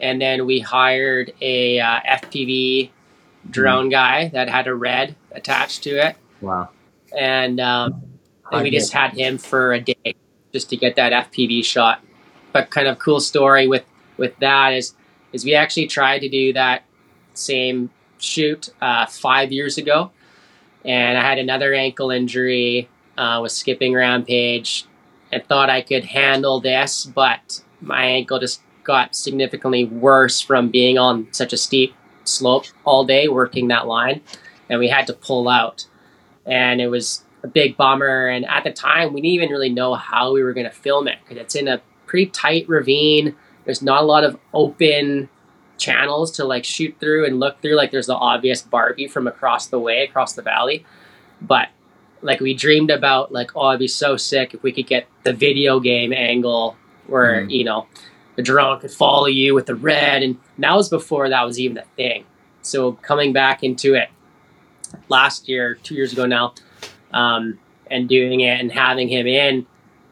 and 0.00 0.20
then 0.22 0.46
we 0.46 0.58
hired 0.58 1.30
a 1.42 1.78
uh, 1.78 2.00
fpv 2.22 2.88
drone 3.50 3.90
guy 3.90 4.28
that 4.28 4.48
had 4.48 4.66
a 4.66 4.74
red 4.74 5.14
attached 5.32 5.82
to 5.82 5.90
it 5.90 6.16
Wow. 6.40 6.70
And 7.16 7.60
um, 7.60 8.02
we 8.52 8.70
just 8.70 8.92
had 8.92 9.12
him 9.12 9.38
for 9.38 9.72
a 9.72 9.80
day 9.80 10.14
just 10.52 10.70
to 10.70 10.76
get 10.76 10.96
that 10.96 11.32
FPV 11.32 11.64
shot. 11.64 12.02
But 12.52 12.70
kind 12.70 12.88
of 12.88 12.98
cool 12.98 13.20
story 13.20 13.68
with 13.68 13.84
with 14.16 14.36
that 14.38 14.72
is 14.72 14.94
is 15.32 15.44
we 15.44 15.54
actually 15.54 15.86
tried 15.86 16.20
to 16.20 16.28
do 16.28 16.52
that 16.54 16.84
same 17.34 17.90
shoot 18.18 18.70
uh, 18.80 19.06
five 19.06 19.52
years 19.52 19.78
ago, 19.78 20.10
and 20.84 21.18
I 21.18 21.22
had 21.22 21.38
another 21.38 21.74
ankle 21.74 22.10
injury. 22.10 22.88
Uh, 23.16 23.40
was 23.42 23.52
skipping 23.52 23.94
rampage, 23.94 24.86
and 25.32 25.44
thought 25.46 25.68
I 25.68 25.82
could 25.82 26.04
handle 26.04 26.60
this, 26.60 27.04
but 27.04 27.62
my 27.80 28.04
ankle 28.04 28.38
just 28.38 28.62
got 28.84 29.16
significantly 29.16 29.84
worse 29.86 30.40
from 30.40 30.70
being 30.70 30.98
on 30.98 31.26
such 31.32 31.52
a 31.52 31.56
steep 31.56 31.94
slope 32.22 32.66
all 32.84 33.04
day 33.04 33.26
working 33.26 33.68
that 33.68 33.88
line, 33.88 34.20
and 34.70 34.78
we 34.78 34.88
had 34.88 35.06
to 35.08 35.12
pull 35.14 35.48
out 35.48 35.87
and 36.48 36.80
it 36.80 36.88
was 36.88 37.24
a 37.44 37.46
big 37.46 37.76
bummer. 37.76 38.26
And 38.26 38.44
at 38.46 38.64
the 38.64 38.72
time, 38.72 39.12
we 39.12 39.20
didn't 39.20 39.34
even 39.34 39.50
really 39.50 39.68
know 39.68 39.94
how 39.94 40.32
we 40.32 40.42
were 40.42 40.52
going 40.52 40.66
to 40.66 40.72
film 40.72 41.06
it 41.06 41.18
because 41.22 41.40
it's 41.40 41.54
in 41.54 41.68
a 41.68 41.80
pretty 42.06 42.26
tight 42.30 42.68
ravine. 42.68 43.36
There's 43.64 43.82
not 43.82 44.02
a 44.02 44.06
lot 44.06 44.24
of 44.24 44.38
open 44.52 45.28
channels 45.76 46.32
to 46.32 46.44
like 46.44 46.64
shoot 46.64 46.96
through 46.98 47.26
and 47.26 47.38
look 47.38 47.62
through. 47.62 47.76
Like 47.76 47.90
there's 47.92 48.06
the 48.06 48.16
obvious 48.16 48.62
Barbie 48.62 49.06
from 49.06 49.28
across 49.28 49.68
the 49.68 49.78
way, 49.78 50.02
across 50.02 50.32
the 50.32 50.42
valley. 50.42 50.84
But 51.40 51.68
like 52.22 52.40
we 52.40 52.54
dreamed 52.54 52.90
about 52.90 53.30
like, 53.30 53.52
oh, 53.54 53.68
it'd 53.68 53.78
be 53.78 53.86
so 53.88 54.16
sick 54.16 54.54
if 54.54 54.62
we 54.62 54.72
could 54.72 54.86
get 54.88 55.06
the 55.22 55.32
video 55.32 55.78
game 55.78 56.12
angle 56.12 56.76
where, 57.06 57.42
Mhm. 57.42 57.50
you 57.50 57.64
know, 57.64 57.86
the 58.34 58.42
drone 58.42 58.80
could 58.80 58.90
follow 58.90 59.26
you 59.26 59.54
with 59.54 59.66
the 59.66 59.74
red. 59.76 60.22
And 60.22 60.38
that 60.58 60.74
was 60.74 60.88
before 60.88 61.28
that 61.28 61.44
was 61.44 61.60
even 61.60 61.78
a 61.78 61.84
thing. 61.96 62.24
So 62.62 62.92
coming 62.92 63.32
back 63.32 63.62
into 63.62 63.94
it 63.94 64.08
last 65.08 65.48
year, 65.48 65.74
two 65.74 65.94
years 65.94 66.12
ago 66.12 66.26
now, 66.26 66.54
um, 67.12 67.58
and 67.90 68.08
doing 68.08 68.40
it 68.40 68.60
and 68.60 68.70
having 68.70 69.08
him 69.08 69.26
in 69.26 69.66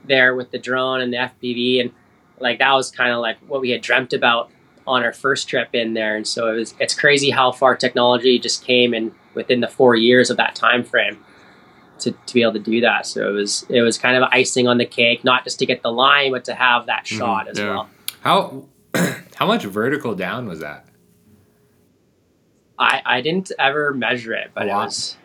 there 0.05 0.35
with 0.35 0.51
the 0.51 0.59
drone 0.59 1.01
and 1.01 1.13
the 1.13 1.17
FPV 1.17 1.81
and 1.81 1.93
like 2.39 2.59
that 2.59 2.73
was 2.73 2.91
kind 2.91 3.13
of 3.13 3.21
like 3.21 3.39
what 3.49 3.61
we 3.61 3.71
had 3.71 3.81
dreamt 3.81 4.13
about 4.13 4.51
on 4.87 5.03
our 5.03 5.13
first 5.13 5.49
trip 5.49 5.71
in 5.75 5.95
there. 5.95 6.17
And 6.17 6.27
so 6.27 6.53
it 6.53 6.57
was 6.57 6.75
it's 6.79 6.95
crazy 6.95 7.31
how 7.31 7.53
far 7.53 7.77
technology 7.77 8.39
just 8.39 8.65
came 8.65 8.95
in 8.95 9.15
within 9.35 9.61
the 9.61 9.69
four 9.69 9.97
years 9.97 10.31
of 10.31 10.37
that 10.37 10.55
time 10.55 10.85
frame 10.85 11.19
to, 12.01 12.13
to 12.13 12.35
be 12.35 12.43
able 12.43 12.53
to 12.55 12.59
do 12.59 12.81
that. 12.83 13.07
So 13.07 13.29
it 13.29 13.33
was 13.33 13.67
it 13.69 13.81
was 13.83 13.99
kind 13.99 14.17
of 14.17 14.29
icing 14.33 14.69
on 14.69 14.79
the 14.79 14.87
cake, 14.87 15.25
not 15.25 15.45
just 15.45 15.59
to 15.61 15.67
get 15.67 15.83
the 15.83 15.93
line, 15.93 16.33
but 16.33 16.45
to 16.45 16.55
have 16.55 16.87
that 16.87 17.07
shot 17.07 17.49
as 17.49 17.59
yeah. 17.59 17.71
well. 17.71 17.91
How 18.21 18.65
how 19.35 19.47
much 19.47 19.65
vertical 19.65 20.15
down 20.15 20.47
was 20.47 20.61
that? 20.61 20.86
I, 22.79 23.03
I 23.05 23.21
didn't 23.21 23.53
ever 23.59 23.95
measure 23.95 24.33
it, 24.35 24.51
but 24.55 24.67
it 24.67 24.73
was. 24.73 25.17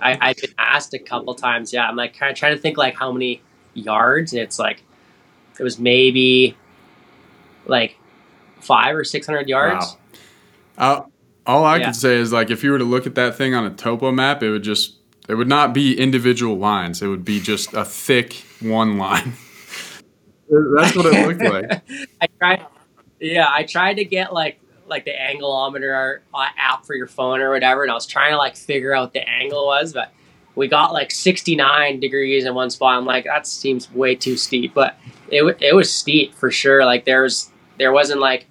I, 0.00 0.18
I've 0.20 0.36
been 0.36 0.54
asked 0.58 0.94
a 0.94 0.98
couple 0.98 1.34
times. 1.34 1.72
Yeah, 1.72 1.88
I'm 1.88 1.96
like 1.96 2.16
kind 2.16 2.30
of 2.32 2.36
trying 2.38 2.54
to 2.54 2.60
think 2.60 2.76
like 2.78 2.94
how 2.94 3.12
many 3.12 3.42
yards. 3.74 4.32
And 4.32 4.40
it's 4.42 4.58
like 4.58 4.82
it 5.58 5.62
was 5.62 5.78
maybe 5.78 6.56
like 7.66 7.96
five 8.60 8.94
or 8.96 9.04
six 9.04 9.26
hundred 9.26 9.48
yards. 9.48 9.96
Wow. 10.78 10.96
Uh, 10.96 11.02
all 11.46 11.64
I 11.64 11.76
Yeah. 11.78 11.86
could 11.86 11.96
say 11.96 12.16
is 12.16 12.32
like 12.32 12.50
if 12.50 12.62
you 12.64 12.70
were 12.70 12.78
to 12.78 12.84
look 12.84 13.06
at 13.06 13.14
that 13.16 13.36
thing 13.36 13.54
on 13.54 13.64
a 13.64 13.70
topo 13.70 14.10
map, 14.12 14.42
it 14.42 14.50
would 14.50 14.62
just 14.62 14.96
it 15.28 15.34
would 15.34 15.48
not 15.48 15.74
be 15.74 15.98
individual 15.98 16.56
lines. 16.56 17.02
It 17.02 17.08
would 17.08 17.24
be 17.24 17.40
just 17.40 17.72
a 17.74 17.84
thick 17.84 18.42
one 18.60 18.98
line. 18.98 19.34
That's 20.48 20.96
what 20.96 21.06
it 21.06 21.26
looked 21.26 21.42
like. 21.42 21.82
I 22.20 22.26
tried, 22.38 22.66
yeah, 23.20 23.46
I 23.48 23.62
tried 23.62 23.94
to 23.94 24.04
get 24.04 24.32
like 24.32 24.60
like 24.90 25.04
the 25.04 25.12
angleometer 25.12 26.18
app 26.34 26.84
for 26.84 26.94
your 26.94 27.06
phone 27.06 27.40
or 27.40 27.50
whatever, 27.50 27.82
and 27.82 27.90
I 27.90 27.94
was 27.94 28.06
trying 28.06 28.32
to 28.32 28.36
like 28.38 28.56
figure 28.56 28.92
out 28.94 29.12
the 29.12 29.26
angle 29.28 29.66
was, 29.66 29.92
but 29.92 30.12
we 30.56 30.68
got 30.68 30.92
like 30.92 31.10
sixty 31.10 31.56
nine 31.56 32.00
degrees 32.00 32.44
in 32.44 32.54
one 32.54 32.70
spot. 32.70 32.96
I'm 32.98 33.06
like, 33.06 33.24
that 33.24 33.46
seems 33.46 33.90
way 33.92 34.14
too 34.14 34.36
steep, 34.36 34.74
but 34.74 34.98
it 35.30 35.42
it 35.60 35.74
was 35.74 35.92
steep 35.92 36.34
for 36.34 36.50
sure. 36.50 36.84
Like 36.84 37.04
there 37.04 37.22
was 37.22 37.50
there 37.78 37.92
wasn't 37.92 38.20
like 38.20 38.46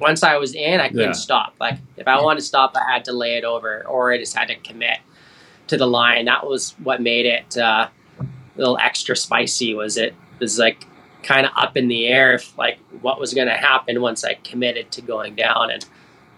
once 0.00 0.22
I 0.22 0.36
was 0.36 0.54
in, 0.54 0.80
I 0.80 0.88
couldn't 0.88 1.00
Yeah. 1.06 1.12
stop. 1.12 1.54
Like 1.60 1.78
if 1.96 2.06
I 2.06 2.20
wanted 2.20 2.40
to 2.40 2.46
stop, 2.46 2.76
I 2.76 2.92
had 2.92 3.04
to 3.06 3.12
lay 3.12 3.36
it 3.36 3.44
over, 3.44 3.84
or 3.86 4.12
I 4.12 4.18
just 4.18 4.36
had 4.36 4.48
to 4.48 4.56
commit 4.56 4.98
to 5.68 5.76
the 5.76 5.86
line. 5.86 6.24
That 6.26 6.46
was 6.46 6.74
what 6.82 7.00
made 7.00 7.26
it 7.26 7.56
uh, 7.56 7.88
a 8.20 8.24
little 8.56 8.78
extra 8.78 9.16
spicy. 9.16 9.74
Was 9.74 9.96
it 9.96 10.14
was 10.40 10.58
like 10.58 10.86
kind 11.28 11.44
of 11.44 11.52
up 11.56 11.76
in 11.76 11.88
the 11.88 12.06
air 12.06 12.32
if 12.34 12.56
like 12.56 12.78
what 13.02 13.20
was 13.20 13.34
going 13.34 13.48
to 13.48 13.54
happen 13.54 14.00
once 14.00 14.24
I 14.24 14.34
committed 14.34 14.90
to 14.92 15.02
going 15.02 15.34
down, 15.34 15.70
and 15.70 15.84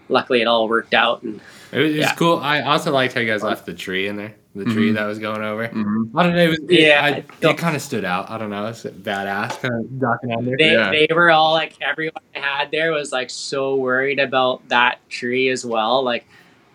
luckily 0.09 0.41
it 0.41 0.47
all 0.47 0.67
worked 0.67 0.93
out. 0.93 1.23
And 1.23 1.39
It 1.71 1.77
was, 1.79 1.91
it 1.93 1.97
was 1.97 2.05
Yeah. 2.07 2.15
cool. 2.15 2.37
I 2.39 2.61
also 2.61 2.91
liked 2.91 3.13
how 3.13 3.21
you 3.21 3.27
guys 3.27 3.41
left 3.41 3.65
the 3.65 3.73
tree 3.73 4.07
in 4.07 4.17
there. 4.17 4.35
The 4.53 4.65
tree 4.65 4.91
Mhm. 4.91 4.95
that 4.95 5.05
was 5.05 5.17
going 5.17 5.41
over. 5.41 5.65
Mhm. 5.69 6.09
I 6.13 6.23
don't 6.23 6.35
know. 6.35 6.41
It 6.43 6.49
was, 6.49 6.59
Yeah, 6.67 6.99
I, 7.01 7.07
I 7.47 7.51
it 7.51 7.57
kind 7.57 7.73
of 7.73 7.81
stood 7.81 8.03
out. 8.03 8.29
I 8.29 8.37
don't 8.37 8.49
know. 8.49 8.65
It's 8.67 8.83
badass. 8.83 9.61
Kind 9.61 9.73
of 9.85 9.97
ducking 10.01 10.33
under. 10.33 10.57
they 10.57 10.73
Yeah. 10.73 10.91
they 10.91 11.07
were 11.09 11.31
all 11.31 11.53
like 11.53 11.75
everyone 11.81 12.21
I 12.35 12.39
had 12.39 12.69
there 12.71 12.91
was 12.91 13.13
like 13.13 13.29
so 13.29 13.75
worried 13.77 14.19
about 14.19 14.67
that 14.67 14.97
tree 15.09 15.47
as 15.47 15.65
well. 15.65 16.03
Like 16.03 16.25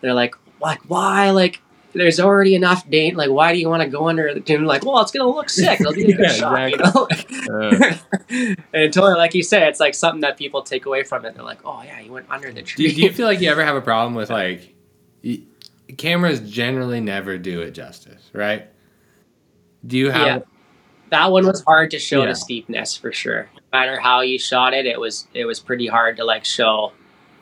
they're 0.00 0.14
like 0.14 0.34
like 0.60 0.80
why 0.88 1.28
like. 1.32 1.60
There's 1.96 2.20
already 2.20 2.54
enough 2.54 2.88
date. 2.90 3.16
Like, 3.16 3.30
why 3.30 3.52
do 3.52 3.58
you 3.58 3.68
want 3.68 3.82
to 3.82 3.88
go 3.88 4.08
under 4.08 4.32
the 4.34 4.40
dune? 4.40 4.64
Like, 4.64 4.84
well, 4.84 5.00
it's 5.00 5.10
gonna 5.12 5.28
look 5.30 5.48
sick. 5.48 5.80
It'll 5.80 5.92
be 5.92 6.04
a 6.04 6.06
good 6.16 6.20
Yeah, 6.20 6.32
shot, 6.32 6.70
you 6.70 6.76
know. 6.76 7.08
and 8.28 8.84
until, 8.84 9.04
like 9.16 9.34
you 9.34 9.42
said, 9.42 9.62
it's 9.64 9.80
like 9.80 9.94
something 9.94 10.20
that 10.20 10.36
people 10.36 10.62
take 10.62 10.86
away 10.86 11.02
from 11.02 11.24
it. 11.24 11.34
They're 11.34 11.44
like, 11.44 11.60
oh 11.64 11.82
yeah, 11.84 12.00
you 12.00 12.12
went 12.12 12.26
under 12.30 12.48
the 12.52 12.62
Do 12.62 12.66
tree. 12.66 12.86
you, 12.88 12.92
do 12.94 13.00
you 13.02 13.12
feel 13.12 13.26
like 13.26 13.40
you 13.40 13.50
ever 13.50 13.64
have 13.64 13.76
a 13.76 13.80
problem 13.80 14.14
with 14.14 14.30
like 14.30 14.74
cameras 15.96 16.40
generally 16.40 17.00
never 17.00 17.38
do 17.38 17.60
it 17.60 17.70
justice, 17.72 18.30
right? 18.32 18.66
Do 19.86 19.96
you 19.96 20.10
have 20.10 20.26
Yeah. 20.26 20.38
that 21.10 21.30
one 21.30 21.46
was 21.46 21.62
hard 21.62 21.90
to 21.92 21.98
show 21.98 22.20
Yeah. 22.22 22.26
the 22.28 22.34
steepness 22.34 22.96
for 22.96 23.12
sure. 23.12 23.48
No 23.54 23.78
matter 23.78 23.98
how 24.00 24.20
you 24.22 24.38
shot 24.38 24.74
it, 24.74 24.86
it 24.86 24.98
was 24.98 25.28
it 25.32 25.44
was 25.44 25.60
pretty 25.60 25.86
hard 25.86 26.16
to 26.16 26.24
like 26.24 26.44
show 26.44 26.92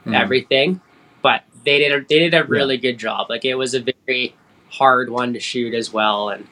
Mhm. 0.06 0.14
everything. 0.18 0.80
But 1.22 1.42
they 1.64 1.78
did 1.78 1.92
a, 1.92 2.04
they 2.06 2.18
did 2.18 2.34
a 2.34 2.44
really 2.44 2.76
good 2.76 2.98
job. 2.98 3.30
Like 3.30 3.44
it 3.46 3.54
was 3.54 3.72
a 3.74 3.80
very 4.06 4.36
hard 4.74 5.10
one 5.10 5.32
to 5.34 5.40
shoot 5.40 5.74
as 5.74 5.92
well. 5.92 6.28
And 6.30 6.46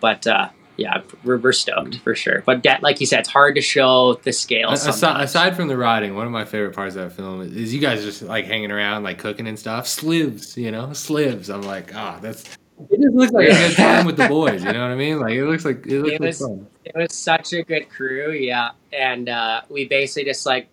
but 0.00 0.26
uh, 0.26 0.48
yeah, 0.76 1.02
we're, 1.24 1.38
we're 1.38 1.52
stoked 1.52 1.98
for 2.00 2.14
sure. 2.14 2.42
But 2.44 2.62
that, 2.64 2.82
like 2.82 3.00
you 3.00 3.06
said, 3.06 3.20
it's 3.20 3.28
hard 3.28 3.54
to 3.54 3.60
show 3.60 4.14
the 4.22 4.32
scale. 4.32 4.70
aside, 4.70 5.22
aside 5.22 5.56
from 5.56 5.68
the 5.68 5.76
riding? 5.76 6.14
One 6.14 6.26
of 6.26 6.32
my 6.32 6.44
favorite 6.44 6.74
parts 6.74 6.96
of 6.96 7.02
that 7.02 7.16
film 7.16 7.42
is, 7.42 7.72
you 7.72 7.80
guys 7.80 8.02
just 8.04 8.22
like 8.22 8.44
hanging 8.46 8.70
around, 8.70 9.02
like 9.04 9.18
cooking 9.18 9.46
and 9.46 9.58
stuff. 9.58 9.86
Slivs, 9.86 10.56
you 10.56 10.70
know, 10.70 10.92
slivs. 10.92 11.48
I'm 11.50 11.62
like, 11.62 11.94
ah, 11.94 12.18
that's. 12.20 12.44
It 12.90 13.00
just 13.00 13.14
looks 13.14 13.32
like 13.32 13.48
a 13.48 13.52
good 13.52 13.76
time 13.76 14.04
with 14.04 14.16
the 14.16 14.26
boys. 14.26 14.64
You 14.64 14.72
know 14.72 14.80
what 14.82 14.90
I 14.90 14.96
mean? 14.96 15.20
Like 15.20 15.34
it 15.34 15.44
looks 15.46 15.64
like 15.64 15.86
it 15.86 16.00
looks 16.00 16.10
It 16.14 16.20
like 16.20 16.28
was- 16.28 16.38
fun. 16.40 16.66
it 16.84 16.92
was 16.96 17.12
such 17.14 17.52
a 17.52 17.62
good 17.62 17.88
crew 17.88 18.32
yeah 18.32 18.72
and 18.92 19.28
uh, 19.28 19.62
we 19.70 19.86
basically 19.86 20.24
just 20.24 20.44
like 20.44 20.68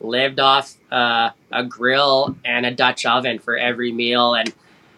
lived 0.00 0.38
off 0.38 0.74
uh, 0.92 1.30
a 1.50 1.64
grill 1.64 2.36
and 2.44 2.66
a 2.66 2.70
dutch 2.70 3.04
oven 3.06 3.38
for 3.38 3.56
every 3.56 3.90
meal 3.90 4.34
and 4.34 4.52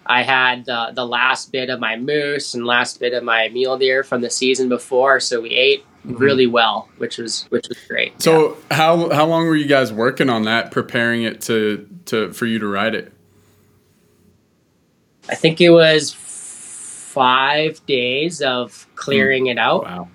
i 0.08 0.22
had 0.22 0.64
the, 0.64 0.90
the 0.94 1.06
last 1.06 1.52
bit 1.52 1.68
of 1.70 1.78
my 1.80 1.96
moose 1.96 2.54
and 2.54 2.64
last 2.66 2.98
bit 3.00 3.12
of 3.14 3.22
my 3.22 3.48
mule 3.48 3.76
deer 3.78 4.02
from 4.02 4.20
the 4.20 4.30
season 4.30 4.68
before 4.68 5.20
so 5.20 5.40
we 5.40 5.50
ate 5.50 5.84
really 6.04 6.46
well 6.46 6.88
which 6.98 7.18
was 7.18 7.42
which 7.50 7.68
was 7.68 7.76
great 7.88 8.20
So 8.22 8.56
how 8.70 9.10
how 9.10 9.26
long 9.26 9.46
were 9.46 9.56
you 9.56 9.66
guys 9.66 9.92
working 9.92 10.30
on 10.30 10.44
that, 10.44 10.70
preparing 10.70 11.22
it 11.24 11.40
to 11.42 11.86
to 12.06 12.32
for 12.32 12.46
you 12.46 12.58
to 12.60 12.66
ride 12.66 12.94
it? 12.94 13.12
i 15.28 15.34
think 15.34 15.60
it 15.60 15.70
was 15.70 16.14
five 16.14 17.84
days 17.86 18.40
of 18.40 18.86
clearing 18.94 19.46
it 19.48 19.58
out 19.58 19.82
Wow. 19.84 20.08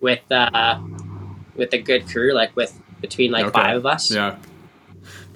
with 0.00 0.20
uh 0.30 0.80
with 1.56 1.72
a 1.72 1.78
good 1.78 2.06
crew 2.08 2.32
like 2.32 2.54
with 2.54 2.78
between 3.00 3.32
like 3.32 3.46
Okay. 3.46 3.60
five 3.60 3.76
of 3.78 3.86
us 3.86 4.10
Yeah. 4.10 4.36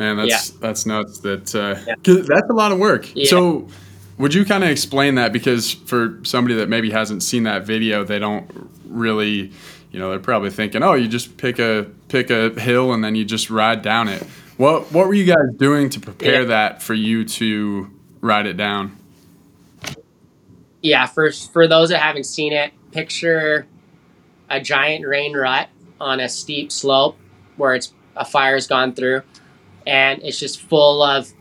Man, 0.00 0.16
that's 0.16 0.50
that's 0.50 0.86
nuts. 0.86 1.18
That 1.18 1.54
uh, 1.54 1.78
Yeah. 1.86 1.94
that's 2.26 2.50
a 2.50 2.54
lot 2.54 2.72
of 2.72 2.78
work. 2.78 3.14
Yeah. 3.14 3.28
So, 3.28 3.68
would 4.18 4.32
you 4.34 4.44
kind 4.46 4.64
of 4.64 4.70
explain 4.70 5.14
that 5.16 5.32
because 5.32 5.70
for 5.72 6.18
somebody 6.24 6.54
that 6.56 6.68
maybe 6.68 6.90
hasn't 6.90 7.22
seen 7.22 7.42
that 7.44 7.64
video, 7.66 8.02
they 8.02 8.18
don't 8.18 8.50
really, 8.86 9.52
you 9.92 9.98
know, 9.98 10.08
they're 10.10 10.18
probably 10.18 10.50
thinking, 10.50 10.82
oh, 10.82 10.94
you 10.94 11.06
just 11.06 11.36
pick 11.36 11.58
a 11.58 11.86
pick 12.08 12.30
a 12.30 12.48
hill 12.58 12.92
and 12.94 13.04
then 13.04 13.14
you 13.14 13.24
just 13.26 13.50
ride 13.50 13.82
down 13.82 14.08
it. 14.08 14.22
What 14.56 14.90
what 14.90 15.06
were 15.06 15.14
you 15.14 15.26
guys 15.26 15.54
doing 15.58 15.90
to 15.90 16.00
prepare 16.00 16.40
Yeah. 16.42 16.48
that 16.48 16.82
for 16.82 16.94
you 16.94 17.24
to 17.26 17.90
ride 18.22 18.46
it 18.46 18.56
down? 18.56 18.96
yeah 20.82 21.04
for 21.04 21.30
for 21.30 21.68
those 21.68 21.90
that 21.90 21.98
haven't 22.00 22.24
seen 22.24 22.54
it 22.54 22.72
picture 22.90 23.66
a 24.48 24.58
giant 24.58 25.06
rain 25.06 25.36
rut 25.36 25.68
on 26.00 26.20
a 26.20 26.28
steep 26.28 26.72
slope 26.72 27.18
where 27.58 27.74
it's 27.74 27.92
a 28.16 28.24
fire's 28.24 28.66
gone 28.66 28.94
through 28.94 29.20
and 29.86 30.22
it's 30.22 30.38
just 30.38 30.60
full 30.60 31.02
of 31.02 31.32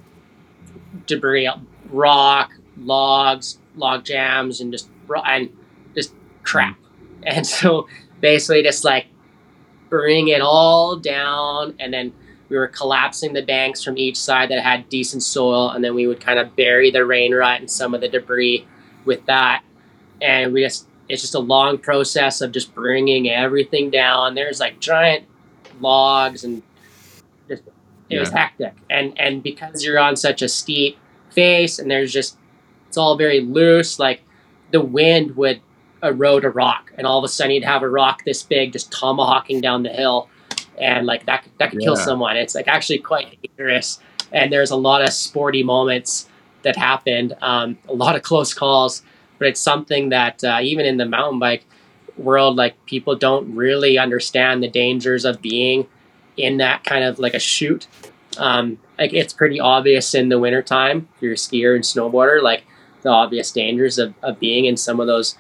debris 1.05 1.49
rock 1.89 2.51
logs 2.77 3.59
log 3.75 4.03
jams 4.03 4.61
and 4.61 4.71
just 4.71 4.89
and 5.25 5.49
just 5.95 6.13
crap. 6.43 6.77
And 7.21 7.45
so 7.45 7.85
basically 8.21 8.63
just 8.63 8.85
like 8.85 9.07
bring 9.89 10.29
it 10.29 10.39
all 10.39 10.95
down 10.95 11.75
and 11.77 11.93
then 11.93 12.13
we 12.47 12.55
were 12.55 12.67
collapsing 12.67 13.33
the 13.33 13.41
banks 13.41 13.83
from 13.83 13.97
each 13.97 14.15
side 14.15 14.49
that 14.49 14.63
had 14.63 14.87
decent 14.87 15.21
soil 15.21 15.69
and 15.69 15.83
then 15.83 15.93
we 15.95 16.07
would 16.07 16.21
kind 16.21 16.39
of 16.39 16.55
bury 16.55 16.91
the 16.91 17.05
rain 17.05 17.33
rut 17.33 17.59
and 17.59 17.69
some 17.69 17.93
of 17.93 17.99
the 17.99 18.07
debris 18.07 18.65
with 19.03 19.25
that. 19.25 19.63
And 20.21 20.53
we 20.53 20.63
just 20.63 20.87
it's 21.09 21.21
just 21.21 21.35
a 21.35 21.39
long 21.39 21.77
process 21.77 22.39
of 22.39 22.53
just 22.53 22.73
bringing 22.73 23.29
everything 23.29 23.89
down. 23.89 24.35
There's 24.35 24.61
like 24.61 24.79
giant 24.79 25.25
logs 25.81 26.45
and 26.45 26.63
it 28.10 28.20
was 28.20 28.30
hectic. 28.38 28.74
And 28.89 29.20
and 29.20 29.43
because 29.43 29.84
you're 29.84 29.99
on 29.99 30.16
such 30.16 30.41
a 30.41 30.49
steep 30.49 30.97
face 31.32 31.80
and 31.80 31.89
there's 31.89 32.12
just 32.12 32.38
it's 32.88 32.97
all 32.97 33.16
very 33.18 33.39
loose 33.41 33.99
like 33.99 34.22
the 34.72 34.82
wind 34.82 35.36
would 35.36 35.62
erode 36.01 36.43
a 36.43 36.49
rock 36.49 36.91
and 36.97 37.05
all 37.05 37.20
of 37.20 37.24
a 37.24 37.28
sudden 37.28 37.51
you'd 37.53 37.64
have 37.64 37.84
a 37.84 37.89
rock 37.89 38.24
this 38.26 38.41
big 38.41 38.72
just 38.74 38.91
tomahawking 38.91 39.62
down 39.62 39.84
the 39.84 39.89
hill 39.89 40.28
and 40.80 41.05
like 41.05 41.26
that 41.26 41.43
could- 41.43 41.51
that 41.60 41.70
could 41.72 41.80
kill 41.82 41.95
someone. 42.05 42.36
It's 42.38 42.55
like 42.55 42.68
actually 42.68 42.99
quite 42.99 43.38
dangerous 43.41 43.99
and 44.32 44.51
there's 44.51 44.72
a 44.72 44.76
lot 44.76 45.01
of 45.03 45.10
sporty 45.14 45.62
moments 45.64 46.28
that 46.64 46.76
happened 46.76 47.36
um, 47.41 47.78
a 47.88 47.93
lot 47.93 48.16
of 48.16 48.22
close 48.24 48.53
calls 48.53 49.01
but 49.38 49.47
it's 49.47 49.60
something 49.62 50.10
that 50.10 50.43
uh, 50.43 50.60
even 50.62 50.86
in 50.86 50.97
the 50.97 51.05
mountain 51.05 51.39
bike 51.39 51.66
world 52.18 52.55
like 52.57 52.74
people 52.86 53.16
don't 53.16 53.55
really 53.55 53.97
understand 53.97 54.62
the 54.64 54.68
dangers 54.70 55.26
of 55.26 55.41
being 55.41 55.88
in 56.39 56.57
that 56.57 56.83
kind 56.83 57.03
of 57.03 57.19
like 57.19 57.33
a 57.33 57.39
shoot 57.39 57.87
um, 58.37 58.77
like 58.97 59.13
it's 59.13 59.33
pretty 59.33 59.59
obvious 59.59 60.13
in 60.13 60.29
the 60.29 60.39
wintertime 60.39 61.07
if 61.15 61.21
you're 61.21 61.33
a 61.33 61.35
skier 61.35 61.75
and 61.75 61.83
snowboarder 61.83 62.41
like 62.41 62.63
the 63.01 63.09
obvious 63.09 63.51
dangers 63.51 63.97
of, 63.97 64.13
of 64.21 64.39
being 64.39 64.65
in 64.65 64.75
some 64.77 64.99
of 64.99 65.07
those 65.07 65.37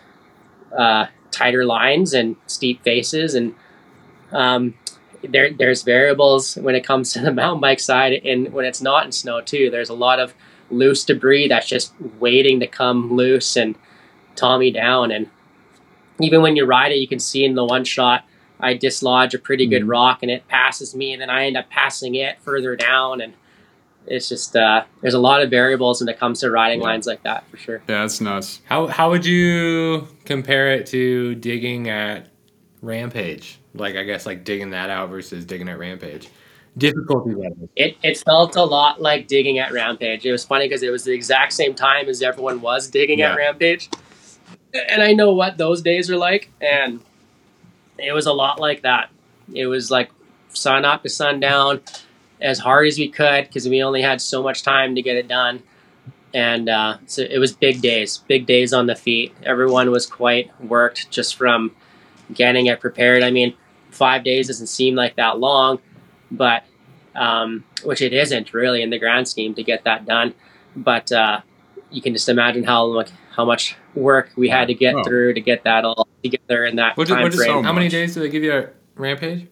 uh, 0.77 1.05
tighter 1.31 1.65
lines 1.65 2.13
and 2.13 2.35
steep 2.47 2.83
faces 2.83 3.35
and 3.35 3.53
um, 4.31 4.73
there, 5.27 5.51
there's 5.51 5.83
variables 5.83 6.55
when 6.55 6.75
it 6.75 6.85
comes 6.85 7.13
to 7.13 7.19
the 7.19 7.31
mountain 7.31 7.61
bike 7.61 7.79
side 7.79 8.13
and 8.25 8.53
when 8.53 8.65
it's 8.65 8.81
not 8.81 9.05
in 9.05 9.11
snow 9.11 9.41
too 9.41 9.69
there's 9.69 9.89
a 9.89 9.93
lot 9.93 10.19
of 10.19 10.33
loose 10.71 11.03
debris 11.03 11.47
that's 11.47 11.67
just 11.67 11.93
waiting 12.19 12.59
to 12.59 12.67
come 12.67 13.13
loose 13.13 13.55
and 13.55 13.75
Tommy 14.39 14.71
down. 14.71 15.11
And 15.11 15.29
even 16.21 16.41
when 16.41 16.55
you 16.55 16.65
ride 16.65 16.91
it, 16.91 16.97
you 16.97 17.07
can 17.07 17.19
see 17.19 17.43
in 17.43 17.55
the 17.55 17.65
one 17.65 17.83
shot, 17.83 18.23
I 18.59 18.73
dislodge 18.75 19.33
a 19.33 19.39
pretty 19.39 19.67
good 19.67 19.85
rock 19.87 20.19
and 20.21 20.29
it 20.31 20.47
passes 20.47 20.95
me, 20.95 21.13
and 21.13 21.21
then 21.21 21.29
I 21.29 21.45
end 21.45 21.57
up 21.57 21.69
passing 21.69 22.15
it 22.15 22.41
further 22.41 22.75
down. 22.75 23.21
And 23.21 23.33
it's 24.07 24.27
just, 24.29 24.55
uh, 24.55 24.83
there's 25.01 25.13
a 25.13 25.19
lot 25.19 25.41
of 25.41 25.49
variables 25.49 26.01
when 26.01 26.09
it 26.09 26.17
comes 26.19 26.39
to 26.41 26.49
riding 26.51 26.79
lines 26.81 27.05
like 27.07 27.23
that 27.23 27.47
for 27.49 27.57
sure. 27.57 27.81
Yeah, 27.87 28.01
that's 28.01 28.19
nuts. 28.21 28.61
How 28.65 28.87
how 28.87 29.09
would 29.11 29.25
you 29.25 30.07
compare 30.25 30.71
it 30.73 30.87
to 30.87 31.35
digging 31.35 31.89
at 31.89 32.27
Rampage? 32.81 33.59
Like 33.75 33.95
I 33.95 34.03
guess 34.03 34.25
like 34.25 34.43
digging 34.43 34.71
that 34.71 34.89
out 34.89 35.09
versus 35.09 35.45
digging 35.45 35.69
at 35.69 35.77
Rampage. 35.79 36.27
Difficulty 36.77 37.31
level. 37.35 37.69
It, 37.75 37.97
it 38.03 38.17
felt 38.19 38.55
a 38.55 38.63
lot 38.63 39.01
like 39.01 39.27
digging 39.27 39.59
at 39.59 39.71
Rampage. 39.71 40.25
It 40.25 40.31
was 40.31 40.45
funny 40.45 40.65
because 40.65 40.81
it 40.83 40.89
was 40.91 41.03
the 41.03 41.11
exact 41.13 41.53
same 41.53 41.73
time 41.73 42.07
as 42.07 42.21
everyone 42.21 42.61
was 42.61 42.87
digging 42.87 43.19
Yeah. 43.19 43.31
at 43.33 43.37
Rampage. 43.37 43.89
And 44.89 45.01
I 45.01 45.13
know 45.13 45.33
what 45.33 45.57
those 45.57 45.81
days 45.81 46.09
are 46.09 46.17
like. 46.17 46.51
And 46.61 47.01
it 48.01 48.13
was 48.13 48.25
a 48.25 48.33
lot 48.33 48.59
like 48.59 48.81
that. 48.83 49.09
It 49.53 49.67
was 49.67 49.91
like 49.91 50.11
sun 50.49 50.85
up 50.85 51.03
to 51.03 51.09
sundown 51.09 51.81
as 52.41 52.59
hard 52.59 52.87
as 52.87 52.97
we 52.97 53.09
could 53.09 53.45
because 53.45 53.67
we 53.67 53.83
only 53.83 54.01
had 54.01 54.21
so 54.21 54.41
much 54.41 54.63
time 54.63 54.95
to 54.95 55.01
get 55.01 55.17
it 55.17 55.27
done. 55.27 55.61
And 56.33 56.69
uh, 56.69 56.97
so 57.05 57.23
it 57.23 57.39
was 57.39 57.53
big 57.53 57.81
days, 57.81 58.19
big 58.27 58.45
days 58.45 58.71
on 58.71 58.85
the 58.85 58.95
feet. 58.95 59.35
Everyone 59.43 59.89
was 59.91 60.05
quite 60.05 60.51
worked 60.61 61.09
just 61.09 61.35
from 61.35 61.75
getting 62.33 62.67
it 62.67 62.79
prepared. 62.79 63.23
I 63.23 63.31
mean, 63.31 63.55
five 63.89 64.23
days 64.23 64.47
doesn't 64.47 64.67
seem 64.67 64.95
like 64.95 65.15
that 65.15 65.39
long, 65.39 65.79
but 66.29 66.63
um, 67.15 67.63
which 67.83 68.01
it 68.01 68.13
isn't 68.13 68.53
really 68.53 68.81
in 68.81 68.91
the 68.91 68.99
grand 68.99 69.27
scheme 69.27 69.55
to 69.55 69.63
get 69.63 69.83
that 69.85 70.05
done. 70.05 70.35
But 70.75 71.11
uh, 71.11 71.41
you 71.89 72.01
can 72.01 72.13
just 72.13 72.29
imagine 72.29 72.63
how 72.63 72.85
like 72.85 73.09
how 73.39 73.45
much 73.45 73.77
work 73.95 74.29
we 74.35 74.49
had 74.49 74.67
to 74.67 74.73
get 74.73 74.93
Oh. 74.95 75.03
through 75.05 75.33
to 75.33 75.39
get 75.39 75.63
that 75.63 75.85
all 75.85 76.09
together 76.21 76.65
in 76.65 76.75
that 76.75 76.97
What 76.97 77.07
did- 77.07 77.13
time 77.13 77.23
what 77.23 77.31
did- 77.31 77.37
frame. 77.37 77.63
how 77.63 77.71
many 77.71 77.87
days 77.87 78.13
do 78.13 78.19
they 78.19 78.27
give 78.27 78.43
you 78.43 78.51
at 78.51 78.75
Rampage? 78.95 79.47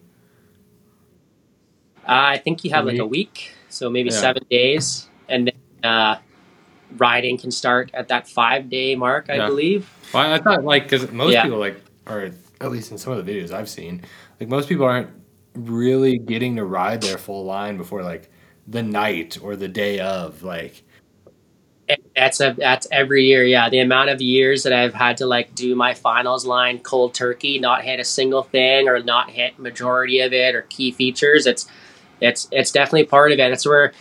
Uh, 2.06 2.36
I 2.36 2.36
think 2.36 2.64
you 2.64 2.70
have 2.72 2.84
A 2.84 2.88
like 2.88 2.98
a 2.98 3.06
week, 3.06 3.52
so 3.70 3.88
maybe 3.88 4.10
Yeah. 4.10 4.16
seven 4.16 4.42
days, 4.50 5.08
and 5.26 5.46
then 5.46 5.90
uh, 5.90 6.16
riding 6.98 7.38
can 7.38 7.50
start 7.50 7.90
at 7.94 8.08
that 8.08 8.28
five 8.28 8.68
day 8.68 8.94
mark, 8.94 9.30
I 9.30 9.36
Yeah. 9.36 9.46
believe. 9.46 9.88
Well, 10.12 10.34
I 10.34 10.38
thought 10.38 10.64
like 10.64 10.82
because 10.82 11.10
most 11.10 11.32
Yeah. 11.32 11.44
people 11.44 11.58
like, 11.58 11.76
or 12.06 12.30
at 12.60 12.70
least 12.70 12.92
in 12.92 12.98
some 12.98 13.14
of 13.14 13.24
the 13.24 13.32
videos 13.32 13.52
I've 13.52 13.70
seen, 13.70 14.02
like 14.38 14.50
most 14.50 14.68
people 14.68 14.84
aren't 14.84 15.08
really 15.54 16.18
getting 16.18 16.56
to 16.56 16.64
ride 16.66 17.00
their 17.00 17.16
full 17.16 17.44
line 17.46 17.78
before 17.78 18.02
like 18.02 18.28
the 18.66 18.82
night 18.82 19.38
or 19.42 19.56
the 19.56 19.68
day 19.68 19.98
of. 19.98 20.42
Like, 20.42 20.82
And 20.82 20.87
That's 22.14 22.40
a 22.40 22.54
that's 22.58 22.86
every 22.92 23.24
year, 23.24 23.44
yeah. 23.44 23.70
The 23.70 23.78
amount 23.78 24.10
of 24.10 24.20
years 24.20 24.64
that 24.64 24.72
I've 24.72 24.92
had 24.94 25.16
to 25.18 25.26
like 25.26 25.54
do 25.54 25.74
my 25.74 25.94
finals 25.94 26.44
line 26.44 26.80
cold 26.80 27.14
turkey, 27.14 27.58
not 27.58 27.82
hit 27.82 27.98
a 27.98 28.04
single 28.04 28.42
thing 28.42 28.88
or 28.88 29.02
not 29.02 29.30
hit 29.30 29.58
majority 29.58 30.20
of 30.20 30.32
it 30.32 30.54
or 30.54 30.62
key 30.62 30.90
features. 30.90 31.46
It's 31.46 31.66
it's 32.20 32.48
it's 32.52 32.72
definitely 32.72 33.04
part 33.04 33.32
of 33.32 33.38
it. 33.38 33.52
It's 33.52 33.64
where 33.66 33.92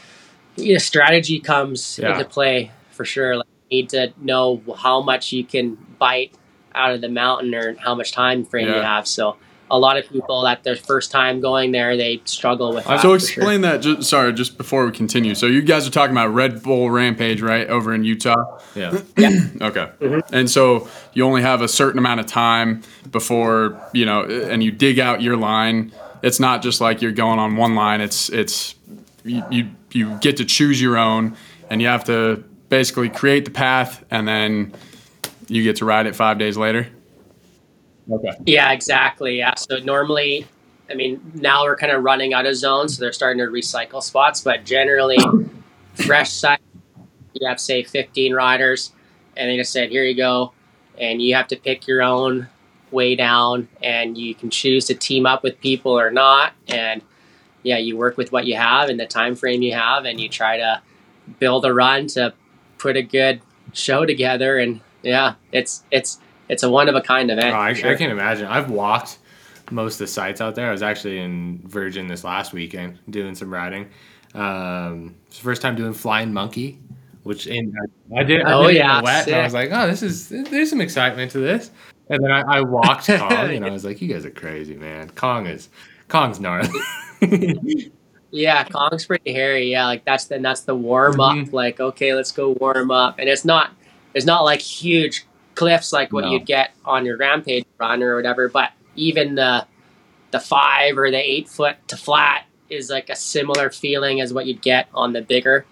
you 0.57 0.73
know, 0.73 0.79
strategy 0.79 1.39
comes 1.39 1.97
Yeah. 2.01 2.13
into 2.13 2.25
play 2.25 2.71
for 2.91 3.05
sure. 3.05 3.37
Like 3.37 3.47
you 3.69 3.77
need 3.77 3.89
to 3.89 4.11
know 4.17 4.61
how 4.77 5.01
much 5.01 5.31
you 5.31 5.45
can 5.45 5.75
bite 5.97 6.33
out 6.75 6.91
of 6.91 7.01
the 7.01 7.09
mountain 7.09 7.55
or 7.55 7.75
how 7.77 7.95
much 7.95 8.11
time 8.11 8.43
frame 8.43 8.67
you 8.67 8.81
have. 8.81 9.07
So 9.07 9.37
a 9.69 9.77
lot 9.77 9.97
of 9.97 10.07
people 10.09 10.43
that 10.43 10.63
their 10.63 10.75
first 10.75 11.11
time 11.11 11.41
going 11.41 11.71
there, 11.71 11.97
they 11.97 12.21
struggle 12.25 12.73
with. 12.73 12.85
That 12.85 13.01
so 13.01 13.13
for 13.13 13.19
sure. 13.19 13.41
explain 13.41 13.61
that. 13.61 13.77
Just, 13.77 14.09
sorry, 14.09 14.33
just 14.33 14.57
before 14.57 14.85
we 14.85 14.91
continue. 14.91 15.35
So 15.35 15.45
you 15.45 15.61
guys 15.61 15.87
are 15.87 15.91
talking 15.91 16.13
about 16.13 16.33
Red 16.33 16.63
Bull 16.63 16.89
Rampage, 16.89 17.41
right, 17.41 17.67
over 17.67 17.93
in 17.93 18.03
Utah. 18.03 18.59
yeah, 18.75 18.91
Okay. 19.17 19.89
Mm-hmm. 19.99 20.33
And 20.33 20.49
so 20.49 20.87
you 21.13 21.25
only 21.25 21.41
have 21.41 21.61
a 21.61 21.67
certain 21.67 21.99
amount 21.99 22.19
of 22.19 22.25
time 22.25 22.83
before, 23.11 23.79
you 23.93 24.05
know, 24.05 24.23
and 24.23 24.63
you 24.63 24.71
dig 24.71 24.99
out 24.99 25.21
your 25.21 25.37
line. 25.37 25.91
It's 26.23 26.39
not 26.39 26.61
just 26.61 26.81
like 26.81 27.01
you're 27.01 27.11
going 27.11 27.39
on 27.39 27.55
one 27.57 27.75
line. 27.75 28.01
It's 28.01 28.29
it's 28.29 28.75
you 29.23 29.43
you, 29.49 29.69
you 29.91 30.17
get 30.19 30.37
to 30.37 30.45
choose 30.45 30.81
your 30.81 30.97
own 30.97 31.35
and 31.69 31.81
you 31.81 31.87
have 31.87 32.05
to 32.05 32.43
basically 32.69 33.09
create 33.09 33.45
the 33.45 33.51
path 33.51 34.03
and 34.09 34.27
then 34.27 34.73
you 35.47 35.63
get 35.63 35.77
to 35.77 35.85
ride 35.85 36.05
it 36.07 36.15
5 36.15 36.37
days 36.37 36.57
later. 36.57 36.87
Okay. 38.11 38.31
Yeah, 38.45 38.71
exactly. 38.71 39.37
Yeah. 39.37 39.55
So 39.55 39.77
normally, 39.79 40.47
I 40.89 40.93
mean, 40.93 41.31
now 41.35 41.63
we're 41.63 41.75
kind 41.75 41.91
of 41.91 42.03
running 42.03 42.33
out 42.33 42.45
of 42.45 42.55
zones, 42.55 42.95
so 42.97 43.01
they're 43.01 43.13
starting 43.13 43.43
to 43.43 43.51
recycle 43.51 44.01
spots. 44.01 44.41
But 44.41 44.65
generally, 44.65 45.17
fresh 45.95 46.31
site, 46.31 46.59
you 47.33 47.47
have 47.47 47.59
say 47.59 47.83
15 47.83 48.33
riders, 48.33 48.91
and 49.35 49.49
they 49.49 49.57
just 49.57 49.71
said, 49.71 49.89
"Here 49.89 50.03
you 50.03 50.15
go," 50.15 50.53
and 50.97 51.21
you 51.21 51.35
have 51.35 51.47
to 51.49 51.57
pick 51.57 51.87
your 51.87 52.01
own 52.01 52.47
way 52.91 53.15
down, 53.15 53.67
and 53.83 54.17
you 54.17 54.33
can 54.33 54.49
choose 54.49 54.85
to 54.85 54.95
team 54.95 55.25
up 55.25 55.43
with 55.43 55.59
people 55.59 55.91
or 55.91 56.09
not. 56.09 56.53
And 56.67 57.01
yeah, 57.63 57.77
you 57.77 57.97
work 57.97 58.17
with 58.17 58.31
what 58.31 58.45
you 58.45 58.55
have 58.55 58.89
and 58.89 58.99
the 58.99 59.05
time 59.05 59.35
frame 59.35 59.61
you 59.61 59.73
have, 59.73 60.05
and 60.05 60.19
you 60.19 60.29
try 60.29 60.57
to 60.57 60.81
build 61.39 61.65
a 61.65 61.73
run 61.73 62.07
to 62.07 62.33
put 62.77 62.95
a 62.95 63.01
good 63.01 63.41
show 63.73 64.05
together. 64.05 64.57
And 64.57 64.79
yeah, 65.03 65.35
it's 65.51 65.83
it's 65.91 66.19
it's 66.49 66.63
a 66.63 66.69
one 66.69 66.89
of 66.89 66.95
a 66.95 67.01
kind 67.01 67.29
event. 67.31 67.53
Oh, 67.55 67.59
I, 67.59 67.73
sure. 67.73 67.91
I 67.91 67.95
can't 67.95 68.11
imagine. 68.11 68.45
I've 68.45 68.69
walked 68.69 69.17
most 69.71 69.95
of 69.95 69.99
the 69.99 70.07
sites 70.07 70.39
out 70.41 70.55
there. 70.55 70.69
I 70.69 70.71
was 70.71 70.81
actually 70.81 71.19
in 71.19 71.61
Virgin 71.65 72.07
this 72.07 72.23
last 72.23 72.53
weekend 72.53 72.99
doing 73.09 73.35
some 73.35 73.51
riding. 73.53 73.89
Um, 74.33 75.15
it's 75.27 75.37
the 75.37 75.43
first 75.43 75.61
time 75.61 75.75
doing 75.75 75.93
Flying 75.93 76.33
Monkey, 76.33 76.79
which 77.23 77.47
in, 77.47 77.73
I 78.15 78.23
did. 78.23 78.43
I 78.43 78.53
Oh, 78.53 78.67
did 78.67 78.77
yeah, 78.77 78.97
the 78.99 79.03
wet, 79.03 79.33
I 79.33 79.43
was 79.43 79.53
like, 79.53 79.69
oh, 79.71 79.87
this 79.87 80.03
is 80.03 80.29
there's 80.29 80.69
some 80.69 80.81
excitement 80.81 81.31
to 81.31 81.39
this. 81.39 81.71
And 82.09 82.23
then 82.23 82.31
I, 82.31 82.41
I 82.41 82.61
walked 82.61 83.07
Kong, 83.17 83.31
and 83.31 83.65
I 83.65 83.69
was 83.69 83.83
like, 83.83 84.01
you 84.01 84.07
guys 84.07 84.25
are 84.25 84.29
crazy, 84.31 84.75
man. 84.75 85.09
Kong 85.11 85.45
is 85.47 85.69
Kong's 86.07 86.39
gnarly. 86.39 86.69
Yeah, 88.29 88.65
Kong's 88.65 89.05
pretty 89.05 89.31
hairy. 89.33 89.71
Yeah, 89.71 89.85
like 89.85 90.03
that's 90.03 90.25
the 90.25 90.37
that's 90.39 90.61
the 90.61 90.75
warm 90.75 91.19
up. 91.19 91.37
Mhm. 91.37 91.53
Like, 91.53 91.79
okay, 91.79 92.13
let's 92.13 92.31
go 92.33 92.49
warm 92.59 92.91
up. 92.91 93.19
And 93.19 93.29
it's 93.29 93.45
not 93.45 93.71
it's 94.13 94.25
not 94.25 94.41
like 94.43 94.59
huge 94.59 95.25
cliffs 95.57 95.91
like 95.91 96.13
what 96.13 96.23
No. 96.25 96.31
you'd 96.31 96.45
get 96.45 96.71
on 96.85 97.05
your 97.05 97.17
rampage 97.17 97.65
run 97.79 98.01
or 98.03 98.15
whatever, 98.15 98.47
but 98.47 98.71
even 98.95 99.35
the 99.35 99.65
the 100.31 100.39
five 100.39 100.97
or 100.97 101.09
the 101.09 101.17
eight 101.17 101.47
foot 101.49 101.75
to 101.87 101.97
flat 101.97 102.45
is 102.69 102.89
like 102.89 103.09
a 103.09 103.15
similar 103.15 103.69
feeling 103.69 104.19
as 104.21 104.33
what 104.33 104.45
you'd 104.45 104.61
get 104.61 104.87
on 104.93 105.13
the 105.13 105.21
bigger 105.21 105.65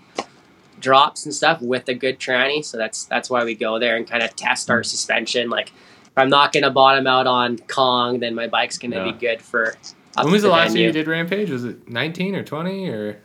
drops 0.79 1.25
and 1.25 1.33
stuff 1.33 1.61
with 1.61 1.87
a 1.89 1.93
good 1.93 2.19
tranny. 2.19 2.63
So 2.63 2.77
that's 2.77 3.05
that's 3.05 3.29
why 3.29 3.43
we 3.43 3.55
go 3.55 3.79
there 3.79 3.95
and 3.97 4.07
kind 4.07 4.23
of 4.23 4.35
test 4.35 4.69
our 4.69 4.83
suspension. 4.83 5.49
Like 5.49 5.69
if 5.69 6.17
I'm 6.17 6.29
not 6.29 6.53
gonna 6.53 6.71
bottom 6.71 7.05
out 7.07 7.27
on 7.27 7.57
Kong, 7.59 8.19
then 8.19 8.33
my 8.35 8.47
bike's 8.47 8.77
gonna 8.77 8.97
Yeah. 8.97 9.11
be 9.11 9.17
good 9.17 9.41
for 9.41 9.75
when 10.15 10.31
was 10.31 10.41
to 10.43 10.47
the 10.47 10.53
last 10.53 10.67
venue. 10.69 10.79
year 10.83 10.87
you 10.89 10.93
did 10.93 11.07
Rampage? 11.07 11.49
Was 11.49 11.65
it 11.65 11.89
19 11.89 12.35
or 12.35 12.43
20 12.43 12.89
or? 12.89 13.17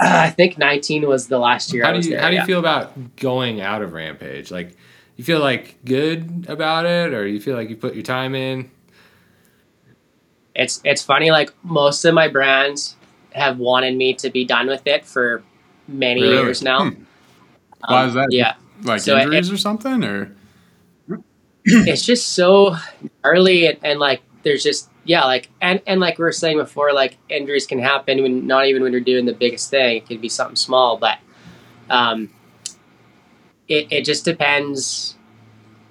Uh, 0.00 0.10
I 0.26 0.30
think 0.30 0.58
19 0.58 1.06
was 1.06 1.28
the 1.28 1.38
last 1.38 1.72
year. 1.72 1.84
How 1.84 1.90
I 1.90 1.92
do 1.92 1.96
was 1.98 2.06
you 2.06 2.12
there, 2.14 2.20
how 2.22 2.28
do 2.28 2.34
you 2.34 2.40
yeah. 2.40 2.46
feel 2.46 2.58
about 2.58 3.14
going 3.16 3.60
out 3.60 3.80
of 3.80 3.92
Rampage? 3.92 4.50
Like, 4.50 4.72
you 5.16 5.24
feel 5.24 5.40
like 5.40 5.76
good 5.84 6.46
about 6.48 6.86
it, 6.86 7.12
or 7.14 7.26
you 7.26 7.40
feel 7.40 7.56
like 7.56 7.68
you 7.70 7.76
put 7.76 7.94
your 7.94 8.02
time 8.02 8.34
in? 8.34 8.70
It's 10.54 10.80
it's 10.84 11.02
funny. 11.02 11.30
Like 11.30 11.52
most 11.62 12.04
of 12.04 12.14
my 12.14 12.28
brands 12.28 12.96
have 13.32 13.58
wanted 13.58 13.96
me 13.96 14.14
to 14.14 14.30
be 14.30 14.44
done 14.44 14.68
with 14.68 14.86
it 14.86 15.04
for 15.04 15.42
many 15.88 16.22
Really? 16.22 16.36
years 16.36 16.62
now. 16.62 16.90
Hmm. 16.90 17.02
Why 17.86 18.02
Um, 18.02 18.08
is 18.08 18.14
that? 18.14 18.28
Yeah, 18.30 18.54
Like 18.82 19.00
So 19.00 19.16
it- 19.16 19.22
injuries 19.24 19.50
or 19.52 19.56
something 19.58 20.04
or 20.04 20.34
it's 21.64 22.04
just 22.04 22.28
so 22.32 22.76
early 23.24 23.66
and, 23.66 23.78
and 23.82 23.98
like 23.98 24.22
there's 24.42 24.62
just 24.62 24.90
yeah 25.04 25.24
like 25.24 25.50
and 25.60 25.80
and 25.86 26.00
like 26.00 26.18
we 26.18 26.24
were 26.24 26.32
saying 26.32 26.58
before 26.58 26.92
like 26.92 27.16
injuries 27.28 27.66
can 27.66 27.78
happen 27.78 28.22
when 28.22 28.46
not 28.46 28.66
even 28.66 28.82
when 28.82 28.92
you're 28.92 29.00
doing 29.00 29.24
the 29.26 29.32
biggest 29.32 29.70
thing 29.70 29.96
it 29.98 30.06
could 30.06 30.20
be 30.20 30.28
something 30.28 30.56
small 30.56 30.96
but 30.98 31.18
um 31.90 32.30
it, 33.68 33.88
it 33.90 34.04
just 34.04 34.24
depends 34.24 35.16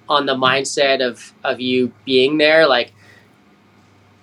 on 0.08 0.26
the 0.26 0.34
mindset 0.34 1.06
of 1.06 1.32
of 1.42 1.60
you 1.60 1.92
being 2.04 2.38
there. 2.38 2.66
Like 2.66 2.92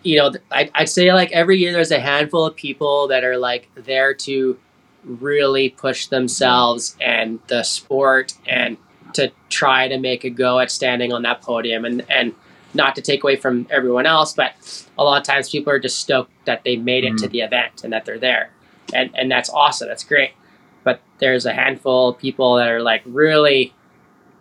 you 0.03 0.17
know 0.17 0.31
I'd, 0.51 0.71
I'd 0.73 0.89
say 0.89 1.13
like 1.13 1.31
every 1.31 1.57
year 1.57 1.71
there's 1.71 1.91
a 1.91 1.99
handful 1.99 2.45
of 2.45 2.55
people 2.55 3.07
that 3.07 3.23
are 3.23 3.37
like 3.37 3.69
there 3.75 4.13
to 4.13 4.57
really 5.03 5.69
push 5.69 6.07
themselves 6.07 6.95
and 7.01 7.39
the 7.47 7.63
sport 7.63 8.33
and 8.47 8.77
to 9.13 9.31
try 9.49 9.87
to 9.87 9.97
make 9.97 10.23
a 10.23 10.29
go 10.29 10.59
at 10.59 10.71
standing 10.71 11.11
on 11.11 11.23
that 11.23 11.41
podium 11.41 11.85
and 11.85 12.05
and 12.09 12.35
not 12.73 12.95
to 12.95 13.01
take 13.01 13.23
away 13.23 13.35
from 13.35 13.67
everyone 13.69 14.05
else 14.05 14.33
but 14.33 14.53
a 14.97 15.03
lot 15.03 15.19
of 15.19 15.25
times 15.25 15.49
people 15.49 15.73
are 15.73 15.79
just 15.79 15.99
stoked 15.99 16.31
that 16.45 16.63
they 16.63 16.75
made 16.75 17.03
it 17.03 17.17
to 17.17 17.27
mm. 17.27 17.31
the 17.31 17.41
event 17.41 17.83
and 17.83 17.91
that 17.91 18.05
they're 18.05 18.19
there. 18.19 18.51
And 18.93 19.09
and 19.15 19.31
that's 19.31 19.49
awesome. 19.49 19.87
That's 19.87 20.03
great 20.03 20.31
but 20.83 21.01
there's 21.19 21.45
a 21.45 21.53
handful 21.53 22.09
of 22.09 22.17
people 22.17 22.55
that 22.55 22.69
are 22.69 22.81
like 22.81 23.01
really 23.05 23.73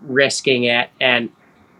risking 0.02 0.64
it. 0.64 0.90
And 1.00 1.30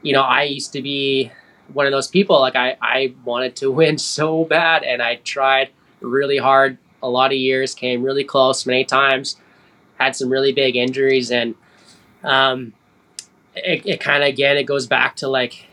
you 0.02 0.12
know 0.12 0.22
i 0.22 0.42
used 0.42 0.72
to 0.72 0.82
be 0.82 1.30
one 1.72 1.86
of 1.86 1.92
those 1.92 2.08
people 2.08 2.40
like 2.40 2.56
i 2.56 2.76
i 2.80 3.14
wanted 3.24 3.56
to 3.56 3.70
win 3.80 3.98
so 3.98 4.44
bad 4.44 4.82
and 4.82 5.02
i 5.02 5.16
tried 5.16 5.70
really 6.00 6.38
hard. 6.38 6.78
A 7.02 7.08
lot 7.08 7.30
of 7.30 7.36
years 7.36 7.74
came 7.74 8.02
really 8.02 8.24
close 8.24 8.66
many 8.66 8.84
times 8.84 9.36
had 9.98 10.16
some 10.16 10.30
really 10.30 10.52
big 10.52 10.76
injuries 10.76 11.30
and 11.30 11.54
um 12.24 12.72
it, 13.54 13.84
it 13.86 14.00
kind 14.00 14.22
of 14.22 14.28
again 14.28 14.56
it 14.56 14.64
goes 14.64 14.86
back 14.86 15.16
to 15.16 15.28
like 15.28 15.66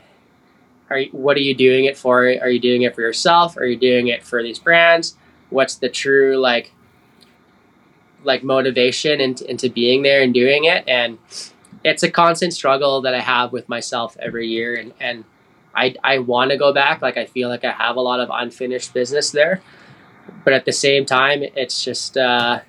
are 0.90 1.00
you, 1.00 1.10
what 1.12 1.36
are 1.36 1.42
you 1.42 1.54
doing 1.54 1.84
it 1.84 1.98
for? 1.98 2.22
Are 2.22 2.50
you 2.50 2.62
doing 2.62 2.84
it 2.84 2.96
for 2.96 3.02
yourself? 3.02 3.58
Are 3.58 3.66
you 3.66 3.76
doing 3.76 4.08
it 4.08 4.24
for 4.24 4.42
these 4.42 4.58
brands? 4.58 5.18
What's 5.50 5.76
the 5.76 5.90
true 5.90 6.38
like 6.38 6.72
like 8.28 8.44
motivation 8.44 9.20
into, 9.20 9.50
into 9.50 9.70
being 9.70 10.04
there 10.04 10.22
and 10.22 10.34
doing 10.34 10.66
it. 10.66 10.84
And 10.88 11.18
it's 11.84 12.04
a 12.04 12.12
constant 12.12 12.54
struggle 12.54 13.02
that 13.02 13.16
i 13.16 13.20
have 13.20 13.52
with 13.52 13.68
myself 13.70 14.18
every 14.20 14.48
year. 14.48 14.76
And 14.76 14.94
and 15.00 15.24
i 15.74 15.96
i 16.04 16.20
want 16.20 16.52
to 16.52 16.58
go 16.58 16.72
back. 16.74 17.02
Like 17.02 17.18
i 17.18 17.26
feel 17.26 17.50
like 17.50 17.64
i 17.64 17.72
have 17.72 17.96
a 17.96 18.02
lot 18.02 18.20
of 18.20 18.30
unfinished 18.32 18.94
business 18.94 19.32
there. 19.32 19.62
But 20.44 20.54
at 20.54 20.66
the 20.66 20.74
same 20.74 21.06
time 21.06 21.42
it's 21.42 21.84
just 21.84 22.18
uh 22.18 22.60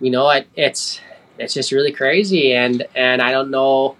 you 0.00 0.10
know 0.10 0.28
it, 0.30 0.46
it's 0.54 1.00
it's 1.38 1.54
just 1.54 1.72
really 1.72 1.92
crazy. 1.92 2.52
And 2.52 2.86
and 2.94 3.20
i 3.20 3.32
don't 3.32 3.50
know. 3.50 3.96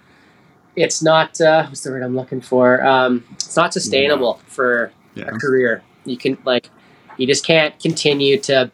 It's 0.76 1.02
not 1.02 1.40
uh 1.40 1.66
what's 1.66 1.82
the 1.82 1.90
word 1.90 2.02
i'm 2.02 2.14
looking 2.14 2.42
for? 2.42 2.84
Um 2.84 3.24
it's 3.32 3.56
not 3.56 3.72
sustainable 3.72 4.40
for 4.46 4.92
yeah. 5.14 5.24
a 5.28 5.38
career. 5.38 5.82
You 6.04 6.18
can 6.18 6.36
like 6.44 6.68
you 7.16 7.26
just 7.26 7.46
can't 7.46 7.78
continue 7.78 8.38
to 8.40 8.70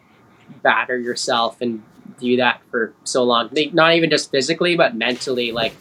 batter 0.63 0.99
yourself 0.99 1.61
and 1.61 1.83
do 2.19 2.37
that 2.37 2.61
for 2.71 2.93
so 3.05 3.25
long. 3.25 3.49
Like, 3.53 3.75
Not 3.75 3.95
even 3.95 4.11
just 4.11 4.31
physically, 4.31 4.77
but 4.77 4.95
mentally. 4.95 5.53
Like 5.53 5.75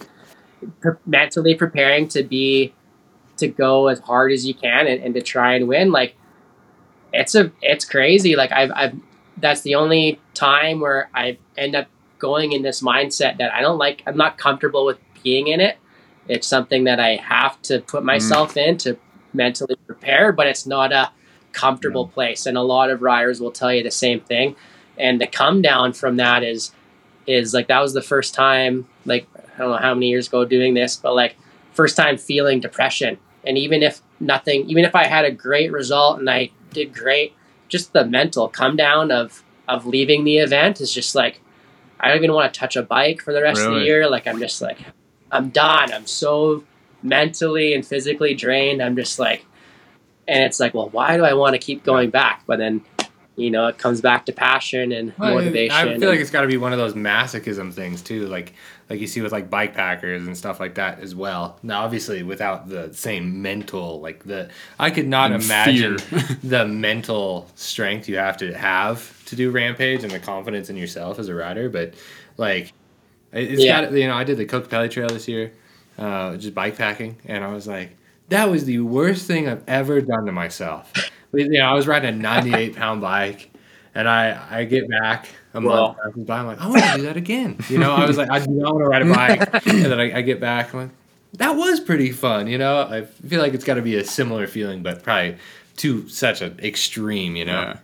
pre- 0.80 0.94
mentally 1.06 1.56
preparing 1.56 2.08
to 2.10 2.24
be 2.24 2.74
to 3.38 3.48
go 3.48 3.88
as 3.88 4.00
hard 4.00 4.32
as 4.32 4.46
you 4.46 4.54
can 4.54 4.88
and, 4.88 5.02
and 5.02 5.14
to 5.14 5.22
try 5.22 5.56
and 5.56 5.68
win. 5.68 5.92
Like 5.92 6.16
it's 7.14 7.36
a 7.36 7.52
it's 7.62 7.86
crazy. 7.86 8.36
Like 8.36 8.52
I've 8.52 8.72
I've 8.72 8.96
that's 9.38 9.62
the 9.62 9.76
only 9.76 10.20
time 10.34 10.80
where 10.80 11.10
I 11.14 11.38
end 11.58 11.76
up 11.76 11.88
going 12.20 12.52
in 12.52 12.64
this 12.64 12.82
mindset 12.82 13.38
that 13.38 13.54
I 13.54 13.62
don't 13.62 13.78
like. 13.78 14.02
I'm 14.08 14.18
not 14.18 14.38
comfortable 14.38 14.86
with 14.86 14.98
being 15.24 15.48
in 15.48 15.60
it. 15.60 15.78
It's 16.28 16.48
something 16.48 16.86
that 16.86 17.00
I 17.00 17.18
have 17.18 17.62
to 17.64 17.80
put 17.82 18.02
mm. 18.02 18.06
myself 18.06 18.58
in 18.58 18.78
to 18.80 18.98
mentally 19.34 19.76
prepare, 19.86 20.32
but 20.32 20.48
it's 20.48 20.66
not 20.66 20.92
a 20.92 21.12
comfortable 21.54 22.08
place. 22.08 22.46
And 22.46 22.58
a 22.58 22.62
lot 22.62 22.90
of 22.90 23.02
riders 23.02 23.40
will 23.40 23.52
tell 23.52 23.74
you 23.74 23.84
the 23.84 23.92
same 23.92 24.20
thing. 24.20 24.56
And 24.98 25.22
the 25.22 25.28
come 25.28 25.62
down 25.62 25.94
from 25.94 26.18
that 26.18 26.44
is 26.44 26.72
is 27.26 27.54
like 27.54 27.68
that 27.68 27.82
was 27.82 27.94
the 27.94 28.02
first 28.02 28.34
time 28.34 28.88
like 29.06 29.28
I 29.56 29.60
don't 29.60 29.72
know 29.72 29.78
how 29.78 29.94
many 29.94 30.10
years 30.10 30.28
ago 30.28 30.46
doing 30.46 30.74
this, 30.74 30.96
but 30.96 31.16
like 31.16 31.36
first 31.74 31.96
time 31.96 32.18
feeling 32.18 32.60
depression. 32.60 33.18
And 33.44 33.58
even 33.58 33.84
if 33.84 34.02
nothing, 34.20 34.70
even 34.70 34.86
if 34.86 34.96
I 34.96 35.06
had 35.06 35.26
a 35.26 35.32
great 35.32 35.72
result 35.72 36.20
and 36.20 36.30
I 36.30 36.52
did 36.72 36.94
great, 36.94 37.34
just 37.68 37.94
the 37.94 38.06
mental 38.06 38.48
come 38.48 38.76
down 38.76 39.12
of 39.12 39.44
of 39.68 39.86
leaving 39.86 40.24
the 40.24 40.38
event 40.38 40.80
is 40.80 40.94
just 40.94 41.16
like 41.16 41.42
I 42.00 42.08
don't 42.08 42.18
even 42.18 42.34
want 42.34 42.54
to 42.54 42.60
touch 42.60 42.76
a 42.76 42.84
bike 42.84 43.22
for 43.22 43.34
the 43.34 43.42
rest 43.42 43.62
of 43.62 43.74
the 43.74 43.82
year. 43.82 44.10
Like 44.10 44.28
I'm 44.28 44.40
just 44.40 44.62
like 44.62 44.78
I'm 45.32 45.50
done. 45.50 45.92
I'm 45.92 46.08
so 46.08 46.64
mentally 47.04 47.74
and 47.74 47.86
physically 47.86 48.34
drained. 48.34 48.82
I'm 48.82 48.96
just 48.96 49.20
like 49.20 49.46
and 50.28 50.44
it's 50.44 50.60
like, 50.60 50.74
well, 50.74 50.90
why 50.90 51.18
do 51.18 51.24
I 51.24 51.34
want 51.34 51.54
to 51.54 51.60
keep 51.60 51.84
going 51.84 52.10
back? 52.10 52.44
But 52.46 52.60
then, 52.60 52.82
you 53.36 53.52
know, 53.52 53.68
it 53.68 53.78
comes 53.78 54.02
back 54.02 54.26
to 54.26 54.34
passion 54.34 54.92
and 54.92 55.14
Well, 55.18 55.36
motivation. 55.36 55.76
I 55.76 55.84
feel 55.84 55.94
and- 55.94 56.04
like 56.04 56.20
it's 56.20 56.32
got 56.32 56.42
to 56.42 56.48
be 56.48 56.58
one 56.58 56.74
of 56.74 56.80
those 56.80 56.94
masochism 56.94 57.72
things 57.74 58.02
too, 58.02 58.28
like 58.28 58.54
like 58.90 59.02
you 59.02 59.08
see 59.08 59.20
with 59.20 59.34
like 59.34 59.50
bike 59.50 59.74
packers 59.76 60.26
and 60.26 60.38
stuff 60.38 60.62
like 60.62 60.76
that 60.76 61.02
as 61.02 61.14
well. 61.14 61.60
Now, 61.62 61.84
obviously, 61.84 62.24
without 62.24 62.70
the 62.70 62.94
same 62.94 63.42
mental, 63.42 64.00
like 64.00 64.24
the 64.24 64.50
I 64.80 64.92
could 64.92 65.08
not 65.08 65.32
imagine 65.34 65.98
the 66.44 66.66
mental 66.66 67.50
strength 67.56 68.08
you 68.08 68.16
have 68.18 68.38
to 68.38 68.54
have 68.54 69.26
to 69.26 69.36
do 69.36 69.52
rampage 69.52 70.04
and 70.04 70.12
the 70.12 70.20
confidence 70.20 70.70
in 70.70 70.78
yourself 70.78 71.20
as 71.20 71.28
a 71.28 71.36
rider. 71.36 71.70
But 71.70 71.96
like, 72.38 72.72
it- 73.34 73.52
it's 73.52 73.62
Yeah. 73.64 73.82
got 73.84 73.92
you 73.94 74.08
know, 74.08 74.16
I 74.16 74.24
did 74.24 74.38
the 74.38 74.46
Kokopelli 74.46 74.90
Trail 74.90 75.10
this 75.10 75.28
year, 75.28 75.52
uh, 76.00 76.38
just 76.38 76.56
bike 76.56 76.78
packing, 76.78 77.18
and 77.26 77.44
I 77.44 77.52
was 77.52 77.68
like, 77.68 77.98
that 78.30 78.50
was 78.50 78.66
the 78.66 78.80
worst 78.80 79.26
thing 79.28 79.48
I've 79.48 79.64
ever 79.68 80.02
done 80.02 80.26
to 80.26 80.32
myself. 80.32 80.92
You 81.34 81.50
know, 81.50 81.62
I 81.66 81.74
was 81.74 81.88
riding 81.88 82.14
a 82.14 82.18
98 82.18 82.76
pound 82.76 83.02
bike. 83.02 83.52
And 83.96 84.08
I, 84.08 84.60
I 84.60 84.64
get 84.66 84.88
back 84.88 85.28
a 85.56 85.60
Wow. 85.62 85.88
month 85.88 85.98
passes 86.04 86.24
by. 86.26 86.38
I'm 86.38 86.46
like, 86.46 86.62
I 86.62 86.68
want 86.68 86.84
to 86.84 86.96
do 86.98 87.02
that 87.04 87.18
again. 87.18 87.58
You 87.68 87.80
know, 87.80 87.94
I 87.94 88.06
was 88.06 88.16
like, 88.16 88.30
I 88.30 88.38
do 88.46 88.52
not 88.52 88.76
want 88.76 88.84
to 88.86 88.90
ride 88.90 89.02
a 89.02 89.06
bike. 89.52 89.66
and 89.68 89.86
then 89.86 90.00
I, 90.00 90.18
I 90.18 90.22
get 90.22 90.40
back. 90.40 90.72
I'm 90.74 90.82
like, 90.82 90.90
that 91.34 91.52
was 91.56 91.80
pretty 91.80 92.12
fun. 92.12 92.46
You 92.46 92.60
know, 92.60 92.82
I 92.82 93.06
feel 93.06 93.42
like 93.42 93.56
it's 93.56 93.64
got 93.66 93.74
to 93.76 93.82
be 93.82 93.96
a 93.96 94.06
similar 94.06 94.46
feeling, 94.46 94.84
but 94.84 95.02
probably 95.02 95.38
to 95.78 96.08
such 96.10 96.44
an 96.44 96.60
extreme. 96.62 97.36
You 97.36 97.46
know, 97.46 97.60
Yeah. 97.60 97.78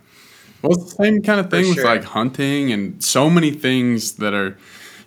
Well, 0.62 0.72
it's 0.80 0.94
the 0.94 1.04
same 1.04 1.20
kind 1.22 1.40
of 1.40 1.50
thing 1.50 1.66
with 1.66 1.74
sure. 1.78 1.84
like 1.84 2.04
hunting 2.04 2.70
and 2.70 3.02
so 3.02 3.28
many 3.28 3.50
things 3.50 4.12
that 4.12 4.34
are. 4.34 4.56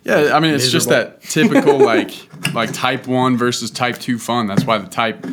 Yeah, 0.08 0.34
I 0.34 0.40
mean, 0.40 0.54
it's 0.54 0.70
just 0.70 0.88
that 0.88 1.22
typical 1.22 1.78
like 1.84 2.10
like 2.54 2.72
type 2.72 3.06
one 3.06 3.36
versus 3.36 3.70
type 3.70 3.98
two 3.98 4.18
fun. 4.18 4.46
That's 4.46 4.64
why 4.64 4.78
the 4.78 4.88
type 4.88 5.26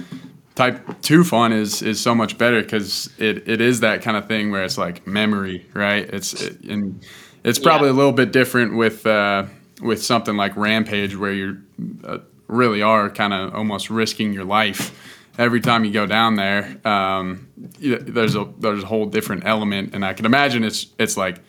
type 0.55 1.01
two 1.01 1.23
fun 1.23 1.53
is 1.53 1.81
is 1.81 1.99
so 1.99 2.13
much 2.13 2.37
better 2.37 2.61
because 2.61 3.09
it, 3.17 3.47
it 3.47 3.61
is 3.61 3.79
that 3.81 4.01
kind 4.01 4.17
of 4.17 4.27
thing 4.27 4.51
where 4.51 4.63
it's 4.63 4.77
like 4.77 5.07
memory, 5.07 5.65
right? 5.73 6.07
It's 6.13 6.33
it, 6.33 6.61
and 6.61 7.03
it's 7.43 7.59
probably 7.59 7.89
a 7.89 7.93
little 7.93 8.11
bit 8.11 8.31
different 8.31 8.75
with 8.75 9.05
uh, 9.05 9.45
with 9.81 10.03
something 10.03 10.35
like 10.35 10.55
Rampage 10.57 11.15
where 11.15 11.33
you 11.33 11.61
uh, 12.03 12.19
really 12.47 12.81
are 12.81 13.09
kind 13.09 13.33
of 13.33 13.55
almost 13.55 13.89
risking 13.89 14.33
your 14.33 14.45
life 14.45 14.93
every 15.37 15.61
time 15.61 15.85
you 15.85 15.91
go 15.91 16.05
down 16.05 16.35
there. 16.35 16.79
Um, 16.85 17.47
there's 17.79 18.35
a 18.35 18.51
there's 18.57 18.83
a 18.83 18.87
whole 18.87 19.05
different 19.05 19.45
element, 19.45 19.93
and 19.93 20.05
I 20.05 20.13
can 20.13 20.25
imagine 20.25 20.63
it's 20.63 20.87
it's 20.97 21.17
like 21.17 21.39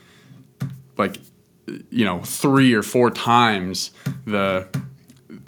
like 0.96 1.16
you 1.90 2.04
know 2.04 2.20
three 2.22 2.72
or 2.74 2.82
four 2.82 3.10
times 3.10 3.90
the 4.26 4.66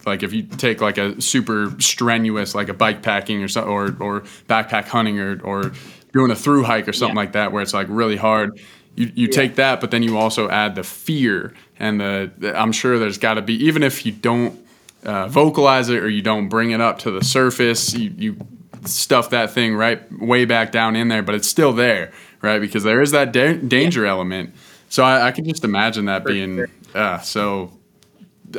like 0.07 0.23
if 0.23 0.33
you 0.33 0.43
take 0.43 0.81
like 0.81 0.99
a 0.99 1.21
super 1.21 1.73
strenuous 1.79 2.55
like 2.55 2.69
a 2.69 2.75
bike 2.75 3.03
packing 3.03 3.43
or 3.43 3.49
so, 3.49 3.63
or 3.63 3.95
or 4.01 4.21
backpack 4.49 4.85
hunting 4.89 5.19
or 5.21 5.41
or 5.43 5.73
doing 6.13 6.31
a 6.31 6.35
through 6.35 6.65
hike 6.65 6.89
or 6.89 6.93
something 6.93 7.15
Yeah. 7.17 7.23
like 7.23 7.33
that 7.33 7.53
where 7.53 7.63
it's 7.63 7.75
like 7.75 7.87
really 7.91 8.17
hard 8.17 8.59
you, 8.97 9.13
you 9.15 9.29
take 9.29 9.57
that 9.57 9.81
but 9.81 9.91
then 9.91 10.03
you 10.03 10.17
also 10.17 10.49
add 10.49 10.75
the 10.75 10.83
fear 10.83 11.55
and 11.79 12.01
the, 12.01 12.31
the- 12.39 12.59
i'm 12.59 12.73
sure 12.73 12.99
there's 12.99 13.19
got 13.19 13.35
to 13.35 13.43
be 13.43 13.55
even 13.67 13.83
if 13.83 14.05
you 14.07 14.13
don't 14.13 14.59
uh, 15.05 15.29
vocalize 15.29 15.89
it 15.91 16.03
or 16.03 16.09
you 16.09 16.23
don't 16.23 16.49
bring 16.49 16.73
it 16.73 16.81
up 16.81 16.99
to 17.01 17.11
the 17.13 17.23
surface 17.25 17.95
you, 17.95 18.13
you 18.17 18.37
stuff 18.85 19.31
that 19.31 19.51
thing 19.51 19.75
right 19.77 20.01
way 20.21 20.45
back 20.45 20.73
down 20.73 20.97
in 20.97 21.07
there 21.09 21.23
but 21.23 21.35
it's 21.35 21.49
still 21.49 21.73
there 21.73 22.11
right? 22.41 22.61
Because 22.61 22.85
there 22.85 23.01
is 23.03 23.11
that 23.11 23.33
da- 23.33 23.57
danger 23.57 24.07
element 24.07 24.55
so 24.89 25.05
I, 25.05 25.29
I 25.29 25.31
can 25.33 25.45
just 25.45 25.65
imagine 25.65 26.07
that 26.07 26.23
For 26.23 26.29
being 26.31 26.57
sure. 26.57 26.69
uh, 26.95 27.19
so 27.21 27.73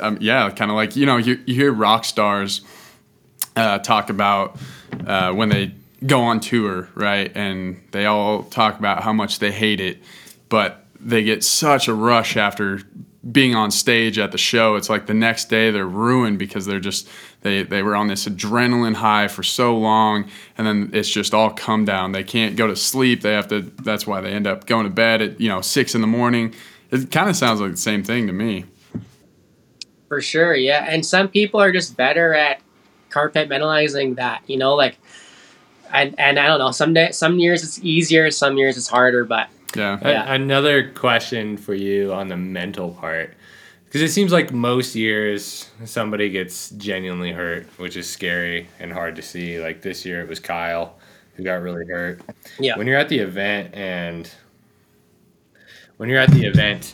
um, 0.01 0.17
yeah, 0.21 0.49
kind 0.51 0.69
of 0.71 0.75
like 0.75 0.95
you 0.95 1.05
know 1.05 1.17
you, 1.17 1.39
you 1.45 1.55
hear 1.55 1.71
rock 1.71 2.05
stars 2.05 2.61
uh, 3.55 3.79
talk 3.79 4.09
about 4.09 4.57
uh, 5.05 5.33
when 5.33 5.49
they 5.49 5.73
go 6.05 6.21
on 6.21 6.39
tour, 6.39 6.89
right? 6.95 7.31
And 7.35 7.81
they 7.91 8.05
all 8.05 8.43
talk 8.43 8.79
about 8.79 9.03
how 9.03 9.13
much 9.13 9.39
they 9.39 9.51
hate 9.51 9.79
it, 9.81 10.01
but 10.47 10.85
they 10.99 11.23
get 11.23 11.43
such 11.43 11.87
a 11.87 11.93
rush 11.93 12.37
after 12.37 12.81
being 13.31 13.53
on 13.53 13.71
stage 13.71 14.17
at 14.17 14.31
the 14.31 14.37
show. 14.37 14.75
It's 14.75 14.89
like 14.89 15.07
the 15.07 15.13
next 15.13 15.49
day 15.49 15.71
they're 15.71 15.85
ruined 15.85 16.39
because 16.39 16.65
they're 16.65 16.79
just 16.79 17.07
they 17.41 17.63
they 17.63 17.83
were 17.83 17.95
on 17.95 18.07
this 18.07 18.25
adrenaline 18.25 18.95
high 18.95 19.27
for 19.27 19.43
so 19.43 19.77
long, 19.77 20.29
and 20.57 20.65
then 20.65 20.89
it's 20.93 21.09
just 21.09 21.33
all 21.33 21.51
come 21.51 21.85
down. 21.85 22.11
They 22.11 22.23
can't 22.23 22.55
go 22.55 22.67
to 22.67 22.75
sleep. 22.75 23.21
They 23.21 23.33
have 23.33 23.47
to. 23.49 23.61
That's 23.61 24.07
why 24.07 24.21
they 24.21 24.31
end 24.31 24.47
up 24.47 24.65
going 24.65 24.85
to 24.85 24.89
bed 24.91 25.21
at 25.21 25.41
you 25.41 25.49
know 25.49 25.61
six 25.61 25.95
in 25.95 26.01
the 26.01 26.07
morning. 26.07 26.53
It 26.91 27.11
kind 27.11 27.29
of 27.29 27.35
sounds 27.35 27.61
like 27.61 27.71
the 27.71 27.77
same 27.77 28.03
thing 28.03 28.27
to 28.27 28.33
me. 28.33 28.65
For 30.07 30.21
sure, 30.21 30.55
yeah. 30.55 30.85
And 30.89 31.05
some 31.05 31.27
people 31.27 31.61
are 31.61 31.71
just 31.71 31.95
better 31.95 32.33
at 32.33 32.61
compartmentalizing 33.11 34.15
that, 34.15 34.41
you 34.47 34.57
know, 34.57 34.75
like 34.75 34.97
and 35.93 36.19
and 36.19 36.39
I 36.39 36.47
don't 36.47 36.59
know, 36.59 36.71
some 36.71 36.93
day 36.93 37.11
some 37.11 37.39
years 37.39 37.63
it's 37.63 37.79
easier, 37.83 38.29
some 38.31 38.57
years 38.57 38.77
it's 38.77 38.87
harder, 38.87 39.23
but 39.25 39.49
Yeah. 39.75 39.97
A- 40.01 40.11
Yeah. 40.11 40.33
Another 40.33 40.89
question 40.91 41.57
for 41.57 41.73
you 41.73 42.13
on 42.13 42.27
the 42.27 42.37
mental 42.37 42.91
part. 42.91 43.33
Because 43.85 44.01
it 44.01 44.09
seems 44.09 44.31
like 44.31 44.51
most 44.53 44.93
years 44.95 45.69
somebody 45.85 46.29
gets 46.29 46.69
genuinely 46.71 47.31
hurt, 47.31 47.65
which 47.79 47.97
is 47.97 48.07
scary 48.07 48.67
and 48.79 48.91
hard 48.93 49.15
to 49.15 49.21
see. 49.23 49.59
Like 49.59 49.81
this 49.81 50.05
year 50.05 50.21
it 50.21 50.27
was 50.27 50.39
Kyle 50.39 50.95
who 51.35 51.43
got 51.43 51.61
really 51.61 51.85
hurt. 51.87 52.21
Yeah. 52.59 52.77
When 52.77 52.85
you're 52.85 52.97
at 52.99 53.09
the 53.09 53.17
event 53.19 53.73
and 53.73 54.29
when 55.97 56.07
you're 56.09 56.19
at 56.19 56.29
the 56.31 56.45
event 56.45 56.93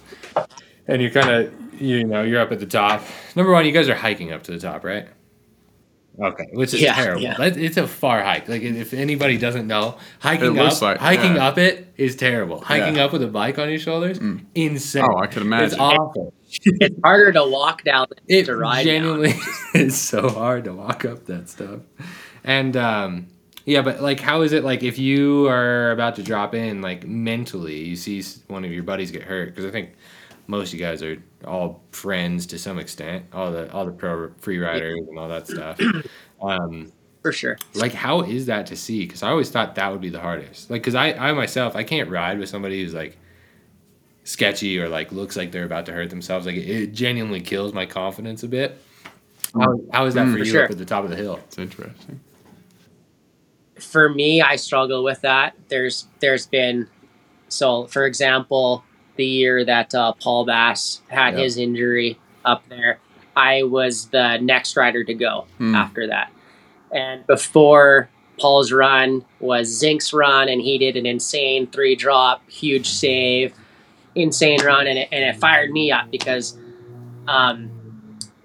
and 0.88 1.02
you're 1.02 1.12
kind 1.12 1.30
of, 1.30 1.82
you 1.82 2.06
know, 2.06 2.24
you're 2.24 2.40
up 2.40 2.52
at 2.54 2.60
the 2.60 2.66
top. 2.66 3.04
Number 3.36 3.52
one, 3.52 3.66
you 3.66 3.72
guys 3.74 3.90
are 3.90 3.96
hiking 3.96 4.32
up 4.32 4.44
to 4.44 4.52
the 4.52 4.60
top, 4.60 4.84
right? 4.86 5.08
Okay, 6.22 6.48
which 6.54 6.74
is 6.74 6.82
Yeah, 6.82 6.94
terrible. 6.96 7.22
yeah. 7.22 7.36
It's 7.40 7.78
a 7.78 7.88
far 7.88 8.22
hike. 8.24 8.48
Like 8.48 8.62
if 8.62 8.94
anybody 8.94 9.38
doesn't 9.38 9.68
know, 9.68 9.98
hiking 10.20 10.58
up, 10.58 10.82
like- 10.82 10.98
hiking 11.00 11.36
yeah. 11.36 11.48
up 11.48 11.58
it 11.58 11.94
is 11.98 12.16
terrible. 12.16 12.62
Hiking 12.62 12.96
Yeah. 12.96 13.06
up 13.06 13.14
with 13.14 13.22
a 13.24 13.28
bike 13.28 13.60
on 13.60 13.70
your 13.70 13.80
shoulders, 13.80 14.20
insane. 14.56 15.04
Oh, 15.04 15.18
I 15.18 15.28
could 15.28 15.42
imagine. 15.42 15.66
It's 15.74 15.78
awful. 15.80 16.34
it's 16.64 16.96
harder 17.04 17.32
to 17.34 17.46
walk 17.46 17.84
down 17.84 18.08
than 18.10 18.20
It 18.28 18.46
to 18.46 18.56
ride 18.56 18.82
it. 18.86 18.92
genuinely 18.92 19.32
down. 19.32 19.42
is 19.76 20.00
so 20.00 20.30
hard 20.30 20.64
to 20.66 20.74
walk 20.74 21.04
up 21.06 21.26
that 21.26 21.50
stuff. 21.50 21.80
And 22.44 22.78
um, 22.78 23.28
yeah, 23.66 23.82
but 23.82 24.02
like, 24.02 24.20
how 24.20 24.42
is 24.44 24.54
it 24.54 24.64
like 24.64 24.84
if 24.84 24.98
you 25.00 25.48
are 25.48 25.92
about 25.92 26.16
to 26.16 26.24
drop 26.24 26.54
in, 26.56 26.82
like 26.82 27.06
mentally, 27.06 27.80
you 27.84 27.96
see 27.96 28.24
one 28.48 28.64
of 28.64 28.72
your 28.72 28.84
buddies 28.84 29.12
get 29.12 29.24
hurt? 29.24 29.50
Because 29.50 29.66
I 29.66 29.72
think 29.72 29.90
most 30.48 30.70
of 30.74 30.80
you 30.80 30.86
guys 30.86 31.02
are 31.02 31.18
all 31.46 31.84
friends 31.92 32.46
to 32.48 32.58
some 32.60 32.78
extent, 32.80 33.26
all 33.34 33.52
the 33.52 33.72
all 33.72 33.86
the 33.86 33.92
pro 33.92 34.32
free 34.40 34.60
riders 34.60 35.00
and 35.08 35.18
all 35.20 35.30
that 35.30 35.48
stuff. 35.48 35.80
Um, 36.42 36.92
For 37.22 37.32
sure. 37.32 37.58
like 37.76 37.94
how 37.94 38.22
is 38.22 38.46
that 38.48 38.66
to 38.68 38.76
see 38.76 39.06
because 39.06 39.24
i 39.24 39.30
always 39.30 39.50
thought 39.50 39.74
that 39.76 39.90
would 39.90 40.02
be 40.02 40.10
the 40.10 40.20
hardest 40.20 40.70
like 40.70 40.82
because 40.82 40.94
I, 40.96 41.14
I 41.14 41.32
myself 41.32 41.76
i 41.78 41.82
can't 41.84 42.10
ride 42.10 42.38
with 42.38 42.50
somebody 42.50 42.84
who's 42.84 42.94
like 42.94 43.18
sketchy 44.26 44.78
or 44.80 44.90
like 44.90 45.14
looks 45.14 45.38
like 45.38 45.52
they're 45.54 45.64
about 45.64 45.86
to 45.88 45.94
hurt 45.94 46.10
themselves 46.10 46.46
like 46.46 46.56
it, 46.58 46.68
it 46.70 46.94
genuinely 46.94 47.40
kills 47.40 47.74
my 47.74 47.86
confidence 47.86 48.44
a 48.44 48.48
bit 48.50 48.80
how, 49.58 49.80
how 49.94 50.06
is 50.06 50.14
that 50.16 50.26
for 50.28 50.34
For 50.34 50.38
you 50.40 50.46
sure. 50.46 50.66
up 50.66 50.72
at 50.72 50.78
the 50.78 50.86
top 50.86 51.06
of 51.06 51.10
the 51.10 51.16
hill 51.16 51.40
It's 51.48 51.58
interesting. 51.58 52.20
for 53.80 54.10
me, 54.10 54.42
I 54.42 54.58
struggle 54.58 55.04
with 55.04 55.22
that. 55.22 55.56
There's 55.70 56.08
there's 56.20 56.46
been 56.48 56.88
so 57.48 57.88
for 57.88 58.06
example, 58.06 58.84
the 59.16 59.26
year 59.26 59.64
that 59.66 59.94
uh, 59.96 60.14
Paul 60.14 60.46
Bass 60.46 61.02
had 61.08 61.36
Yeah. 61.36 61.44
his 61.44 61.58
injury 61.58 62.20
up 62.44 62.64
there, 62.70 63.00
I 63.36 63.64
was 63.64 64.08
the 64.10 64.38
next 64.38 64.76
rider 64.78 65.04
to 65.04 65.14
go 65.14 65.46
Hmm. 65.58 65.76
after 65.76 66.08
that, 66.08 66.32
and 66.92 67.26
before 67.28 68.10
Paul's 68.40 68.72
run 68.72 69.24
was 69.40 69.70
Zink's 69.82 70.14
run, 70.14 70.50
and 70.50 70.62
he 70.62 70.78
did 70.78 70.96
an 70.98 71.06
insane 71.06 71.68
three 71.68 71.96
drop, 71.96 72.42
huge 72.50 72.88
save, 72.90 73.54
insane 74.16 74.62
run, 74.64 74.88
and 74.88 75.00
it, 75.00 75.10
and 75.12 75.24
it 75.24 75.36
fired 75.38 75.72
me 75.72 75.92
up 75.92 76.12
because, 76.12 76.58
um, 77.28 77.72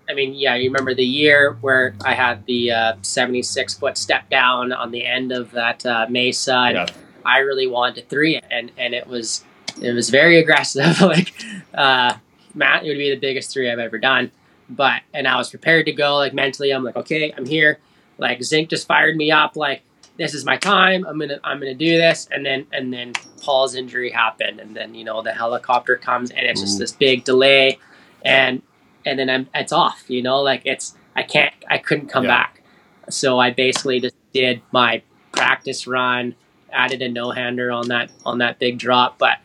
I 0.09 0.15
mean, 0.15 0.35
yeah, 0.35 0.55
you 0.57 0.71
remember 0.71 0.95
the 0.95 1.05
year 1.05 1.57
where 1.61 1.95
I 2.05 2.15
had 2.15 2.45
the 2.47 2.73
uh, 2.73 2.93
76 3.03 3.75
foot 3.75 3.97
step 3.97 4.29
down 4.31 4.73
on 4.73 4.91
the 4.91 5.05
end 5.07 5.31
of 5.33 5.51
that 5.53 5.85
uh, 5.87 6.07
mesa, 6.09 6.55
and 6.57 6.75
Yeah. 6.77 6.87
I 7.25 7.39
really 7.41 7.67
wanted 7.67 8.09
three, 8.09 8.41
and 8.51 8.73
and 8.79 8.95
it 8.95 9.07
was 9.07 9.45
it 9.81 9.93
was 9.93 10.11
very 10.11 10.39
aggressive. 10.39 11.01
like, 11.03 11.33
uh, 11.75 12.15
Matt, 12.55 12.85
it 12.85 12.89
would 12.89 12.99
be 12.99 13.11
the 13.11 13.19
biggest 13.21 13.53
three 13.53 13.71
I've 13.71 13.79
ever 13.79 13.99
done. 13.99 14.31
But 14.69 15.03
and 15.13 15.27
I 15.27 15.37
was 15.37 15.51
prepared 15.51 15.87
to 15.87 15.93
go. 15.93 16.17
Like 16.17 16.33
mentally, 16.35 16.71
I'm 16.71 16.85
like, 16.85 16.97
okay, 16.97 17.33
I'm 17.37 17.47
here. 17.47 17.79
Like 18.19 18.43
Zink 18.43 18.71
just 18.71 18.87
fired 18.87 19.17
me 19.17 19.31
up. 19.33 19.57
Like 19.57 19.83
this 20.17 20.35
is 20.35 20.45
my 20.45 20.57
time. 20.57 21.05
I'm 21.07 21.19
gonna 21.19 21.41
I'm 21.43 21.59
gonna 21.59 21.75
do 21.75 21.97
this. 21.97 22.29
And 22.31 22.45
then 22.47 22.67
and 22.73 22.93
then 22.93 23.15
Paul's 23.43 23.75
injury 23.75 24.11
happened, 24.11 24.61
and 24.61 24.77
then 24.77 24.95
you 24.95 25.05
know 25.05 25.23
the 25.23 25.33
helicopter 25.33 25.97
comes, 25.97 26.31
and 26.31 26.47
it's 26.47 26.61
just 26.61 26.79
this 26.79 26.93
big 26.93 27.25
delay, 27.25 27.79
and 28.25 28.63
and 29.05 29.19
then 29.19 29.29
I'm 29.29 29.49
it's 29.55 29.73
off. 29.73 30.05
You 30.09 30.23
know, 30.23 30.41
like 30.41 30.63
it's 30.65 30.95
I 31.17 31.23
can't 31.25 31.53
I 31.69 31.79
couldn't 31.79 32.09
come 32.09 32.25
Yeah. 32.25 32.31
back. 32.31 32.63
So 33.09 33.41
I 33.41 33.51
basically 33.51 33.99
just 34.01 34.15
did 34.33 34.63
my 34.71 35.03
practice 35.33 35.87
run, 35.89 36.37
added 36.73 37.03
a 37.03 37.09
no 37.09 37.33
hander 37.33 37.73
on 37.73 37.89
that 37.89 38.11
on 38.25 38.39
that 38.39 38.59
big 38.61 38.79
drop, 38.79 39.19
but 39.19 39.39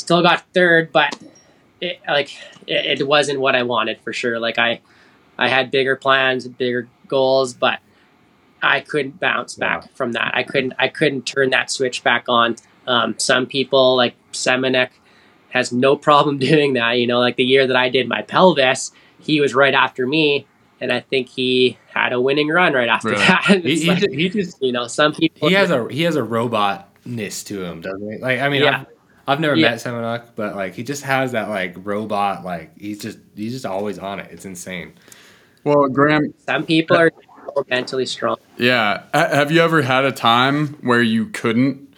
still 0.00 0.22
got 0.22 0.44
third. 0.52 0.92
But 0.92 1.16
it 1.80 2.00
like 2.08 2.32
it, 2.66 3.00
it 3.00 3.06
wasn't 3.06 3.40
what 3.40 3.54
I 3.54 3.62
wanted 3.62 4.00
for 4.00 4.12
sure. 4.12 4.38
Like 4.38 4.58
I 4.58 4.80
I 5.38 5.48
had 5.48 5.70
bigger 5.70 5.96
plans, 5.96 6.46
bigger 6.48 6.88
goals, 7.08 7.54
but 7.54 7.80
I 8.62 8.80
couldn't 8.80 9.18
bounce 9.20 9.54
back 9.54 9.94
from 9.94 10.12
that. 10.12 10.32
I 10.34 10.42
couldn't 10.42 10.74
I 10.78 10.88
couldn't 10.88 11.22
turn 11.26 11.50
that 11.50 11.70
switch 11.70 12.02
back 12.02 12.24
on. 12.28 12.56
Um, 12.86 13.14
some 13.18 13.46
people 13.46 13.96
like 13.96 14.14
Semenuk 14.32 14.90
has 15.50 15.72
no 15.72 15.96
problem 15.96 16.38
doing 16.50 16.74
that. 16.74 16.92
You 16.98 17.06
know, 17.06 17.20
like 17.20 17.36
the 17.36 17.44
year 17.44 17.66
that 17.66 17.76
I 17.76 17.88
did 17.88 18.08
my 18.08 18.22
pelvis, 18.22 18.92
he 19.20 19.40
was 19.40 19.54
right 19.54 19.74
after 19.74 20.06
me, 20.06 20.46
and 20.80 20.92
I 20.92 21.00
think 21.00 21.28
he 21.28 21.78
had 21.92 22.12
a 22.12 22.20
winning 22.20 22.48
run 22.48 22.72
right 22.72 22.88
after 22.88 23.10
Really? 23.10 23.26
that. 23.26 23.44
He, 23.64 23.80
he, 23.80 23.88
like, 23.88 24.10
he 24.10 24.28
just 24.28 24.60
you 24.62 24.72
know, 24.72 24.86
some 24.86 25.12
people 25.12 25.48
he 25.48 25.54
has 25.54 25.70
a 25.70 25.88
he 25.90 26.02
has 26.02 26.16
a 26.16 26.22
robotness 26.22 27.44
to 27.46 27.64
him, 27.64 27.80
doesn't 27.80 28.12
he? 28.12 28.18
Like 28.18 28.40
I 28.40 28.48
mean, 28.48 28.62
Yeah. 28.62 28.80
I've, 28.80 28.86
I've 29.30 29.40
never 29.40 29.54
Yeah. 29.56 29.70
met 29.70 29.78
Semenuk, 29.78 30.22
but 30.36 30.56
like 30.56 30.74
he 30.74 30.82
just 30.82 31.02
has 31.04 31.32
that 31.32 31.48
like 31.48 31.74
robot. 31.84 32.44
Like 32.44 32.76
he's 32.78 32.98
just 33.00 33.18
he's 33.36 33.52
just 33.52 33.66
always 33.66 33.98
on 33.98 34.18
it. 34.20 34.28
It's 34.32 34.44
insane. 34.44 34.92
Well, 35.64 35.88
Graham, 35.88 36.32
some 36.46 36.64
people 36.64 36.96
uh, 36.96 37.00
are 37.00 37.12
mentally 37.68 38.06
strong. 38.06 38.36
yeah. 38.56 39.02
Have 39.14 39.50
you 39.52 39.60
ever 39.60 39.82
had 39.82 40.04
a 40.04 40.12
time 40.12 40.68
where 40.82 41.02
you 41.02 41.26
couldn't 41.26 41.94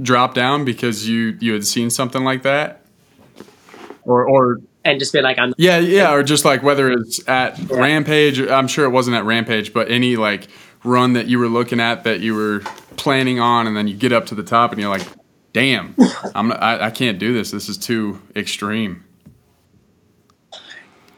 drop 0.00 0.34
down 0.34 0.64
because 0.64 1.08
you 1.08 1.36
you 1.40 1.52
had 1.52 1.66
seen 1.66 1.90
something 1.90 2.22
like 2.24 2.42
that? 2.42 2.82
Or 4.04 4.26
or 4.28 4.58
And 4.84 4.98
just 4.98 5.12
be 5.12 5.20
like, 5.20 5.38
I'm 5.38 5.52
yeah, 5.58 5.78
yeah, 5.78 6.12
or 6.12 6.22
just 6.22 6.44
like 6.44 6.62
whether 6.62 6.90
it's 6.92 7.26
at 7.28 7.58
Rampage, 7.70 8.40
I'm 8.40 8.68
sure 8.68 8.84
it 8.84 8.90
wasn't 8.90 9.16
at 9.16 9.24
Rampage, 9.24 9.72
but 9.72 9.90
any 9.90 10.16
like 10.16 10.48
run 10.84 11.14
that 11.14 11.26
you 11.26 11.38
were 11.38 11.48
looking 11.48 11.80
at 11.80 12.04
that 12.04 12.20
you 12.20 12.34
were 12.34 12.60
planning 12.96 13.40
on 13.40 13.66
and 13.66 13.76
then 13.76 13.88
you 13.88 13.94
get 13.96 14.12
up 14.12 14.26
to 14.26 14.34
the 14.34 14.42
top 14.42 14.72
and 14.72 14.80
you're 14.80 14.90
like, 14.90 15.06
"Damn, 15.52 15.94
I'm 16.34 16.52
I, 16.52 16.86
I 16.86 16.90
can't 16.90 17.18
do 17.18 17.32
this. 17.32 17.50
This 17.50 17.68
is 17.68 17.78
too 17.78 18.20
extreme." 18.36 19.04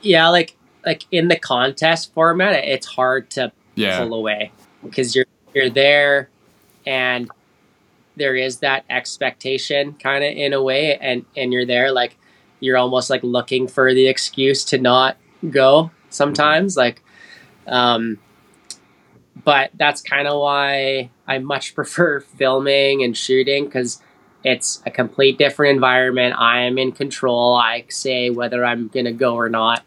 yeah, 0.03 0.29
like 0.29 0.57
like 0.85 1.05
in 1.11 1.29
the 1.29 1.37
contest 1.37 2.13
format, 2.15 2.55
it's 2.65 2.87
hard 2.87 3.31
to 3.31 3.53
Yeah. 3.75 3.99
pull 3.99 4.15
away 4.15 4.53
because 4.83 5.15
you're 5.15 5.27
you're 5.55 5.71
there, 5.71 6.31
and 6.87 7.31
there 8.17 8.35
is 8.37 8.59
that 8.59 8.85
expectation 8.89 9.95
kind 9.95 10.25
of 10.25 10.33
in 10.33 10.53
a 10.53 10.63
way, 10.63 10.97
and 10.99 11.25
and 11.37 11.53
you're 11.53 11.67
there 11.67 11.93
like 11.93 12.17
you're 12.61 12.77
almost 12.77 13.11
like 13.11 13.23
looking 13.23 13.67
for 13.67 13.93
the 13.95 14.07
excuse 14.07 14.65
to 14.67 14.79
not 14.79 15.17
go 15.51 15.91
sometimes, 16.11 16.77
like, 16.77 17.03
um, 17.67 18.19
but 19.45 19.71
that's 19.75 20.03
kind 20.03 20.29
of 20.29 20.39
why 20.39 21.11
I 21.27 21.39
much 21.39 21.75
prefer 21.75 22.21
filming 22.21 23.03
and 23.03 23.17
shooting 23.17 23.65
because 23.65 24.03
it's 24.45 24.83
a 24.87 24.91
complete 24.91 25.39
different 25.39 25.75
environment. 25.75 26.35
I 26.39 26.61
am 26.61 26.79
in 26.79 26.93
control. 26.93 27.55
I 27.55 27.85
say 27.89 28.31
whether 28.31 28.65
I'm 28.65 28.89
gonna 28.89 29.13
go 29.13 29.35
or 29.35 29.49
not 29.49 29.85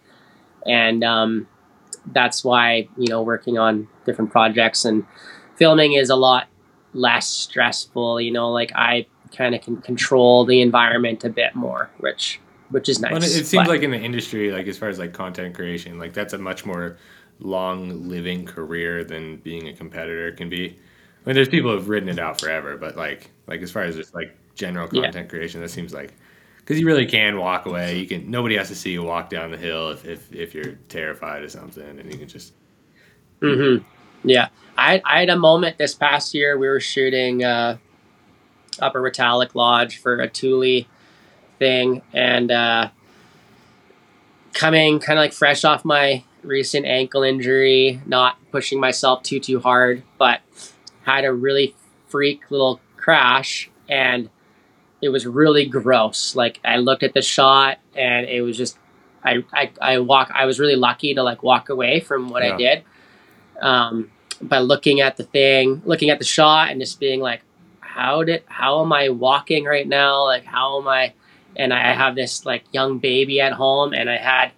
and 0.65 1.03
um, 1.03 1.47
that's 2.07 2.43
why 2.43 2.87
you 2.97 3.07
know 3.07 3.21
working 3.21 3.57
on 3.57 3.87
different 4.05 4.31
projects 4.31 4.85
and 4.85 5.05
filming 5.55 5.93
is 5.93 6.09
a 6.09 6.15
lot 6.15 6.47
less 6.93 7.27
stressful 7.27 8.21
you 8.21 8.31
know 8.31 8.51
like 8.51 8.71
i 8.75 9.05
kind 9.35 9.55
of 9.55 9.61
can 9.61 9.77
control 9.77 10.45
the 10.45 10.61
environment 10.61 11.23
a 11.23 11.29
bit 11.29 11.55
more 11.55 11.89
which 11.99 12.39
which 12.69 12.87
is 12.89 12.99
nice 12.99 13.11
Well, 13.11 13.23
it, 13.23 13.35
it 13.35 13.45
seems 13.45 13.65
But- 13.65 13.67
like 13.67 13.83
in 13.83 13.91
the 13.91 13.99
industry, 13.99 14.51
like 14.51 14.67
as 14.67 14.77
far 14.77 14.89
as 14.89 14.97
like 14.97 15.13
content 15.13 15.53
creation, 15.53 15.99
like 15.99 16.13
that's 16.13 16.33
a 16.33 16.39
much 16.39 16.65
more 16.65 16.97
long 17.39 18.07
living 18.09 18.45
career 18.45 19.03
than 19.03 19.37
being 19.37 19.67
a 19.67 19.73
competitor 19.73 20.31
can 20.31 20.49
be. 20.49 20.69
I 20.69 21.25
mean, 21.25 21.35
there's 21.35 21.49
people 21.49 21.71
who've 21.71 21.87
written 21.87 22.09
it 22.09 22.17
out 22.17 22.39
forever, 22.39 22.77
but 22.77 22.95
like 22.97 23.29
like 23.47 23.61
as 23.61 23.69
far 23.69 23.83
as 23.83 23.95
just 23.95 24.15
like 24.15 24.35
general 24.55 24.87
Yeah. 24.91 25.03
content 25.03 25.29
creation, 25.29 25.61
that 25.61 25.69
seems 25.69 25.93
like 25.93 26.13
because 26.57 26.79
you 26.79 26.85
really 26.85 27.05
can 27.05 27.37
walk 27.37 27.65
away. 27.65 27.99
You 27.99 28.07
can 28.07 28.29
nobody 28.31 28.55
has 28.57 28.69
to 28.69 28.75
see 28.75 28.91
you 28.91 29.03
walk 29.03 29.29
down 29.29 29.51
the 29.51 29.57
hill 29.57 29.91
if 29.91 30.05
if, 30.05 30.33
if 30.33 30.53
you're 30.55 30.73
terrified 30.89 31.43
of 31.43 31.51
something, 31.51 31.99
and 31.99 32.11
you 32.11 32.17
can 32.17 32.27
just 32.27 32.53
Mm-hmm. 33.41 33.83
Yeah, 34.27 34.47
I, 34.77 35.01
I 35.03 35.19
had 35.19 35.29
a 35.29 35.37
moment 35.37 35.77
this 35.77 35.93
past 35.93 36.33
year. 36.33 36.57
We 36.57 36.67
were 36.67 36.79
shooting 36.79 37.43
uh, 37.43 37.77
Upper 38.79 39.01
Metallic 39.01 39.53
Lodge 39.53 39.97
for 39.97 40.21
a 40.21 40.29
Thule 40.29 40.85
thing, 41.59 42.01
and 42.13 42.49
uh, 42.49 42.89
coming 44.53 44.99
kind 44.99 45.19
of 45.19 45.23
like 45.23 45.33
fresh 45.33 45.65
off 45.65 45.83
my 45.83 46.23
recent 46.41 46.85
ankle 46.85 47.23
injury, 47.23 48.01
not 48.05 48.37
pushing 48.51 48.79
myself 48.79 49.23
too 49.23 49.39
too 49.39 49.59
hard, 49.59 50.03
but 50.17 50.39
had 51.03 51.25
a 51.25 51.33
really 51.33 51.75
freak 52.07 52.49
little 52.49 52.79
crash, 52.95 53.69
and 53.89 54.29
it 55.03 55.09
was 55.09 55.25
really 55.25 55.65
gross. 55.65 56.35
Like 56.35 56.59
I 56.63 56.77
looked 56.77 57.03
at 57.03 57.13
the 57.13 57.21
shot, 57.21 57.77
and 57.95 58.25
it 58.27 58.41
was 58.41 58.57
just. 58.57 58.77
I, 59.25 59.41
I, 59.53 59.71
I 59.81 59.99
walk 59.99 60.31
I 60.35 60.45
was 60.45 60.59
really 60.59 60.75
lucky 60.75 61.13
to 61.13 61.23
like 61.23 61.43
walk 61.43 61.69
away 61.69 62.01
from 62.01 62.27
what 62.27 62.43
Yeah. 62.43 62.55
I 62.55 62.57
did 62.57 62.83
um, 63.61 64.11
by 64.41 64.59
looking 64.59 64.99
at 64.99 65.15
the 65.15 65.23
thing, 65.23 65.81
looking 65.85 66.09
at 66.09 66.19
the 66.19 66.25
shot, 66.25 66.71
and 66.71 66.81
just 66.81 66.99
being 66.99 67.21
like, 67.21 67.41
"How 67.79 68.23
did? 68.23 68.43
How 68.47 68.81
am 68.83 68.91
I 68.91 69.07
walking 69.09 69.63
right 69.63 69.87
now? 69.87 70.25
Like, 70.25 70.43
how 70.43 70.81
am 70.81 70.89
I?" 70.89 71.13
And 71.55 71.73
I 71.73 71.93
have 71.93 72.15
this 72.15 72.45
like 72.45 72.63
young 72.73 72.99
baby 72.99 73.39
at 73.39 73.53
home, 73.53 73.93
and 73.93 74.09
I 74.09 74.17
had. 74.17 74.51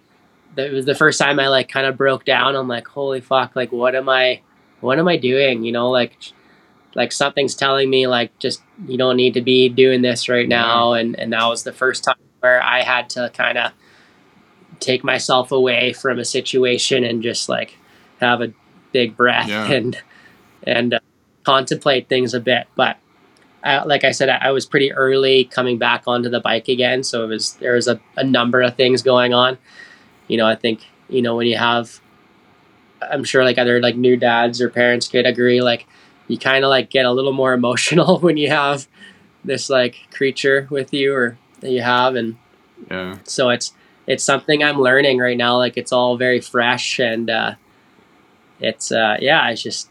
It 0.56 0.72
was 0.72 0.86
the 0.86 0.94
first 0.94 1.20
time 1.20 1.38
I 1.38 1.48
like 1.48 1.68
kind 1.68 1.86
of 1.86 1.96
broke 1.96 2.24
down. 2.24 2.56
I'm 2.56 2.66
like, 2.66 2.88
"Holy 2.88 3.20
fuck! 3.20 3.54
Like, 3.54 3.70
what 3.70 3.94
am 3.94 4.08
I? 4.08 4.40
What 4.80 4.98
am 4.98 5.06
I 5.06 5.16
doing? 5.16 5.62
You 5.64 5.72
know, 5.72 5.90
like." 5.90 6.16
Like 6.96 7.12
something's 7.12 7.54
telling 7.54 7.90
me, 7.90 8.06
like, 8.06 8.36
just 8.38 8.62
you 8.88 8.96
don't 8.96 9.16
need 9.16 9.34
to 9.34 9.42
be 9.42 9.68
doing 9.68 10.00
this 10.02 10.28
right 10.28 10.48
now, 10.48 10.94
and 10.94 11.16
and 11.20 11.32
that 11.32 11.46
was 11.46 11.62
the 11.62 11.72
first 11.72 12.02
time 12.04 12.16
where 12.40 12.62
I 12.62 12.82
had 12.82 13.10
to 13.10 13.30
kind 13.34 13.58
of 13.58 13.72
take 14.80 15.04
myself 15.04 15.52
away 15.52 15.92
from 15.92 16.18
a 16.18 16.24
situation 16.24 17.04
and 17.04 17.22
just 17.22 17.48
like 17.48 17.76
have 18.20 18.40
a 18.40 18.52
big 18.92 19.16
breath 19.16 19.48
Yeah. 19.48 19.70
and 19.70 19.98
and 20.62 20.94
uh, 20.94 21.00
contemplate 21.44 22.08
things 22.08 22.34
a 22.34 22.40
bit. 22.40 22.66
But 22.76 22.96
I, 23.62 23.82
like 23.84 24.04
I 24.04 24.10
said, 24.12 24.28
I, 24.28 24.36
I 24.48 24.50
was 24.52 24.64
pretty 24.66 24.92
early 24.92 25.44
coming 25.44 25.76
back 25.78 26.04
onto 26.06 26.28
the 26.30 26.40
bike 26.40 26.68
again, 26.68 27.02
so 27.02 27.24
it 27.24 27.28
was 27.28 27.52
there 27.54 27.74
was 27.74 27.88
a, 27.88 28.00
a 28.16 28.24
number 28.24 28.62
of 28.62 28.74
things 28.76 29.02
going 29.02 29.34
on. 29.34 29.58
You 30.28 30.38
know, 30.38 30.46
I 30.46 30.54
think 30.56 30.80
you 31.10 31.20
know 31.20 31.36
when 31.36 31.46
you 31.46 31.58
have, 31.58 32.00
I'm 33.02 33.24
sure 33.24 33.44
like 33.44 33.58
other 33.58 33.80
like 33.82 33.96
new 33.96 34.16
dads 34.16 34.62
or 34.62 34.70
parents 34.70 35.08
could 35.08 35.26
agree, 35.26 35.60
like 35.60 35.86
you 36.28 36.38
kind 36.38 36.64
of 36.64 36.70
like 36.70 36.90
get 36.90 37.06
a 37.06 37.12
little 37.12 37.32
more 37.32 37.52
emotional 37.52 38.18
when 38.24 38.36
you 38.36 38.48
have 38.50 38.86
this 39.44 39.70
like 39.70 39.96
creature 40.10 40.66
with 40.70 40.92
you 40.92 41.14
or 41.14 41.38
that 41.60 41.70
you 41.70 41.82
have 41.82 42.14
and 42.16 42.36
Yeah. 42.90 43.18
so 43.24 43.50
it's 43.50 43.72
it's 44.06 44.22
something 44.24 44.62
i'm 44.62 44.80
learning 44.80 45.18
right 45.18 45.36
now 45.36 45.56
like 45.56 45.76
it's 45.76 45.92
all 45.92 46.16
very 46.16 46.40
fresh 46.40 46.98
and 47.00 47.30
uh 47.30 47.54
it's 48.60 48.90
uh 48.92 49.16
yeah 49.20 49.48
it's 49.50 49.62
just 49.62 49.88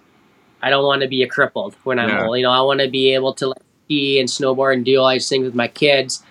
i 0.62 0.70
don't 0.70 0.86
want 0.86 1.02
to 1.02 1.08
be 1.08 1.24
a 1.24 1.28
crippled 1.28 1.76
when 1.84 2.00
i'm 2.00 2.10
Yeah. 2.10 2.26
old 2.26 2.38
you 2.38 2.44
know 2.44 2.52
i 2.52 2.62
want 2.62 2.80
to 2.82 2.90
be 2.90 3.14
able 3.14 3.34
to 3.36 3.48
like 3.48 3.62
ski 3.86 4.20
and 4.20 4.28
snowboard 4.30 4.74
and 4.76 4.86
do 4.86 5.00
all 5.00 5.10
these 5.10 5.28
things 5.30 5.46
with 5.46 5.56
my 5.56 5.68
kids 5.68 6.24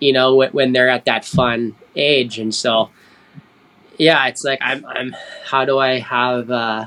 you 0.00 0.12
know 0.12 0.34
when, 0.36 0.50
when 0.50 0.72
they're 0.72 0.88
at 0.88 1.04
that 1.06 1.24
fun 1.24 1.74
age 1.96 2.38
and 2.38 2.54
so 2.54 2.90
yeah 3.98 4.26
it's 4.26 4.44
like 4.44 4.58
i'm 4.62 4.84
i'm 4.86 5.14
how 5.44 5.64
do 5.64 5.78
i 5.78 5.98
have 5.98 6.50
uh 6.50 6.86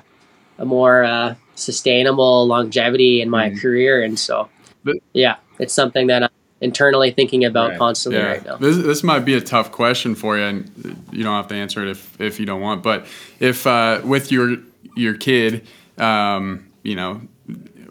a 0.57 0.65
more 0.65 1.03
uh 1.03 1.35
sustainable 1.55 2.47
longevity 2.47 3.21
in 3.21 3.29
my 3.29 3.49
Mhm. 3.49 3.61
career 3.61 4.03
and 4.03 4.17
so 4.19 4.49
But- 4.83 4.97
yeah 5.13 5.35
it's 5.59 5.73
something 5.73 6.07
that 6.07 6.23
i'm 6.23 6.29
internally 6.61 7.11
thinking 7.11 7.43
about 7.45 7.69
Right. 7.71 7.77
constantly 7.79 8.19
Yeah, 8.21 8.27
right 8.27 8.45
now 8.45 8.57
this 8.57 8.77
this 8.77 9.03
might 9.03 9.25
be 9.25 9.33
a 9.35 9.41
tough 9.41 9.71
question 9.71 10.15
for 10.15 10.37
you, 10.37 10.43
and 10.43 10.71
you 11.11 11.23
don't 11.23 11.35
have 11.35 11.47
to 11.49 11.55
answer 11.55 11.83
it 11.83 11.89
if 11.89 12.19
if 12.21 12.39
you 12.39 12.45
don't 12.45 12.61
want. 12.61 12.81
But 12.83 13.05
if 13.39 13.67
uh, 13.67 13.99
with 14.03 14.31
your 14.31 14.57
your 14.95 15.13
kid, 15.15 15.67
um, 15.97 16.63
you 16.83 16.95
know, 16.95 17.21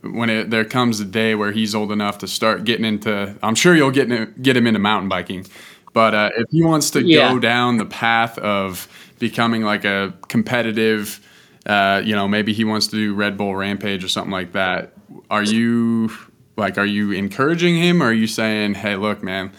when 0.03 0.31
it, 0.31 0.51
there 0.51 0.65
comes 0.65 1.01
a 1.01 1.05
day 1.05 1.35
where 1.35 1.53
he's 1.53 1.75
old 1.75 1.93
enough 1.93 2.19
to 2.19 2.27
start 2.27 2.65
getting 2.65 2.85
into, 2.87 3.35
I'm 3.43 3.55
sure 3.55 3.75
you'll 3.77 3.91
get 3.91 4.11
in, 4.11 4.33
get 4.41 4.57
him 4.57 4.67
into 4.67 4.79
mountain 4.81 5.09
biking. 5.09 5.47
But 5.93 6.15
uh, 6.15 6.31
if 6.37 6.47
he 6.51 6.63
wants 6.63 6.91
to 6.93 7.03
Yeah. 7.05 7.31
go 7.33 7.39
down 7.39 7.77
the 7.77 7.85
path 7.85 8.39
of 8.39 8.89
becoming 9.19 9.63
like 9.65 9.85
a 9.85 10.15
competitive, 10.29 11.21
uh, 11.67 12.03
you 12.05 12.15
know, 12.15 12.27
maybe 12.29 12.53
he 12.53 12.65
wants 12.65 12.89
to 12.89 12.97
do 12.97 13.15
Red 13.15 13.37
Bull 13.37 13.55
Rampage 13.55 14.03
or 14.05 14.09
something 14.09 14.33
like 14.33 14.53
that. 14.53 14.93
Are 15.31 15.43
you 15.43 16.11
like, 16.57 16.79
are 16.79 16.87
you 16.87 17.13
encouraging 17.13 17.77
him? 17.77 18.03
Or 18.03 18.07
are 18.07 18.13
you 18.13 18.27
saying, 18.27 18.75
hey, 18.75 18.97
look, 18.97 19.23
man, 19.23 19.53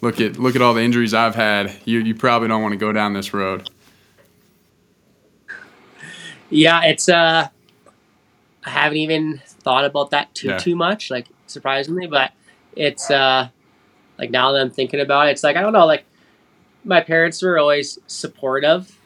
look 0.00 0.20
at 0.20 0.38
look 0.38 0.56
at 0.56 0.62
all 0.62 0.74
the 0.74 0.82
injuries 0.82 1.12
I've 1.14 1.34
had. 1.34 1.74
You 1.84 1.98
you 2.00 2.14
probably 2.14 2.48
don't 2.48 2.62
want 2.62 2.72
to 2.72 2.78
go 2.78 2.92
down 2.92 3.12
this 3.12 3.34
road. 3.34 3.68
Yeah, 6.48 6.82
it's 6.84 7.08
uh 7.08 7.48
I 8.64 8.70
haven't 8.70 8.98
even 8.98 9.40
thought 9.46 9.84
about 9.84 10.10
that 10.10 10.34
too 10.34 10.48
Yeah. 10.48 10.58
too 10.58 10.76
much, 10.76 11.10
like 11.10 11.26
surprisingly, 11.46 12.06
but 12.06 12.32
it's 12.76 13.10
uh 13.10 13.48
like 14.18 14.30
now 14.30 14.52
that 14.52 14.60
I'm 14.60 14.70
thinking 14.70 15.00
about 15.00 15.28
it, 15.28 15.32
it's 15.32 15.42
like 15.44 15.56
I 15.56 15.60
don't 15.62 15.72
know, 15.72 15.86
like 15.86 16.04
my 16.84 17.00
parents 17.00 17.42
were 17.42 17.58
always 17.58 17.98
supportive 18.06 18.96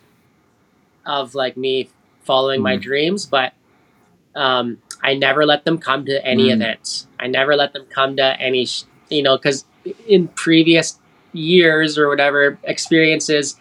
of 1.05 1.35
like 1.35 1.57
me 1.57 1.91
following 2.25 2.63
my 2.63 2.77
Mhm. 2.77 2.83
dreams, 2.83 3.27
but 3.27 3.53
um 4.35 4.79
I 5.03 5.15
never 5.15 5.45
let 5.45 5.65
them 5.65 5.79
come 5.79 6.05
to 6.07 6.25
any 6.27 6.49
Mm. 6.49 6.55
events. 6.55 7.07
I 7.21 7.27
never 7.27 7.55
let 7.57 7.73
them 7.73 7.85
come 7.91 8.17
to 8.17 8.41
any 8.41 8.65
sh- 8.67 8.85
you 9.11 9.23
know, 9.23 9.37
cuz 9.39 9.65
in 10.09 10.29
previous 10.29 10.99
years 11.33 11.99
or 11.99 12.09
whatever 12.09 12.59
experiences, 12.65 13.57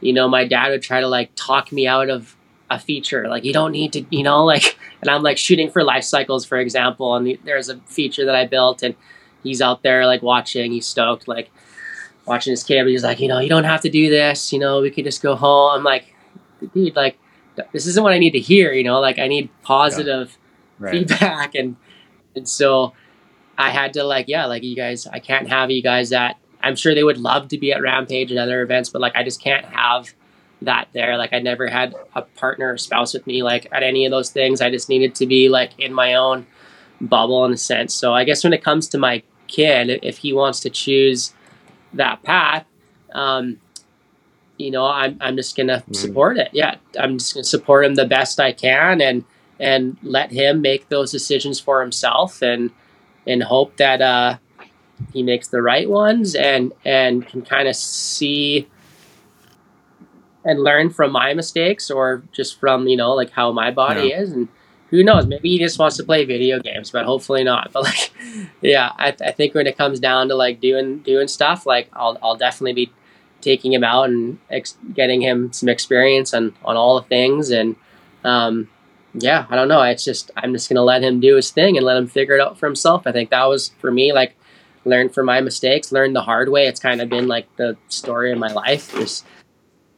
you 0.00 0.12
know, 0.12 0.28
my 0.28 0.44
dad 0.44 0.70
would 0.70 0.82
try 0.82 1.00
to 1.00 1.06
like 1.08 1.30
talk 1.36 1.70
me 1.72 1.86
out 1.86 2.10
of 2.10 2.36
a 2.70 2.78
feature. 2.78 3.28
Like 3.28 3.44
you 3.44 3.52
don't 3.52 3.72
need 3.72 3.92
to, 3.94 4.04
you 4.10 4.22
know, 4.22 4.44
like, 4.54 4.76
and 5.00 5.08
I'm 5.10 5.22
like 5.22 5.38
shooting 5.38 5.70
for 5.70 5.82
life 5.84 6.04
cycles, 6.04 6.44
for 6.44 6.58
example, 6.58 7.14
and 7.16 7.26
the, 7.26 7.38
there's 7.44 7.68
a 7.68 7.76
feature 7.86 8.24
that 8.26 8.34
I 8.34 8.46
built, 8.46 8.82
and 8.82 8.94
he's 9.42 9.60
out 9.62 9.82
there 9.82 10.06
like 10.06 10.22
watching, 10.22 10.72
he's 10.72 10.86
stoked, 10.86 11.28
like 11.28 11.50
watching 12.26 12.50
his 12.52 12.62
kid. 12.62 12.82
But 12.82 12.90
he's 12.90 13.04
like, 13.04 13.20
you 13.20 13.28
know, 13.28 13.38
you 13.40 13.48
don't 13.48 13.64
have 13.64 13.80
to 13.82 13.88
do 13.90 14.10
this. 14.10 14.52
You 14.52 14.58
know, 14.58 14.80
we 14.80 14.90
could 14.90 15.04
just 15.04 15.22
go 15.22 15.34
home. 15.34 15.78
I'm 15.78 15.84
like, 15.84 16.14
dude, 16.74 16.94
like, 16.96 17.18
this 17.72 17.86
isn't 17.86 18.02
what 18.02 18.12
I 18.12 18.18
need 18.18 18.32
to 18.32 18.40
hear. 18.40 18.72
You 18.72 18.84
know, 18.84 19.00
like 19.00 19.18
I 19.18 19.28
need 19.28 19.48
positive 19.62 20.36
feedback, 20.78 21.54
and 21.54 21.76
and 22.34 22.48
so 22.48 22.94
I 23.58 23.70
had 23.70 23.92
to 23.94 24.04
like, 24.04 24.28
yeah, 24.28 24.46
like 24.46 24.62
you 24.62 24.76
guys, 24.76 25.06
I 25.06 25.18
can't 25.18 25.48
have 25.48 25.70
you 25.70 25.82
guys 25.82 26.10
that 26.10 26.36
I'm 26.62 26.76
sure 26.76 26.94
they 26.94 27.04
would 27.04 27.18
love 27.18 27.48
to 27.48 27.58
be 27.58 27.72
at 27.72 27.82
Rampage 27.82 28.30
and 28.30 28.38
other 28.38 28.62
events, 28.62 28.88
but 28.88 29.00
like 29.00 29.14
I 29.16 29.22
just 29.22 29.42
can't 29.42 29.64
have 29.66 30.12
that 30.62 30.88
there. 30.92 31.16
Like 31.16 31.32
I 31.32 31.38
never 31.38 31.66
had 31.68 31.94
a 32.14 32.22
partner 32.22 32.72
or 32.72 32.78
spouse 32.78 33.14
with 33.14 33.26
me 33.26 33.42
like 33.42 33.66
at 33.72 33.82
any 33.82 34.04
of 34.04 34.10
those 34.10 34.30
things. 34.30 34.60
I 34.60 34.70
just 34.70 34.88
needed 34.88 35.14
to 35.16 35.26
be 35.26 35.48
like 35.48 35.78
in 35.78 35.92
my 35.92 36.14
own 36.14 36.46
bubble 37.00 37.44
in 37.44 37.52
a 37.52 37.56
sense. 37.56 37.94
So 37.94 38.14
I 38.14 38.24
guess 38.24 38.44
when 38.44 38.52
it 38.52 38.62
comes 38.62 38.88
to 38.88 38.98
my 38.98 39.22
kid, 39.46 40.00
if 40.02 40.18
he 40.18 40.32
wants 40.32 40.60
to 40.60 40.70
choose 40.70 41.34
that 41.94 42.22
path, 42.22 42.66
um, 43.12 43.58
you 44.60 44.70
know, 44.70 44.84
I'm, 44.84 45.16
I'm 45.20 45.36
just 45.36 45.56
gonna 45.56 45.82
support 45.92 46.36
it. 46.38 46.50
Yeah, 46.52 46.76
I'm 46.98 47.18
just 47.18 47.34
gonna 47.34 47.44
support 47.44 47.84
him 47.84 47.94
the 47.94 48.06
best 48.06 48.38
I 48.38 48.52
can 48.52 49.00
and 49.00 49.24
and 49.58 49.96
let 50.02 50.30
him 50.30 50.62
make 50.62 50.88
those 50.88 51.10
decisions 51.10 51.58
for 51.58 51.80
himself 51.80 52.42
and 52.42 52.70
and 53.26 53.42
hope 53.42 53.76
that 53.76 54.00
uh, 54.00 54.38
he 55.12 55.22
makes 55.22 55.48
the 55.48 55.62
right 55.62 55.88
ones 55.88 56.34
and 56.34 56.72
and 56.84 57.26
can 57.26 57.42
kind 57.42 57.68
of 57.68 57.76
see 57.76 58.68
and 60.44 60.62
learn 60.62 60.90
from 60.90 61.12
my 61.12 61.34
mistakes 61.34 61.90
or 61.90 62.22
just 62.32 62.58
from 62.58 62.86
you 62.86 62.96
know 62.96 63.12
like 63.12 63.30
how 63.30 63.52
my 63.52 63.70
body 63.70 64.08
is 64.08 64.32
and 64.32 64.48
who 64.88 65.04
knows 65.04 65.26
maybe 65.26 65.50
he 65.50 65.58
just 65.58 65.78
wants 65.78 65.96
to 65.96 66.04
play 66.04 66.24
video 66.24 66.58
games 66.58 66.90
but 66.90 67.04
hopefully 67.04 67.44
not. 67.44 67.70
But 67.72 67.84
like 67.84 68.12
yeah 68.60 68.92
I, 68.98 69.14
I 69.24 69.30
think 69.32 69.54
when 69.54 69.66
it 69.66 69.76
comes 69.76 70.00
down 70.00 70.28
to 70.28 70.34
like 70.34 70.60
doing 70.60 70.98
doing 71.00 71.28
stuff 71.28 71.66
like 71.66 71.88
I'll, 71.92 72.18
I'll 72.22 72.36
definitely 72.36 72.72
be 72.72 72.92
taking 73.40 73.72
him 73.72 73.84
out 73.84 74.08
and 74.08 74.38
ex- 74.50 74.78
getting 74.94 75.20
him 75.20 75.52
some 75.52 75.68
experience 75.68 76.34
on 76.34 76.54
on 76.64 76.76
all 76.76 77.00
the 77.00 77.06
things. 77.06 77.50
And 77.50 77.76
um 78.24 78.68
yeah 79.14 79.46
I 79.50 79.56
don't 79.56 79.68
know. 79.68 79.82
It's 79.82 80.04
just 80.04 80.30
I'm 80.36 80.52
just 80.52 80.68
gonna 80.68 80.82
let 80.82 81.02
him 81.02 81.20
do 81.20 81.36
his 81.36 81.50
thing 81.50 81.76
and 81.76 81.86
let 81.86 81.96
him 81.96 82.06
figure 82.06 82.36
it 82.36 82.40
out 82.40 82.58
for 82.58 82.66
himself. 82.66 83.06
I 83.06 83.12
think 83.12 83.30
that 83.30 83.44
was 83.44 83.72
for 83.78 83.90
me 83.90 84.12
like 84.12 84.36
learn 84.84 85.10
from 85.10 85.26
my 85.26 85.40
mistakes 85.40 85.92
learn 85.92 86.12
the 86.12 86.22
hard 86.22 86.48
way. 86.48 86.66
It's 86.66 86.80
kind 86.80 87.00
of 87.00 87.08
been 87.08 87.28
like 87.28 87.54
the 87.56 87.76
story 87.88 88.32
of 88.32 88.38
my 88.38 88.52
life 88.52 88.92
just 88.92 89.24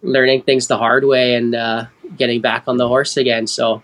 learning 0.03 0.43
things 0.43 0.67
the 0.67 0.77
hard 0.79 1.05
way 1.05 1.35
and 1.35 1.55
uh, 1.55 1.87
getting 2.17 2.41
back 2.41 2.65
on 2.67 2.77
the 2.77 2.89
horse 2.89 3.17
again. 3.17 3.47
So 3.47 3.83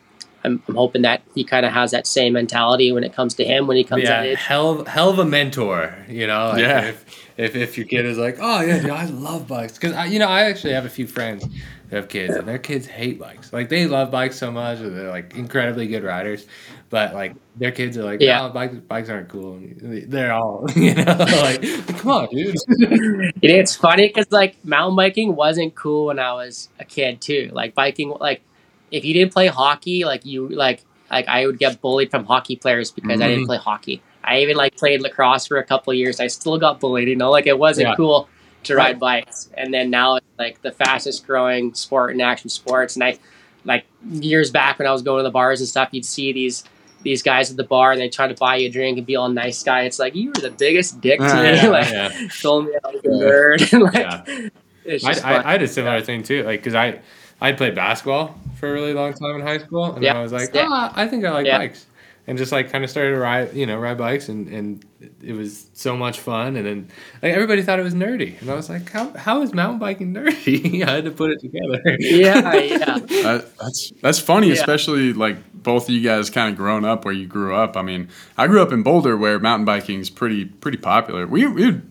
I'm, 0.48 0.62
I'm 0.68 0.74
hoping 0.74 1.02
that 1.02 1.22
he 1.34 1.44
kind 1.44 1.64
of 1.66 1.72
has 1.72 1.90
that 1.92 2.06
same 2.06 2.32
mentality 2.32 2.90
when 2.92 3.04
it 3.04 3.12
comes 3.12 3.34
to 3.34 3.44
him 3.44 3.66
when 3.66 3.76
he 3.76 3.84
comes 3.84 4.04
yeah, 4.04 4.20
of 4.20 4.26
age. 4.26 4.38
hell, 4.38 4.84
hell 4.84 5.10
of 5.10 5.18
a 5.18 5.24
mentor. 5.24 5.94
You 6.08 6.26
know, 6.26 6.48
like 6.48 6.60
Yeah. 6.60 6.80
If, 6.88 7.04
if 7.36 7.54
if 7.54 7.78
your 7.78 7.86
kid 7.86 8.04
is 8.04 8.18
like, 8.18 8.38
oh 8.40 8.60
yeah, 8.62 8.80
dude, 8.80 8.90
I 8.90 9.04
love 9.06 9.46
bikes, 9.46 9.74
because 9.74 9.92
I, 9.92 10.06
you 10.06 10.18
know, 10.18 10.26
I 10.26 10.44
actually 10.44 10.72
have 10.72 10.84
a 10.84 10.88
few 10.90 11.06
friends 11.06 11.46
who 11.88 11.96
have 11.96 12.08
kids, 12.08 12.34
and 12.36 12.48
their 12.48 12.58
kids 12.58 12.86
hate 12.86 13.18
bikes. 13.20 13.52
Like 13.52 13.68
they 13.68 13.86
love 13.86 14.10
bikes 14.10 14.36
so 14.36 14.50
much, 14.50 14.80
and 14.80 14.96
they're 14.96 15.08
like 15.08 15.36
incredibly 15.36 15.86
good 15.86 16.02
riders, 16.02 16.46
but 16.90 17.14
like 17.14 17.36
their 17.56 17.70
kids 17.70 17.96
are 17.96 18.02
like, 18.02 18.20
Yeah. 18.20 18.42
yeah, 18.46 18.48
bikes 18.48 18.74
bikes 18.74 19.08
aren't 19.08 19.28
cool. 19.28 19.54
And 19.54 20.10
they're 20.10 20.32
all, 20.32 20.66
you 20.76 20.94
know, 20.94 21.04
like, 21.18 21.62
come 21.98 22.10
on, 22.10 22.28
dude. 22.32 22.56
You 22.80 23.48
know, 23.50 23.58
it's 23.60 23.76
funny 23.76 24.08
because 24.08 24.26
like 24.32 24.62
mountain 24.64 24.96
biking 24.96 25.36
wasn't 25.36 25.76
cool 25.76 26.06
when 26.06 26.18
I 26.18 26.32
was 26.32 26.68
a 26.80 26.84
kid 26.84 27.20
too. 27.20 27.50
Like 27.52 27.74
biking, 27.74 28.10
like 28.20 28.42
if 28.90 29.04
you 29.04 29.14
didn't 29.14 29.32
play 29.32 29.46
hockey, 29.48 30.04
like 30.04 30.24
you 30.24 30.48
like 30.48 30.84
like 31.10 31.26
I 31.28 31.46
would 31.46 31.58
get 31.58 31.80
bullied 31.80 32.10
from 32.10 32.24
hockey 32.24 32.56
players 32.56 32.90
because 32.90 33.20
I 33.20 33.26
didn't 33.28 33.40
mm-hmm. 33.40 33.46
play 33.46 33.58
hockey. 33.58 34.02
I 34.24 34.40
even 34.40 34.56
like 34.56 34.76
played 34.76 35.00
lacrosse 35.00 35.46
for 35.46 35.56
a 35.58 35.64
couple 35.64 35.90
of 35.92 35.96
years. 35.96 36.20
I 36.20 36.26
still 36.26 36.58
got 36.58 36.80
bullied. 36.80 37.08
You 37.08 37.16
know, 37.16 37.30
like 37.30 37.46
it 37.46 37.58
wasn't 37.58 37.88
Yeah. 37.88 37.96
cool 37.96 38.28
to 38.64 38.74
ride 38.76 38.98
bikes. 38.98 39.48
And 39.56 39.72
then 39.72 39.88
now 39.90 40.16
it's 40.16 40.26
like 40.38 40.60
the 40.62 40.72
fastest 40.72 41.26
growing 41.26 41.72
sport 41.74 42.12
in 42.12 42.20
action 42.20 42.50
sports. 42.50 42.94
And 42.96 43.04
I 43.04 43.18
like 43.64 43.84
years 44.10 44.50
back 44.50 44.78
when 44.78 44.88
I 44.88 44.92
was 44.92 45.02
going 45.02 45.18
to 45.20 45.22
the 45.22 45.30
bars 45.30 45.60
and 45.60 45.68
stuff, 45.68 45.88
you'd 45.92 46.04
see 46.04 46.32
these 46.32 46.64
these 47.04 47.22
guys 47.22 47.48
at 47.50 47.56
the 47.56 47.64
bar 47.64 47.92
and 47.92 48.00
they 48.00 48.08
try 48.08 48.26
to 48.26 48.34
buy 48.34 48.56
you 48.56 48.68
a 48.68 48.72
drink 48.72 48.98
and 48.98 49.06
be 49.06 49.14
all 49.16 49.28
nice 49.28 49.62
guy. 49.62 49.82
It's 49.82 49.98
like 50.00 50.14
you 50.16 50.28
were 50.30 50.40
the 50.42 50.50
biggest 50.50 51.00
dick 51.00 51.20
to 51.20 51.24
Yeah, 51.26 51.42
me. 51.42 51.56
yeah, 51.56 51.68
like 51.68 51.90
yeah. 51.90 52.28
told 52.42 52.66
me 52.66 52.72
I 52.84 52.88
was 52.90 53.00
a 53.04 53.08
nerd. 53.08 53.72
and 53.72 53.82
like 53.84 53.94
Yeah. 53.94 54.48
it's 54.84 55.04
I. 55.04 55.12
I, 55.36 55.48
I 55.48 55.52
had 55.52 55.62
a 55.62 55.68
similar 55.68 56.00
thing 56.02 56.22
too, 56.22 56.42
like 56.42 56.60
because 56.60 56.74
I 56.74 57.00
I 57.40 57.52
played 57.52 57.74
basketball 57.74 58.34
for 58.58 58.68
a 58.68 58.72
really 58.72 58.92
long 58.94 59.12
time 59.14 59.36
in 59.36 59.42
high 59.42 59.58
school, 59.58 59.92
and 59.92 60.02
Yeah. 60.02 60.18
I 60.18 60.22
was 60.22 60.32
like, 60.32 60.52
Yeah. 60.54 60.66
ah, 60.68 60.92
I 60.96 61.06
think 61.06 61.24
I 61.24 61.30
like 61.30 61.46
Yeah. 61.46 61.58
bikes, 61.58 61.86
and 62.26 62.36
just 62.36 62.50
like 62.52 62.70
kind 62.72 62.82
of 62.84 62.90
started 62.90 63.10
to 63.12 63.18
ride, 63.18 63.54
you 63.54 63.64
know, 63.66 63.78
ride 63.78 63.96
bikes, 63.98 64.28
and 64.28 64.48
and 64.48 64.84
it 65.22 65.32
was 65.34 65.66
so 65.74 65.96
much 65.96 66.18
fun, 66.18 66.56
and 66.56 66.66
then 66.66 66.88
like 67.22 67.32
everybody 67.32 67.62
thought 67.62 67.78
it 67.78 67.84
was 67.84 67.94
nerdy, 67.94 68.40
and 68.40 68.50
I 68.50 68.54
was 68.54 68.68
like, 68.68 68.90
how 68.90 69.10
how 69.16 69.42
is 69.42 69.54
mountain 69.54 69.78
biking 69.78 70.12
nerdy? 70.12 70.82
I 70.86 70.90
had 70.90 71.04
to 71.04 71.10
put 71.12 71.30
it 71.30 71.40
together. 71.40 71.80
yeah, 72.00 72.54
yeah. 72.56 72.98
Uh, 73.28 73.42
that's 73.60 73.92
that's 74.02 74.18
funny, 74.18 74.48
Yeah. 74.48 74.54
especially 74.54 75.12
like 75.12 75.36
both 75.62 75.88
of 75.88 75.94
you 75.94 76.00
guys 76.00 76.30
kind 76.30 76.50
of 76.50 76.56
grown 76.56 76.84
up 76.84 77.04
where 77.04 77.14
you 77.14 77.26
grew 77.26 77.54
up. 77.54 77.76
I 77.76 77.82
mean, 77.82 78.08
I 78.36 78.46
grew 78.48 78.60
up 78.62 78.72
in 78.72 78.82
Boulder 78.82 79.16
where 79.16 79.38
mountain 79.38 79.64
biking 79.64 80.00
is 80.00 80.10
pretty 80.10 80.44
pretty 80.46 80.78
popular. 80.78 81.24
We 81.26 81.46
we 81.46 81.66
would, 81.66 81.82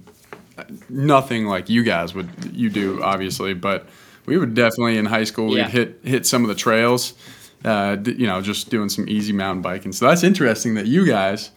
nothing 0.89 1.45
like 1.45 1.69
you 1.69 1.83
guys 1.83 2.13
would 2.13 2.29
you 2.53 2.69
do 2.69 3.01
obviously, 3.01 3.53
but 3.53 3.87
we 4.27 4.37
would 4.37 4.53
definitely 4.53 4.97
in 4.99 5.05
high 5.05 5.23
school 5.23 5.55
Yeah. 5.57 5.63
we'd 5.65 5.71
hit 5.71 5.99
hit 6.03 6.25
some 6.27 6.43
of 6.43 6.49
the 6.49 6.55
trails. 6.55 7.13
Uh, 7.65 7.95
d- 7.95 8.13
you 8.15 8.27
know, 8.27 8.39
just 8.39 8.69
doing 8.69 8.87
some 8.87 9.09
easy 9.09 9.33
mountain 9.33 9.63
biking. 9.63 9.91
So 9.91 10.07
that's 10.07 10.23
interesting 10.23 10.75
that 10.75 10.85
you 10.85 11.07
guys 11.07 11.49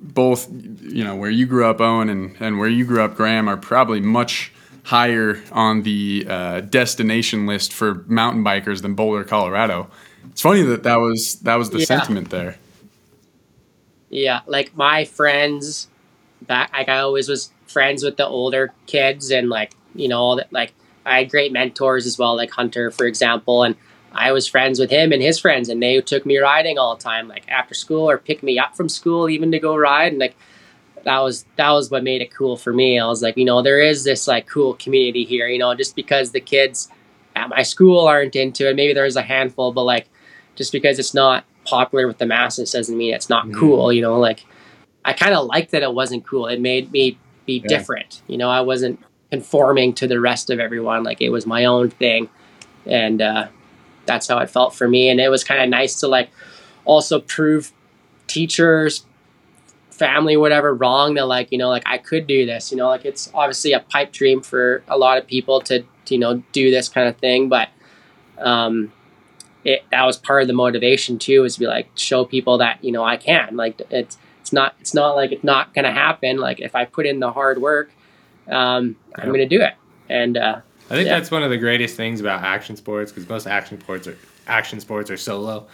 both, 0.00 0.48
you 0.80 1.04
know, 1.04 1.14
where 1.16 1.28
you 1.30 1.44
grew 1.44 1.66
up, 1.66 1.80
Owen, 1.82 2.08
and, 2.08 2.34
and 2.40 2.58
where 2.58 2.68
you 2.68 2.84
grew 2.86 3.02
up, 3.02 3.14
Graham, 3.14 3.46
are 3.46 3.56
probably 3.58 4.00
much 4.00 4.52
higher 4.84 5.42
on 5.52 5.82
the 5.82 6.24
uh, 6.28 6.60
destination 6.60 7.46
list 7.46 7.74
for 7.74 8.04
mountain 8.08 8.42
bikers 8.42 8.80
than 8.80 8.94
Boulder, 8.94 9.22
Colorado. 9.22 9.88
It's 10.30 10.40
funny 10.40 10.62
that 10.62 10.82
that 10.84 10.96
was 10.96 11.40
that 11.42 11.56
was 11.56 11.70
the 11.70 11.80
Yeah. 11.80 11.84
sentiment 11.84 12.30
there. 12.30 12.56
Yeah, 14.10 14.40
like 14.46 14.74
my 14.76 15.04
friends 15.04 15.88
back 16.46 16.72
like 16.72 16.88
I 16.88 17.00
always 17.00 17.28
was 17.28 17.52
friends 17.66 18.02
with 18.02 18.16
the 18.16 18.26
older 18.26 18.72
kids 18.86 19.30
and 19.30 19.50
like, 19.50 19.72
you 19.94 20.08
know, 20.08 20.18
all 20.20 20.36
that 20.36 20.50
like 20.52 20.72
I 21.08 21.18
had 21.18 21.30
great 21.30 21.52
mentors 21.52 22.06
as 22.06 22.18
well, 22.18 22.36
like 22.36 22.50
Hunter, 22.50 22.90
for 22.90 23.06
example, 23.06 23.62
and 23.62 23.76
I 24.12 24.32
was 24.32 24.46
friends 24.46 24.78
with 24.78 24.90
him 24.90 25.12
and 25.12 25.22
his 25.22 25.38
friends 25.38 25.68
and 25.68 25.82
they 25.82 26.00
took 26.00 26.24
me 26.24 26.38
riding 26.38 26.78
all 26.78 26.96
the 26.96 27.02
time, 27.02 27.28
like 27.28 27.48
after 27.48 27.74
school 27.74 28.08
or 28.08 28.18
pick 28.18 28.42
me 28.42 28.58
up 28.58 28.76
from 28.76 28.88
school 28.88 29.28
even 29.28 29.52
to 29.52 29.58
go 29.58 29.76
ride 29.76 30.12
and 30.12 30.18
like 30.18 30.36
that 31.04 31.18
was 31.20 31.44
that 31.56 31.70
was 31.70 31.90
what 31.90 32.02
made 32.02 32.22
it 32.22 32.34
cool 32.34 32.56
for 32.56 32.72
me. 32.72 32.98
I 32.98 33.06
was 33.06 33.22
like, 33.22 33.36
you 33.36 33.44
know, 33.44 33.62
there 33.62 33.80
is 33.80 34.04
this 34.04 34.26
like 34.26 34.46
cool 34.46 34.74
community 34.74 35.24
here, 35.24 35.48
you 35.48 35.58
know, 35.58 35.74
just 35.74 35.94
because 35.94 36.32
the 36.32 36.40
kids 36.40 36.88
at 37.36 37.48
my 37.48 37.62
school 37.62 38.06
aren't 38.06 38.36
into 38.36 38.68
it. 38.68 38.76
Maybe 38.76 38.92
there's 38.92 39.16
a 39.16 39.22
handful, 39.22 39.72
but 39.72 39.84
like 39.84 40.08
just 40.56 40.72
because 40.72 40.98
it's 40.98 41.14
not 41.14 41.44
popular 41.64 42.06
with 42.06 42.18
the 42.18 42.26
masses 42.26 42.72
doesn't 42.72 42.96
mean 42.96 43.14
it's 43.14 43.28
not 43.28 43.46
mm-hmm. 43.46 43.58
cool, 43.58 43.92
you 43.92 44.02
know, 44.02 44.18
like 44.18 44.44
I 45.04 45.12
kind 45.12 45.34
of 45.34 45.46
liked 45.46 45.70
that 45.70 45.82
it 45.82 45.94
wasn't 45.94 46.26
cool. 46.26 46.46
It 46.46 46.60
made 46.60 46.90
me 46.92 47.18
be 47.46 47.60
different. 47.60 48.22
You 48.26 48.36
know, 48.36 48.50
I 48.50 48.60
wasn't 48.60 49.00
conforming 49.30 49.92
to 49.94 50.06
the 50.06 50.20
rest 50.20 50.50
of 50.50 50.58
everyone. 50.58 51.02
Like 51.02 51.20
it 51.20 51.30
was 51.30 51.46
my 51.46 51.64
own 51.64 51.90
thing. 51.90 52.28
And 52.86 53.20
uh, 53.20 53.48
that's 54.06 54.28
how 54.28 54.38
it 54.38 54.50
felt 54.50 54.74
for 54.74 54.88
me. 54.88 55.08
And 55.08 55.20
it 55.20 55.28
was 55.28 55.44
kind 55.44 55.62
of 55.62 55.68
nice 55.68 56.00
to 56.00 56.08
like 56.08 56.30
also 56.84 57.20
prove 57.20 57.72
teachers, 58.26 59.04
family, 59.90 60.36
whatever, 60.36 60.74
wrong 60.74 61.14
that 61.14 61.26
like 61.26 61.52
you 61.52 61.58
know 61.58 61.68
like 61.68 61.82
I 61.86 61.98
could 61.98 62.26
do 62.26 62.46
this. 62.46 62.70
You 62.70 62.78
know, 62.78 62.88
like 62.88 63.04
it's 63.04 63.30
obviously 63.34 63.72
a 63.72 63.80
pipe 63.80 64.12
dream 64.12 64.40
for 64.40 64.82
a 64.88 64.96
lot 64.96 65.18
of 65.18 65.26
people 65.26 65.60
to, 65.62 65.84
to 66.06 66.14
you 66.14 66.18
know 66.18 66.42
do 66.52 66.70
this 66.70 66.88
kind 66.88 67.08
of 67.08 67.16
thing, 67.18 67.48
but 67.48 67.68
um, 68.38 68.92
it 69.64 69.84
that 69.90 70.04
was 70.04 70.16
part 70.16 70.42
of 70.42 70.48
the 70.48 70.54
motivation 70.54 71.18
too, 71.18 71.44
is 71.44 71.54
to 71.54 71.60
be 71.60 71.66
like 71.66 71.88
show 71.94 72.24
people 72.24 72.58
that 72.58 72.82
you 72.82 72.92
know 72.92 73.04
I 73.04 73.16
can. 73.16 73.56
Like 73.56 73.80
it's 73.90 74.16
it's 74.40 74.52
not 74.52 74.74
it's 74.80 74.94
not 74.94 75.16
like 75.16 75.32
it's 75.32 75.44
not 75.44 75.74
gonna 75.74 75.92
happen. 75.92 76.38
Like 76.38 76.60
if 76.60 76.74
I 76.74 76.84
put 76.84 77.04
in 77.04 77.20
the 77.20 77.32
hard 77.32 77.60
work, 77.60 77.90
um, 78.48 78.96
I'm 79.16 79.30
gonna 79.30 79.46
do 79.48 79.60
it. 79.60 79.74
And 80.08 80.36
uh, 80.36 80.60
I 80.90 80.94
think 80.94 81.06
Yeah. 81.06 81.18
that's 81.18 81.30
one 81.30 81.42
of 81.42 81.50
the 81.50 81.58
greatest 81.58 81.96
things 81.96 82.20
about 82.20 82.42
action 82.42 82.76
sports 82.76 83.12
because 83.12 83.28
most 83.28 83.46
action 83.46 83.80
sports 83.80 84.06
are 84.06 84.16
action 84.46 84.80
sports 84.80 85.10
are 85.10 85.16
solo. 85.16 85.66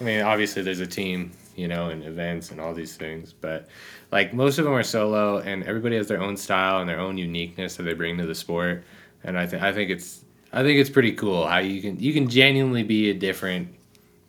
I 0.00 0.04
mean, 0.04 0.20
obviously 0.22 0.62
there's 0.62 0.80
a 0.80 0.86
team, 0.86 1.30
you 1.54 1.68
know, 1.68 1.90
and 1.90 2.02
events 2.04 2.50
and 2.50 2.60
all 2.60 2.74
these 2.74 2.96
things, 2.96 3.32
but 3.32 3.68
like 4.12 4.34
most 4.34 4.58
of 4.58 4.64
them 4.64 4.74
are 4.74 4.82
solo, 4.82 5.38
and 5.38 5.62
everybody 5.64 5.96
has 5.96 6.08
their 6.08 6.20
own 6.20 6.36
style 6.36 6.80
and 6.80 6.88
their 6.88 6.98
own 7.00 7.16
uniqueness 7.16 7.76
that 7.76 7.84
they 7.84 7.94
bring 7.94 8.18
to 8.18 8.26
the 8.26 8.34
sport. 8.34 8.82
And 9.24 9.38
I 9.38 9.46
think 9.46 9.62
I 9.62 9.72
think 9.72 9.90
it's 9.90 10.24
I 10.52 10.62
think 10.62 10.78
it's 10.78 10.90
pretty 10.90 11.12
cool 11.12 11.46
how 11.46 11.58
you 11.58 11.80
can 11.80 11.98
you 12.00 12.12
can 12.12 12.28
genuinely 12.28 12.82
be 12.82 13.10
a 13.10 13.14
different 13.14 13.68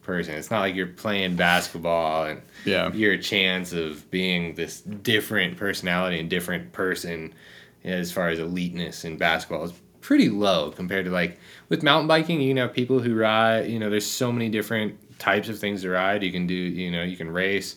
person. 0.04 0.36
It's 0.36 0.50
not 0.50 0.62
like 0.62 0.74
you're 0.76 0.88
playing 0.88 1.36
basketball 1.36 2.26
and 2.26 2.42
Yeah. 2.64 2.92
your 2.94 3.18
chance 3.18 3.74
of 3.74 4.10
being 4.10 4.54
this 4.56 4.80
different 4.82 5.58
personality 5.58 6.20
and 6.20 6.30
different 6.30 6.72
person 6.72 7.34
as 7.84 8.12
far 8.12 8.30
as 8.30 8.40
eliteness 8.40 9.06
in 9.06 9.18
basketball 9.18 9.64
is 9.64 9.74
pretty 10.02 10.30
low 10.30 10.72
compared 10.72 11.06
to 11.06 11.12
like 11.12 11.38
with 11.70 11.84
mountain 11.84 12.08
biking 12.08 12.40
you 12.40 12.50
can 12.50 12.58
have 12.58 12.74
people 12.74 13.00
who 13.00 13.16
ride 13.16 13.68
you 13.68 13.80
know 13.80 13.90
there's 13.90 14.06
so 14.06 14.32
many 14.32 14.48
different 14.48 14.98
types 15.20 15.50
of 15.50 15.60
things 15.60 15.82
to 15.82 15.90
ride. 15.90 16.24
You 16.24 16.32
can 16.32 16.48
do 16.48 16.54
you 16.54 16.92
know 16.92 17.04
you 17.04 17.18
can 17.18 17.30
race 17.30 17.76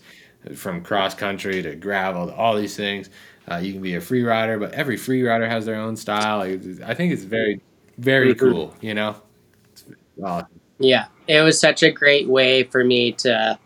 from 0.54 0.82
cross 0.82 1.14
country 1.14 1.62
to 1.62 1.76
gravel 1.76 2.26
to 2.26 2.34
all 2.34 2.56
these 2.56 2.76
things. 2.76 3.10
Uh, 3.50 3.56
you 3.56 3.72
can 3.72 3.82
be 3.82 3.94
a 3.94 4.00
free 4.00 4.22
rider 4.22 4.58
but 4.58 4.72
every 4.72 4.96
free 4.96 5.22
rider 5.22 5.48
has 5.48 5.66
their 5.66 5.76
own 5.76 5.96
style. 5.96 6.38
Like, 6.38 6.60
i 6.84 6.94
think 6.94 7.12
it's 7.12 7.24
very 7.24 7.60
very 7.98 8.34
cool 8.34 8.74
you 8.80 8.94
know? 8.94 9.16
It's 9.72 9.84
awesome. 10.22 10.48
Yeah, 10.78 11.06
it 11.28 11.42
was 11.42 11.60
such 11.60 11.82
a 11.82 11.90
great 11.90 12.26
way 12.26 12.62
for 12.62 12.82
me 12.82 13.12
to 13.12 13.58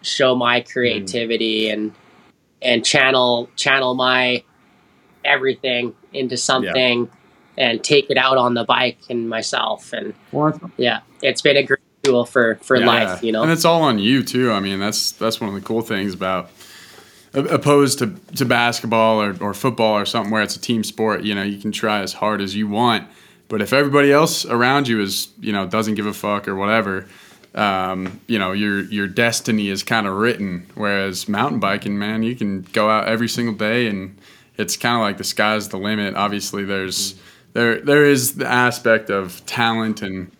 show 0.00 0.34
my 0.34 0.60
creativity 0.60 1.68
and 1.68 1.92
and 2.62 2.84
channel 2.84 3.50
channel 3.56 3.94
my 3.94 4.42
everything 5.26 5.94
into 6.12 6.36
something 6.36 7.10
and 7.58 7.82
take 7.82 8.10
it 8.10 8.16
out 8.18 8.36
on 8.38 8.54
the 8.54 8.64
bike 8.64 8.98
and 9.10 9.28
myself 9.28 9.92
and 9.92 10.14
yeah, 10.76 11.00
it's 11.22 11.42
been 11.42 11.56
a 11.56 11.62
great 11.62 11.80
tool 12.02 12.24
for 12.24 12.56
for 12.62 12.76
Yeah. 12.76 12.86
life, 12.86 13.22
you 13.22 13.32
know. 13.32 13.42
and 13.42 13.50
it's 13.50 13.64
all 13.64 13.82
on 13.82 13.98
you 13.98 14.22
too. 14.22 14.52
I 14.52 14.60
mean, 14.60 14.78
that's 14.78 15.12
that's 15.12 15.40
one 15.40 15.48
of 15.48 15.54
the 15.54 15.60
cool 15.62 15.82
things 15.82 16.14
about 16.14 16.50
opposed 17.34 17.98
to, 17.98 18.14
to 18.36 18.44
basketball 18.44 19.20
or, 19.20 19.36
or 19.40 19.52
football 19.52 19.94
or 19.98 20.06
something 20.06 20.30
where 20.30 20.42
it's 20.42 20.56
a 20.56 20.60
team 20.60 20.82
sport. 20.82 21.22
You 21.22 21.34
know, 21.34 21.42
you 21.42 21.58
can 21.60 21.72
try 21.72 22.00
as 22.00 22.14
hard 22.14 22.40
as 22.40 22.54
you 22.56 22.66
want, 22.68 23.06
but 23.48 23.60
if 23.60 23.72
everybody 23.72 24.10
else 24.12 24.46
around 24.46 24.88
you 24.88 25.00
is 25.02 25.28
you 25.40 25.52
know 25.52 25.66
doesn't 25.66 25.94
give 25.94 26.06
a 26.06 26.14
fuck 26.14 26.48
or 26.48 26.54
whatever. 26.54 27.06
Um, 27.54 28.20
you 28.26 28.38
know 28.38 28.52
your 28.52 28.82
your 28.82 29.06
destiny 29.06 29.68
is 29.70 29.82
kind 29.82 30.06
of 30.06 30.14
written. 30.14 30.66
Whereas 30.74 31.26
mountain 31.26 31.58
biking, 31.58 31.98
man, 31.98 32.22
you 32.22 32.36
can 32.36 32.62
go 32.72 32.90
out 32.90 33.08
every 33.08 33.28
single 33.28 33.54
day, 33.54 33.86
and 33.86 34.18
it's 34.58 34.76
kind 34.76 34.96
of 34.96 35.02
like 35.02 35.18
the 35.18 35.24
sky's 35.24 35.68
the 35.68 35.78
limit. 35.78 36.14
Obviously, 36.14 36.64
there's 36.64 37.14
there 37.52 37.80
there 37.80 38.04
is 38.04 38.34
the 38.34 38.46
aspect 38.46 39.10
of 39.10 39.44
talent 39.46 40.02
and 40.02 40.30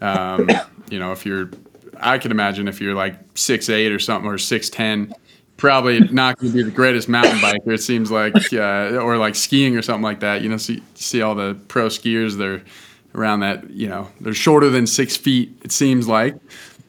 um, 0.00 0.48
you 0.90 0.98
know, 0.98 1.12
if 1.12 1.26
you're, 1.26 1.50
I 1.98 2.18
could 2.18 2.30
imagine 2.30 2.68
if 2.68 2.80
you're 2.80 2.94
like 2.94 3.16
six 3.34 3.68
eight 3.68 3.92
or 3.92 3.98
something 3.98 4.30
or 4.30 4.38
six 4.38 4.70
ten, 4.70 5.12
probably 5.56 6.00
not 6.00 6.38
going 6.38 6.52
to 6.52 6.56
be 6.56 6.62
the 6.62 6.70
greatest 6.70 7.08
mountain 7.08 7.38
biker. 7.38 7.74
It 7.74 7.82
seems 7.82 8.10
like, 8.10 8.34
uh, 8.52 8.98
or 8.98 9.16
like 9.16 9.34
skiing 9.34 9.76
or 9.76 9.82
something 9.82 10.02
like 10.02 10.20
that. 10.20 10.42
You 10.42 10.48
know, 10.48 10.56
see 10.56 10.82
see 10.94 11.22
all 11.22 11.34
the 11.34 11.56
pro 11.68 11.88
skiers. 11.88 12.36
They're 12.36 12.62
around 13.14 13.40
that. 13.40 13.70
You 13.70 13.88
know, 13.88 14.08
they're 14.20 14.34
shorter 14.34 14.68
than 14.70 14.86
six 14.86 15.16
feet. 15.16 15.56
It 15.62 15.72
seems 15.72 16.06
like, 16.06 16.34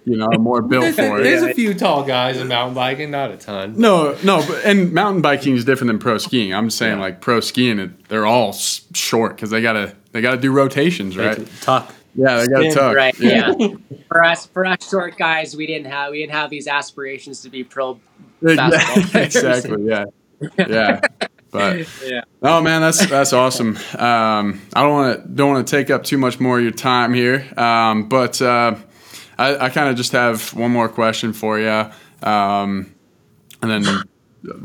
you 0.09 0.15
know, 0.17 0.27
more 0.39 0.61
built 0.61 0.95
for 0.95 1.19
it. 1.19 1.23
there's 1.23 1.43
it. 1.43 1.51
a 1.51 1.53
few 1.53 1.73
tall 1.73 2.03
guys 2.03 2.37
in 2.37 2.47
mountain 2.47 2.73
biking 2.73 3.11
not 3.11 3.29
a 3.31 3.35
ton 3.37 3.73
No, 3.77 4.15
no, 4.23 4.43
but, 4.47 4.63
and 4.63 4.93
mountain 4.93 5.21
biking 5.21 5.55
is 5.55 5.65
different 5.65 5.89
than 5.89 5.99
pro 5.99 6.17
skiing. 6.17 6.53
I'm 6.53 6.69
saying 6.69 6.95
Yeah. 6.97 7.01
like 7.03 7.19
pro 7.21 7.41
skiing, 7.41 7.93
they're 8.07 8.25
all 8.25 8.53
short 8.53 9.35
because 9.35 9.49
they 9.49 9.61
gotta 9.61 9.95
they 10.13 10.21
gotta 10.21 10.37
do 10.37 10.51
rotations, 10.51 11.17
right? 11.17 11.37
tuck 11.61 11.93
Yeah, 12.15 12.37
they 12.37 12.47
gotta 12.47 12.71
Spin, 12.71 12.73
tuck. 12.73 12.95
Right, 12.95 13.19
yeah. 13.19 13.51
for 14.07 14.23
us 14.23 14.45
for 14.47 14.65
us 14.65 14.89
short 14.89 15.17
guys, 15.17 15.55
we 15.57 15.67
didn't 15.67 15.91
have 15.91 16.11
we 16.11 16.19
didn't 16.19 16.33
have 16.33 16.49
these 16.49 16.67
aspirations 16.67 17.41
to 17.41 17.49
be 17.49 17.63
pro 17.65 17.99
basketball 18.41 18.79
Yeah, 19.03 19.03
players. 19.11 19.35
exactly. 19.35 19.83
Yeah, 19.85 20.05
yeah. 20.57 20.99
But 21.51 21.87
Yeah. 22.05 22.21
oh 22.43 22.61
man, 22.61 22.81
that's 22.81 23.05
that's 23.07 23.33
awesome. 23.33 23.77
Um, 23.97 24.61
I 24.73 24.83
don't 24.83 24.91
want 24.93 25.21
to 25.23 25.27
don't 25.29 25.49
want 25.53 25.67
to 25.67 25.75
take 25.75 25.89
up 25.89 26.03
too 26.03 26.17
much 26.17 26.39
more 26.39 26.57
of 26.57 26.63
your 26.63 26.71
time 26.73 27.13
here, 27.13 27.45
um, 27.57 28.09
but 28.09 28.41
uh, 28.41 28.75
I, 29.37 29.65
I 29.65 29.69
kind 29.69 29.89
of 29.89 29.95
just 29.95 30.11
have 30.13 30.53
one 30.53 30.71
more 30.71 30.89
question 30.89 31.33
for 31.33 31.59
you, 31.59 31.85
um, 32.27 32.93
and 33.61 33.71
then 33.71 34.03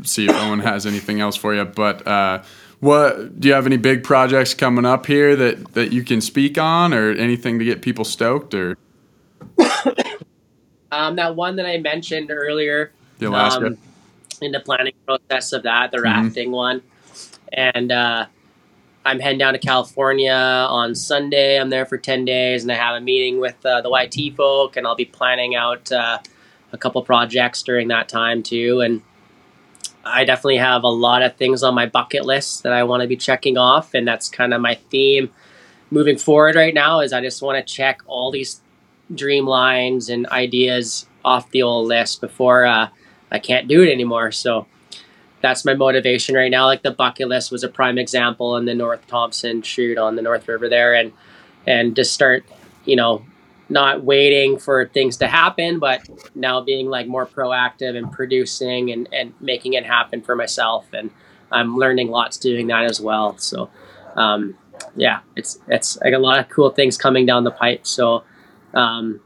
see 0.03 0.25
if 0.25 0.31
Owen 0.35 0.59
has 0.59 0.85
anything 0.85 1.19
else 1.21 1.35
for 1.35 1.53
you. 1.53 1.63
But 1.65 2.05
uh, 2.07 2.43
what 2.79 3.39
do 3.39 3.47
you 3.47 3.53
have 3.53 3.65
any 3.65 3.77
big 3.77 4.03
projects 4.03 4.53
coming 4.53 4.85
up 4.85 5.05
here 5.05 5.35
that 5.35 5.73
that 5.73 5.91
you 5.93 6.03
can 6.03 6.21
speak 6.21 6.57
on, 6.57 6.93
or 6.93 7.11
anything 7.11 7.59
to 7.59 7.65
get 7.65 7.81
people 7.81 8.05
stoked, 8.05 8.53
or 8.53 8.77
Um, 10.91 11.15
that 11.15 11.35
one 11.35 11.55
that 11.55 11.65
I 11.65 11.79
mentioned 11.79 12.29
earlier, 12.29 12.91
the 13.17 13.27
Alaska? 13.27 13.65
um, 13.67 13.77
in 14.41 14.51
the 14.51 14.59
planning 14.59 14.93
process 15.07 15.51
of 15.51 15.63
that, 15.63 15.91
the 15.91 15.97
Mhm. 15.97 16.03
rafting 16.03 16.51
one. 16.51 16.81
And 17.51 17.91
uh, 17.91 18.27
I'm 19.05 19.19
heading 19.19 19.37
down 19.37 19.53
to 19.53 19.59
California 19.59 20.31
on 20.31 20.95
Sunday. 20.95 21.59
I'm 21.59 21.69
there 21.69 21.85
for 21.85 21.97
10 21.97 22.23
days 22.23 22.63
and 22.63 22.71
I 22.71 22.75
have 22.75 22.95
a 22.95 23.01
meeting 23.01 23.39
with 23.39 23.63
uh, 23.65 23.81
the 23.81 23.89
YT 23.89 24.35
folk 24.37 24.77
and 24.77 24.87
I'll 24.87 24.95
be 24.95 25.05
planning 25.05 25.55
out 25.55 25.91
uh, 25.91 26.19
a 26.71 26.77
couple 26.77 27.01
projects 27.03 27.63
during 27.63 27.89
that 27.89 28.07
time 28.07 28.43
too. 28.43 28.79
And 28.79 29.01
I 30.05 30.23
definitely 30.23 30.57
have 30.57 30.83
a 30.83 30.89
lot 30.89 31.21
of 31.21 31.35
things 31.35 31.63
on 31.63 31.75
my 31.75 31.85
bucket 31.85 32.23
list 32.23 32.63
that 32.63 32.71
I 32.71 32.83
want 32.83 33.01
to 33.01 33.07
be 33.07 33.17
checking 33.17 33.57
off. 33.57 33.93
And 33.93 34.07
that's 34.07 34.29
kind 34.29 34.53
of 34.53 34.61
my 34.61 34.75
theme 34.75 35.31
moving 35.91 36.17
forward 36.17 36.55
right 36.55 36.73
now 36.73 37.01
is 37.01 37.11
I 37.11 37.19
just 37.19 37.41
want 37.41 37.65
to 37.65 37.73
check 37.73 38.01
all 38.07 38.31
these 38.31 38.61
dream 39.13 39.45
lines 39.45 40.07
and 40.09 40.27
ideas 40.27 41.07
off 41.25 41.51
the 41.51 41.61
old 41.61 41.87
list 41.87 42.21
before 42.21 42.65
uh, 42.65 42.87
I 43.29 43.39
can't 43.39 43.67
do 43.67 43.83
it 43.83 43.91
anymore. 43.91 44.31
So 44.31 44.65
that's 45.43 45.63
my 45.63 45.75
motivation 45.75 46.33
right 46.33 46.49
now. 46.49 46.65
Like 46.65 46.81
the 46.81 46.91
bucket 46.91 47.27
list 47.27 47.51
was 47.51 47.63
a 47.63 47.69
prime 47.69 47.99
example 47.99 48.57
in 48.57 48.65
the 48.65 48.73
North 48.73 49.05
Thompson 49.05 49.61
shoot 49.61 49.99
on 49.99 50.15
the 50.15 50.23
North 50.23 50.47
River 50.47 50.67
there, 50.67 50.95
and 50.95 51.11
and 51.67 51.95
just 51.95 52.13
start, 52.13 52.43
you 52.85 52.95
know, 52.95 53.23
not 53.69 54.03
waiting 54.03 54.57
for 54.57 54.87
things 54.87 55.17
to 55.17 55.27
happen, 55.27 55.77
but 55.77 56.01
now 56.33 56.61
being 56.61 56.87
like 56.87 57.07
more 57.07 57.27
proactive 57.27 57.95
and 57.95 58.11
producing 58.11 58.91
and 58.91 59.07
and 59.13 59.33
making 59.39 59.73
it 59.73 59.85
happen 59.85 60.21
for 60.23 60.35
myself. 60.35 60.87
And 60.93 61.11
I'm 61.51 61.77
learning 61.77 62.07
lots 62.09 62.37
doing 62.37 62.65
that 62.67 62.85
as 62.85 62.99
well. 62.99 63.37
So. 63.37 63.69
Um, 64.15 64.57
yeah, 64.95 65.19
it's 65.35 65.59
it's 65.67 65.97
like 66.01 66.13
a 66.13 66.19
lot 66.19 66.39
of 66.39 66.49
cool 66.49 66.69
things 66.69 66.97
coming 66.97 67.25
down 67.25 67.43
the 67.43 67.51
pipe. 67.51 67.85
So, 67.85 68.23
um, 68.73 69.21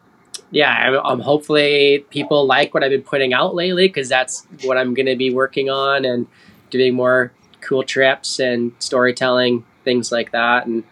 yeah, 0.52 0.72
I'm, 0.72 1.02
I'm 1.06 1.20
hopefully 1.20 2.06
people 2.10 2.45
like 2.45 2.74
what 2.74 2.84
I've 2.84 2.91
been 2.91 3.02
putting 3.02 3.34
out 3.34 3.56
lately 3.56 3.88
because 3.88 4.10
that's 4.10 4.48
what 4.64 4.78
I'm 4.78 4.93
going 4.93 5.08
to 5.08 5.16
be 5.16 5.34
working 5.34 5.70
on 5.70 6.06
and 6.06 6.28
doing 6.70 6.95
more 6.95 7.32
cool 7.62 7.84
trips 7.84 8.39
and 8.39 8.72
storytelling 8.80 9.66
things 9.84 10.12
like 10.12 10.32
that. 10.32 10.66
And 10.68 10.84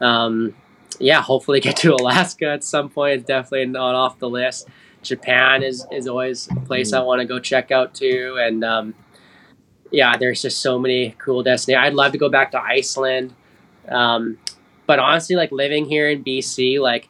um, 0.00 0.54
yeah, 0.98 1.20
hopefully 1.20 1.60
get 1.60 1.76
to 1.78 1.94
Alaska 2.00 2.46
at 2.50 2.64
some 2.64 2.88
point. 2.88 3.20
It's 3.20 3.26
definitely 3.26 3.66
not 3.66 3.94
off 3.94 4.18
the 4.18 4.28
list. 4.28 4.68
Japan 5.02 5.64
is 5.64 5.84
is 5.90 6.06
always 6.06 6.48
a 6.48 6.60
place 6.60 6.92
I 6.92 7.00
want 7.00 7.20
to 7.20 7.24
go 7.24 7.40
check 7.40 7.72
out 7.72 7.94
too. 7.94 8.36
And 8.38 8.62
um, 8.62 8.94
yeah, 9.90 10.16
there's 10.16 10.42
just 10.42 10.60
so 10.60 10.78
many 10.78 11.16
cool 11.18 11.42
destinations. 11.42 11.86
I'd 11.86 11.94
love 11.94 12.12
to 12.12 12.18
go 12.18 12.28
back 12.28 12.52
to 12.52 12.62
Iceland. 12.62 13.34
Um, 13.88 14.38
but 14.86 15.00
honestly, 15.00 15.34
like 15.34 15.50
living 15.50 15.86
here 15.86 16.08
in 16.08 16.22
BC, 16.22 16.80
like 16.80 17.08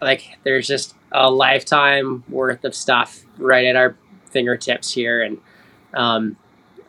like 0.00 0.36
there's 0.42 0.66
just 0.66 0.96
a 1.12 1.30
lifetime 1.30 2.24
worth 2.28 2.64
of 2.64 2.74
stuff 2.74 3.22
right 3.38 3.64
at 3.66 3.76
our 3.76 3.96
fingertips 4.30 4.92
here. 4.92 5.22
And 5.22 5.38
um, 5.94 6.36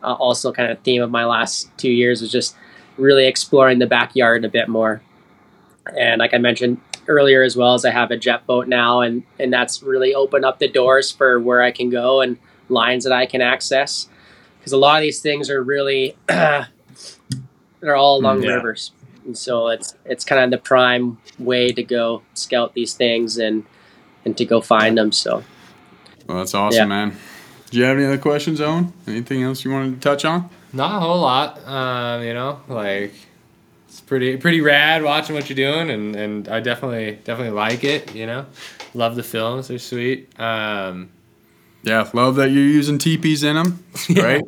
uh, 0.02 0.14
also 0.14 0.52
kind 0.52 0.70
of 0.70 0.78
theme 0.80 1.02
of 1.02 1.10
my 1.10 1.24
last 1.24 1.68
two 1.78 1.90
years 1.90 2.20
was 2.20 2.30
just 2.32 2.56
really 2.96 3.26
exploring 3.26 3.78
the 3.78 3.86
backyard 3.86 4.44
a 4.44 4.48
bit 4.48 4.68
more. 4.68 5.02
And 5.98 6.18
like 6.20 6.32
i 6.32 6.38
mentioned 6.38 6.80
earlier 7.06 7.42
as 7.42 7.54
well 7.56 7.74
as 7.74 7.84
i 7.84 7.90
have 7.90 8.10
a 8.10 8.16
jet 8.16 8.46
boat 8.46 8.66
now 8.66 9.02
and 9.02 9.22
and 9.38 9.52
that's 9.52 9.82
really 9.82 10.14
opened 10.14 10.42
up 10.46 10.58
the 10.58 10.68
doors 10.68 11.10
for 11.10 11.38
where 11.38 11.60
i 11.60 11.70
can 11.70 11.90
go 11.90 12.22
and 12.22 12.38
lines 12.70 13.04
that 13.04 13.12
i 13.12 13.26
can 13.26 13.42
access. 13.42 14.08
Because 14.58 14.72
a 14.72 14.78
lot 14.78 14.96
of 14.96 15.02
these 15.02 15.20
things 15.20 15.50
are 15.50 15.62
really 15.62 16.16
they're 16.28 16.66
all 17.96 18.18
along 18.18 18.42
Yeah. 18.42 18.54
rivers. 18.54 18.92
And 19.26 19.36
so 19.36 19.68
it's 19.68 19.94
it's 20.04 20.24
kind 20.24 20.42
of 20.42 20.50
the 20.50 20.58
prime 20.62 21.18
way 21.38 21.68
to 21.72 21.82
go 21.82 22.22
scout 22.34 22.72
these 22.74 22.94
things 22.94 23.38
and 23.38 23.64
and 24.24 24.36
to 24.38 24.44
go 24.44 24.60
find 24.60 24.96
them 24.98 25.12
so 25.12 25.42
Well, 26.26 26.38
that's 26.38 26.54
awesome, 26.54 26.78
Yeah. 26.78 26.86
man. 26.86 27.16
Do 27.70 27.78
you 27.78 27.84
have 27.84 27.96
any 27.96 28.06
other 28.06 28.18
questions, 28.18 28.60
Owen? 28.60 28.92
Anything 29.06 29.42
else 29.42 29.64
you 29.64 29.70
wanted 29.72 29.94
to 29.94 30.00
touch 30.08 30.24
on? 30.24 30.48
Not 30.72 30.96
a 30.96 31.00
whole 31.00 31.20
lot. 31.20 31.66
Um, 31.66 32.22
you 32.22 32.32
know, 32.34 32.60
like 32.68 33.12
it's 33.88 34.00
pretty 34.00 34.36
pretty 34.36 34.60
rad 34.60 35.02
watching 35.02 35.34
what 35.34 35.48
you're 35.48 35.56
doing, 35.56 35.90
and 35.90 36.14
and 36.16 36.48
I 36.48 36.60
definitely 36.60 37.18
definitely 37.24 37.54
like 37.54 37.84
it. 37.84 38.14
You 38.14 38.26
know, 38.26 38.46
love 38.94 39.16
the 39.16 39.22
films; 39.22 39.68
they're 39.68 39.78
sweet. 39.78 40.28
Um, 40.40 41.10
Yeah, 41.82 42.08
love 42.14 42.36
that 42.36 42.50
you're 42.50 42.62
using 42.62 42.98
teepees 42.98 43.42
in 43.44 43.56
them. 43.56 43.84
Right? 44.16 44.42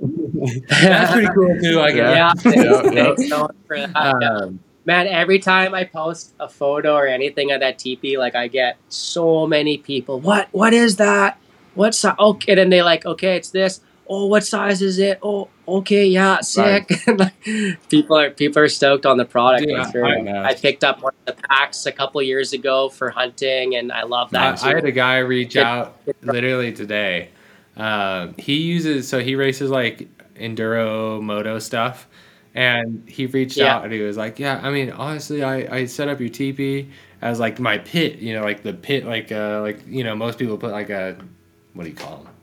that's 0.69 1.13
pretty 1.13 1.29
cool 1.35 1.59
too. 1.63 1.81
I 1.81 1.93
guess. 1.93 2.17
Yeah, 2.17 2.33
thanks, 2.35 2.57
Yeah, 2.57 2.83
yeah. 2.93 3.05
thanks 3.17 3.29
Nolan, 3.31 3.57
for 3.67 3.77
that. 3.79 3.93
Yeah. 4.21 4.29
Um, 4.29 4.61
Man, 4.87 5.09
every 5.09 5.41
time 5.41 5.75
I 5.75 5.85
post 5.85 6.33
a 6.39 6.49
photo 6.49 6.95
or 6.95 7.09
anything 7.09 7.51
of 7.51 7.61
that 7.61 7.79
teepee, 7.79 8.17
like 8.19 8.37
I 8.37 8.47
get 8.47 8.79
so 8.89 9.47
many 9.47 9.79
people. 9.79 10.21
What? 10.21 10.49
What 10.53 10.73
is 10.73 10.97
that? 10.97 11.41
What 11.75 11.95
size? 11.95 12.15
Okay, 12.19 12.53
and 12.53 12.59
then 12.59 12.71
they 12.71 12.83
like, 12.83 13.05
okay, 13.05 13.37
it's 13.37 13.51
this. 13.51 13.81
Oh, 14.09 14.27
what 14.27 14.47
size 14.47 14.83
is 14.83 15.01
it? 15.01 15.19
Oh, 15.23 15.49
okay, 15.67 16.07
yeah, 16.07 16.41
sick. 16.41 16.89
Like, 17.09 17.35
people 17.91 18.17
are 18.17 18.31
people 18.31 18.63
are 18.63 18.69
stoked 18.69 19.05
on 19.05 19.17
the 19.17 19.25
product. 19.25 19.67
Dude, 19.67 19.85
for 19.87 19.93
sure. 19.93 20.07
I- 20.07 20.21
know. 20.21 20.43
I 20.43 20.55
picked 20.55 20.85
up 20.85 21.03
one 21.03 21.13
of 21.27 21.35
the 21.35 21.43
packs 21.43 21.87
a 21.87 21.93
couple 21.93 22.23
years 22.23 22.53
ago 22.53 22.89
for 22.89 23.11
hunting, 23.11 23.75
and 23.75 23.91
I 23.91 24.05
love 24.05 24.29
I, 24.29 24.53
that. 24.53 24.63
I 24.65 24.69
had 24.69 24.83
too. 24.83 24.87
a 24.89 24.93
guy 24.93 25.19
reach 25.19 25.57
out 25.57 26.01
literally 26.23 26.73
today. 26.73 27.31
Um, 27.77 28.35
he 28.39 28.59
uses 28.59 29.09
so 29.09 29.19
he 29.19 29.35
races 29.35 29.71
like 29.71 30.09
enduro 30.37 31.21
moto 31.21 31.59
stuff, 31.59 32.07
and 32.57 33.09
he 33.09 33.27
reached 33.27 33.59
Yeah. 33.59 33.77
out 33.77 33.85
and 33.85 33.93
he 33.93 34.01
was 34.01 34.17
like, 34.17 34.41
"Yeah, 34.41 34.61
I 34.63 34.71
mean, 34.71 34.91
honestly, 34.91 35.45
I 35.45 35.77
I 35.77 35.87
set 35.87 36.09
up 36.09 36.21
your 36.21 36.31
teepee 36.31 36.91
as 37.23 37.41
like 37.41 37.61
my 37.61 37.79
pit, 37.79 38.19
you 38.19 38.35
know, 38.35 38.43
like 38.43 38.63
the 38.65 38.75
pit, 38.75 39.07
like 39.07 39.33
uh, 39.33 39.61
like 39.63 39.81
you 39.89 40.05
know, 40.05 40.17
most 40.17 40.39
people 40.39 40.59
put 40.59 40.73
like 40.73 40.91
a 40.91 41.17
what 41.75 41.85
do 41.85 41.91
you 41.91 41.97
call 41.97 42.19
them? 42.25 42.35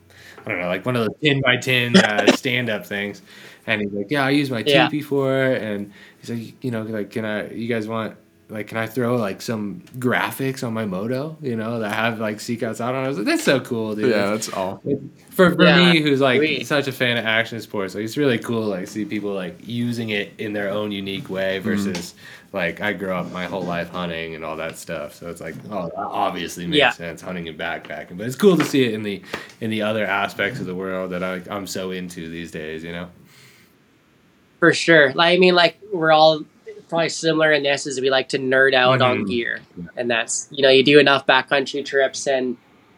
I 0.46 0.50
don't 0.50 0.60
know, 0.60 0.68
like 0.68 0.86
one 0.86 0.96
of 0.96 1.06
those 1.06 1.16
ten 1.22 1.40
by 1.42 1.56
tin 1.58 1.96
uh, 1.98 2.28
stand 2.32 2.70
up 2.70 2.86
things." 2.86 3.22
And 3.66 3.82
he's 3.82 3.92
like, 3.92 4.10
"Yeah, 4.10 4.24
I 4.26 4.30
use 4.30 4.50
my 4.50 4.62
Yeah. 4.64 4.88
teepee 4.88 5.02
for 5.02 5.34
it," 5.52 5.62
and 5.62 5.92
he's 6.20 6.30
like, 6.30 6.64
"You 6.64 6.70
know, 6.70 6.82
like, 6.82 7.10
can 7.10 7.24
I? 7.24 7.50
You 7.52 7.68
guys 7.68 7.88
want?" 7.88 8.16
Like, 8.50 8.68
can 8.68 8.76
I 8.76 8.86
throw 8.86 9.16
like 9.16 9.40
some 9.40 9.82
graphics 9.98 10.62
on 10.66 10.74
my 10.74 10.84
moto, 10.84 11.36
you 11.40 11.56
know, 11.56 11.80
that 11.80 11.94
have 11.94 12.20
like 12.20 12.40
Seek 12.40 12.62
Outside 12.62 12.94
on? 12.94 13.02
it? 13.02 13.06
I 13.06 13.08
was 13.08 13.16
like, 13.16 13.26
that's 13.26 13.42
so 13.42 13.58
cool, 13.58 13.94
dude. 13.94 14.10
yeah, 14.10 14.26
that's 14.26 14.52
all. 14.52 14.82
For, 15.30 15.54
for 15.54 15.64
Yeah, 15.64 15.92
me, 15.92 16.02
who's 16.02 16.20
like 16.20 16.38
sweet. 16.40 16.66
such 16.66 16.86
a 16.86 16.92
fan 16.92 17.16
of 17.16 17.24
action 17.24 17.58
sports, 17.62 17.94
like 17.94 18.04
it's 18.04 18.18
really 18.18 18.38
cool. 18.38 18.66
Like 18.66 18.86
see 18.86 19.06
people 19.06 19.32
like 19.32 19.56
using 19.66 20.10
it 20.10 20.32
in 20.38 20.52
their 20.52 20.68
own 20.70 20.92
unique 20.92 21.30
way 21.30 21.58
mm-hmm. 21.58 21.68
versus 21.68 22.14
like 22.52 22.82
I 22.82 22.92
grew 22.92 23.12
up 23.14 23.32
my 23.32 23.46
whole 23.46 23.64
life 23.64 23.88
hunting 23.88 24.34
and 24.34 24.44
all 24.44 24.56
that 24.56 24.76
stuff. 24.76 25.14
So 25.14 25.30
it's 25.30 25.40
like 25.40 25.54
oh, 25.70 25.86
that 25.86 25.96
obviously 25.96 26.66
makes 26.66 26.78
Yeah. 26.78 26.90
sense 26.90 27.22
hunting 27.22 27.48
and 27.48 27.58
backpacking, 27.58 28.18
but 28.18 28.26
it's 28.26 28.36
cool 28.36 28.58
to 28.58 28.64
see 28.64 28.84
it 28.84 28.92
in 28.92 29.02
the 29.02 29.22
in 29.62 29.70
the 29.70 29.80
other 29.80 30.04
aspects 30.04 30.60
of 30.60 30.66
the 30.66 30.74
world 30.74 31.12
that 31.12 31.24
I, 31.24 31.40
I'm 31.50 31.66
so 31.66 31.92
into 31.92 32.28
these 32.28 32.50
days. 32.50 32.84
You 32.84 32.92
know. 32.92 33.08
For 34.60 34.72
sure. 34.74 35.14
Like 35.14 35.34
I 35.34 35.38
mean, 35.38 35.54
like 35.54 35.78
we're 35.92 36.12
all 36.12 36.44
probably 36.94 37.08
similar 37.08 37.52
in 37.52 37.62
this 37.62 37.86
is 37.86 38.00
we 38.00 38.10
like 38.10 38.28
to 38.30 38.38
nerd 38.38 38.74
out 38.74 39.02
on 39.02 39.24
Mhm. 39.24 39.28
gear. 39.28 39.60
And 39.96 40.10
that's 40.10 40.48
you 40.50 40.62
know, 40.62 40.70
you 40.70 40.82
do 40.82 40.98
enough 40.98 41.26
backcountry 41.26 41.84
trips 41.84 42.26
and 42.26 42.56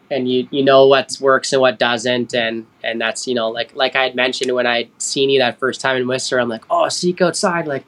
and 0.09 0.29
you 0.31 0.47
you 0.51 0.63
know 0.63 0.87
what 0.87 1.17
works 1.19 1.51
and 1.51 1.61
what 1.61 1.77
doesn't 1.79 2.33
and 2.33 2.65
and 2.83 3.01
that's 3.01 3.27
you 3.27 3.35
know 3.35 3.49
like 3.49 3.75
like 3.75 3.95
I 3.95 4.03
had 4.03 4.15
mentioned 4.15 4.53
when 4.53 4.65
I 4.65 4.83
would 4.83 5.01
seen 5.01 5.29
you 5.29 5.39
that 5.39 5.59
first 5.59 5.81
time 5.81 5.97
in 5.97 6.07
Whistler, 6.07 6.39
I'm 6.39 6.49
like, 6.49 6.63
oh 6.69 6.87
seek 6.89 7.21
outside, 7.21 7.67
like 7.67 7.85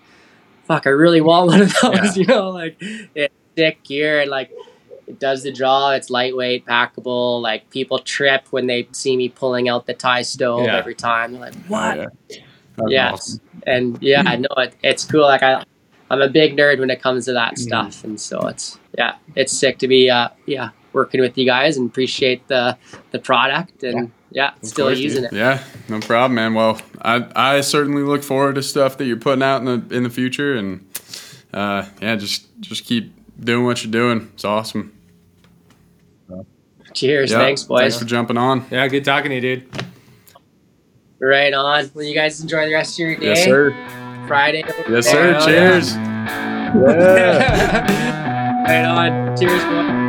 fuck, 0.66 0.86
I 0.86 0.92
really 0.92 1.22
want 1.22 1.48
one 1.48 1.62
of 1.62 1.74
those, 1.82 2.18
you 2.18 2.26
know, 2.26 2.50
like 2.50 2.76
it's 3.16 3.34
sick 3.58 3.84
gear 3.84 4.20
and 4.22 4.30
like 4.30 4.52
it 5.08 5.20
does 5.20 5.42
the 5.44 5.52
draw, 5.52 5.92
it's 5.92 6.10
lightweight, 6.12 6.66
packable, 6.68 7.42
like 7.42 7.70
people 7.72 7.98
trip 8.00 8.46
when 8.52 8.68
they 8.68 8.88
see 8.92 9.18
me 9.18 9.28
pulling 9.30 9.68
out 9.68 9.88
the 9.88 9.94
Ti 9.96 10.22
stove 10.24 10.66
Yeah. 10.66 10.78
every 10.78 10.94
time. 10.94 11.32
They're 11.32 11.42
like, 11.42 11.56
What? 11.68 11.98
Yeah. 11.98 12.08
Yeah 12.88 13.12
awesome. 13.14 13.42
and 13.68 13.98
yeah 14.02 14.24
i 14.26 14.38
know 14.38 14.48
it, 14.58 14.74
it's 14.82 15.04
cool 15.04 15.24
like 15.24 15.44
i 15.44 15.64
i'm 16.10 16.22
a 16.22 16.30
big 16.30 16.56
nerd 16.56 16.80
when 16.80 16.90
it 16.90 17.02
comes 17.02 17.26
to 17.26 17.34
that 17.34 17.58
stuff 17.58 18.04
and 18.04 18.20
so 18.20 18.48
it's 18.48 18.80
yeah 18.98 19.16
it's 19.36 19.52
sick 19.52 19.78
to 19.78 19.88
be 19.88 20.10
uh 20.10 20.30
yeah 20.46 20.70
working 20.94 21.22
with 21.22 21.38
you 21.38 21.46
guys 21.46 21.78
and 21.78 21.90
appreciate 21.90 22.48
the 22.48 22.78
the 23.12 23.20
product 23.20 23.84
and 23.84 24.12
yeah, 24.32 24.54
still 24.62 24.88
course, 24.88 25.00
using 25.00 25.24
dude. 25.24 25.34
it 25.34 25.38
Yeah, 25.38 25.64
no 25.88 26.00
problem, 26.00 26.36
man. 26.36 26.54
Well, 26.54 26.80
I 27.02 27.26
I 27.36 27.62
certainly 27.62 28.04
look 28.04 28.24
forward 28.24 28.56
to 28.56 28.64
stuff 28.64 28.98
that 28.98 29.06
you're 29.06 29.18
putting 29.18 29.44
out 29.44 29.58
in 29.62 29.66
the 29.66 29.96
in 29.96 30.04
the 30.04 30.10
future, 30.10 30.56
and 30.56 30.88
uh, 31.54 31.86
yeah, 32.02 32.16
just 32.16 32.48
just 32.60 32.86
keep 32.86 33.14
doing 33.40 33.66
what 33.66 33.84
you're 33.84 33.92
doing. 33.92 34.30
It's 34.34 34.46
awesome. 34.46 34.96
cheers 36.94 37.32
Yeah, 37.32 37.38
thanks 37.38 37.64
boys 37.64 37.82
Thanks 37.82 38.00
for 38.00 38.06
jumping 38.06 38.38
on. 38.38 38.66
Yeah, 38.72 38.88
good 38.88 39.06
talking 39.06 39.30
to 39.30 39.36
you, 39.36 39.42
dude. 39.42 39.84
right 41.20 41.54
on 41.54 41.90
well 41.94 42.06
you 42.06 42.16
guys 42.16 42.42
enjoy 42.42 42.66
the 42.66 42.74
rest 42.74 42.96
of 42.96 43.00
your 43.00 43.16
day 43.16 43.28
Yes, 43.28 43.44
sir. 43.44 43.72
Friday 44.30 44.64
Yes, 44.88 45.08
sir. 45.08 45.40
Cheers. 45.44 45.96
right 48.70 48.86
on 48.86 49.36
cheers. 49.36 50.09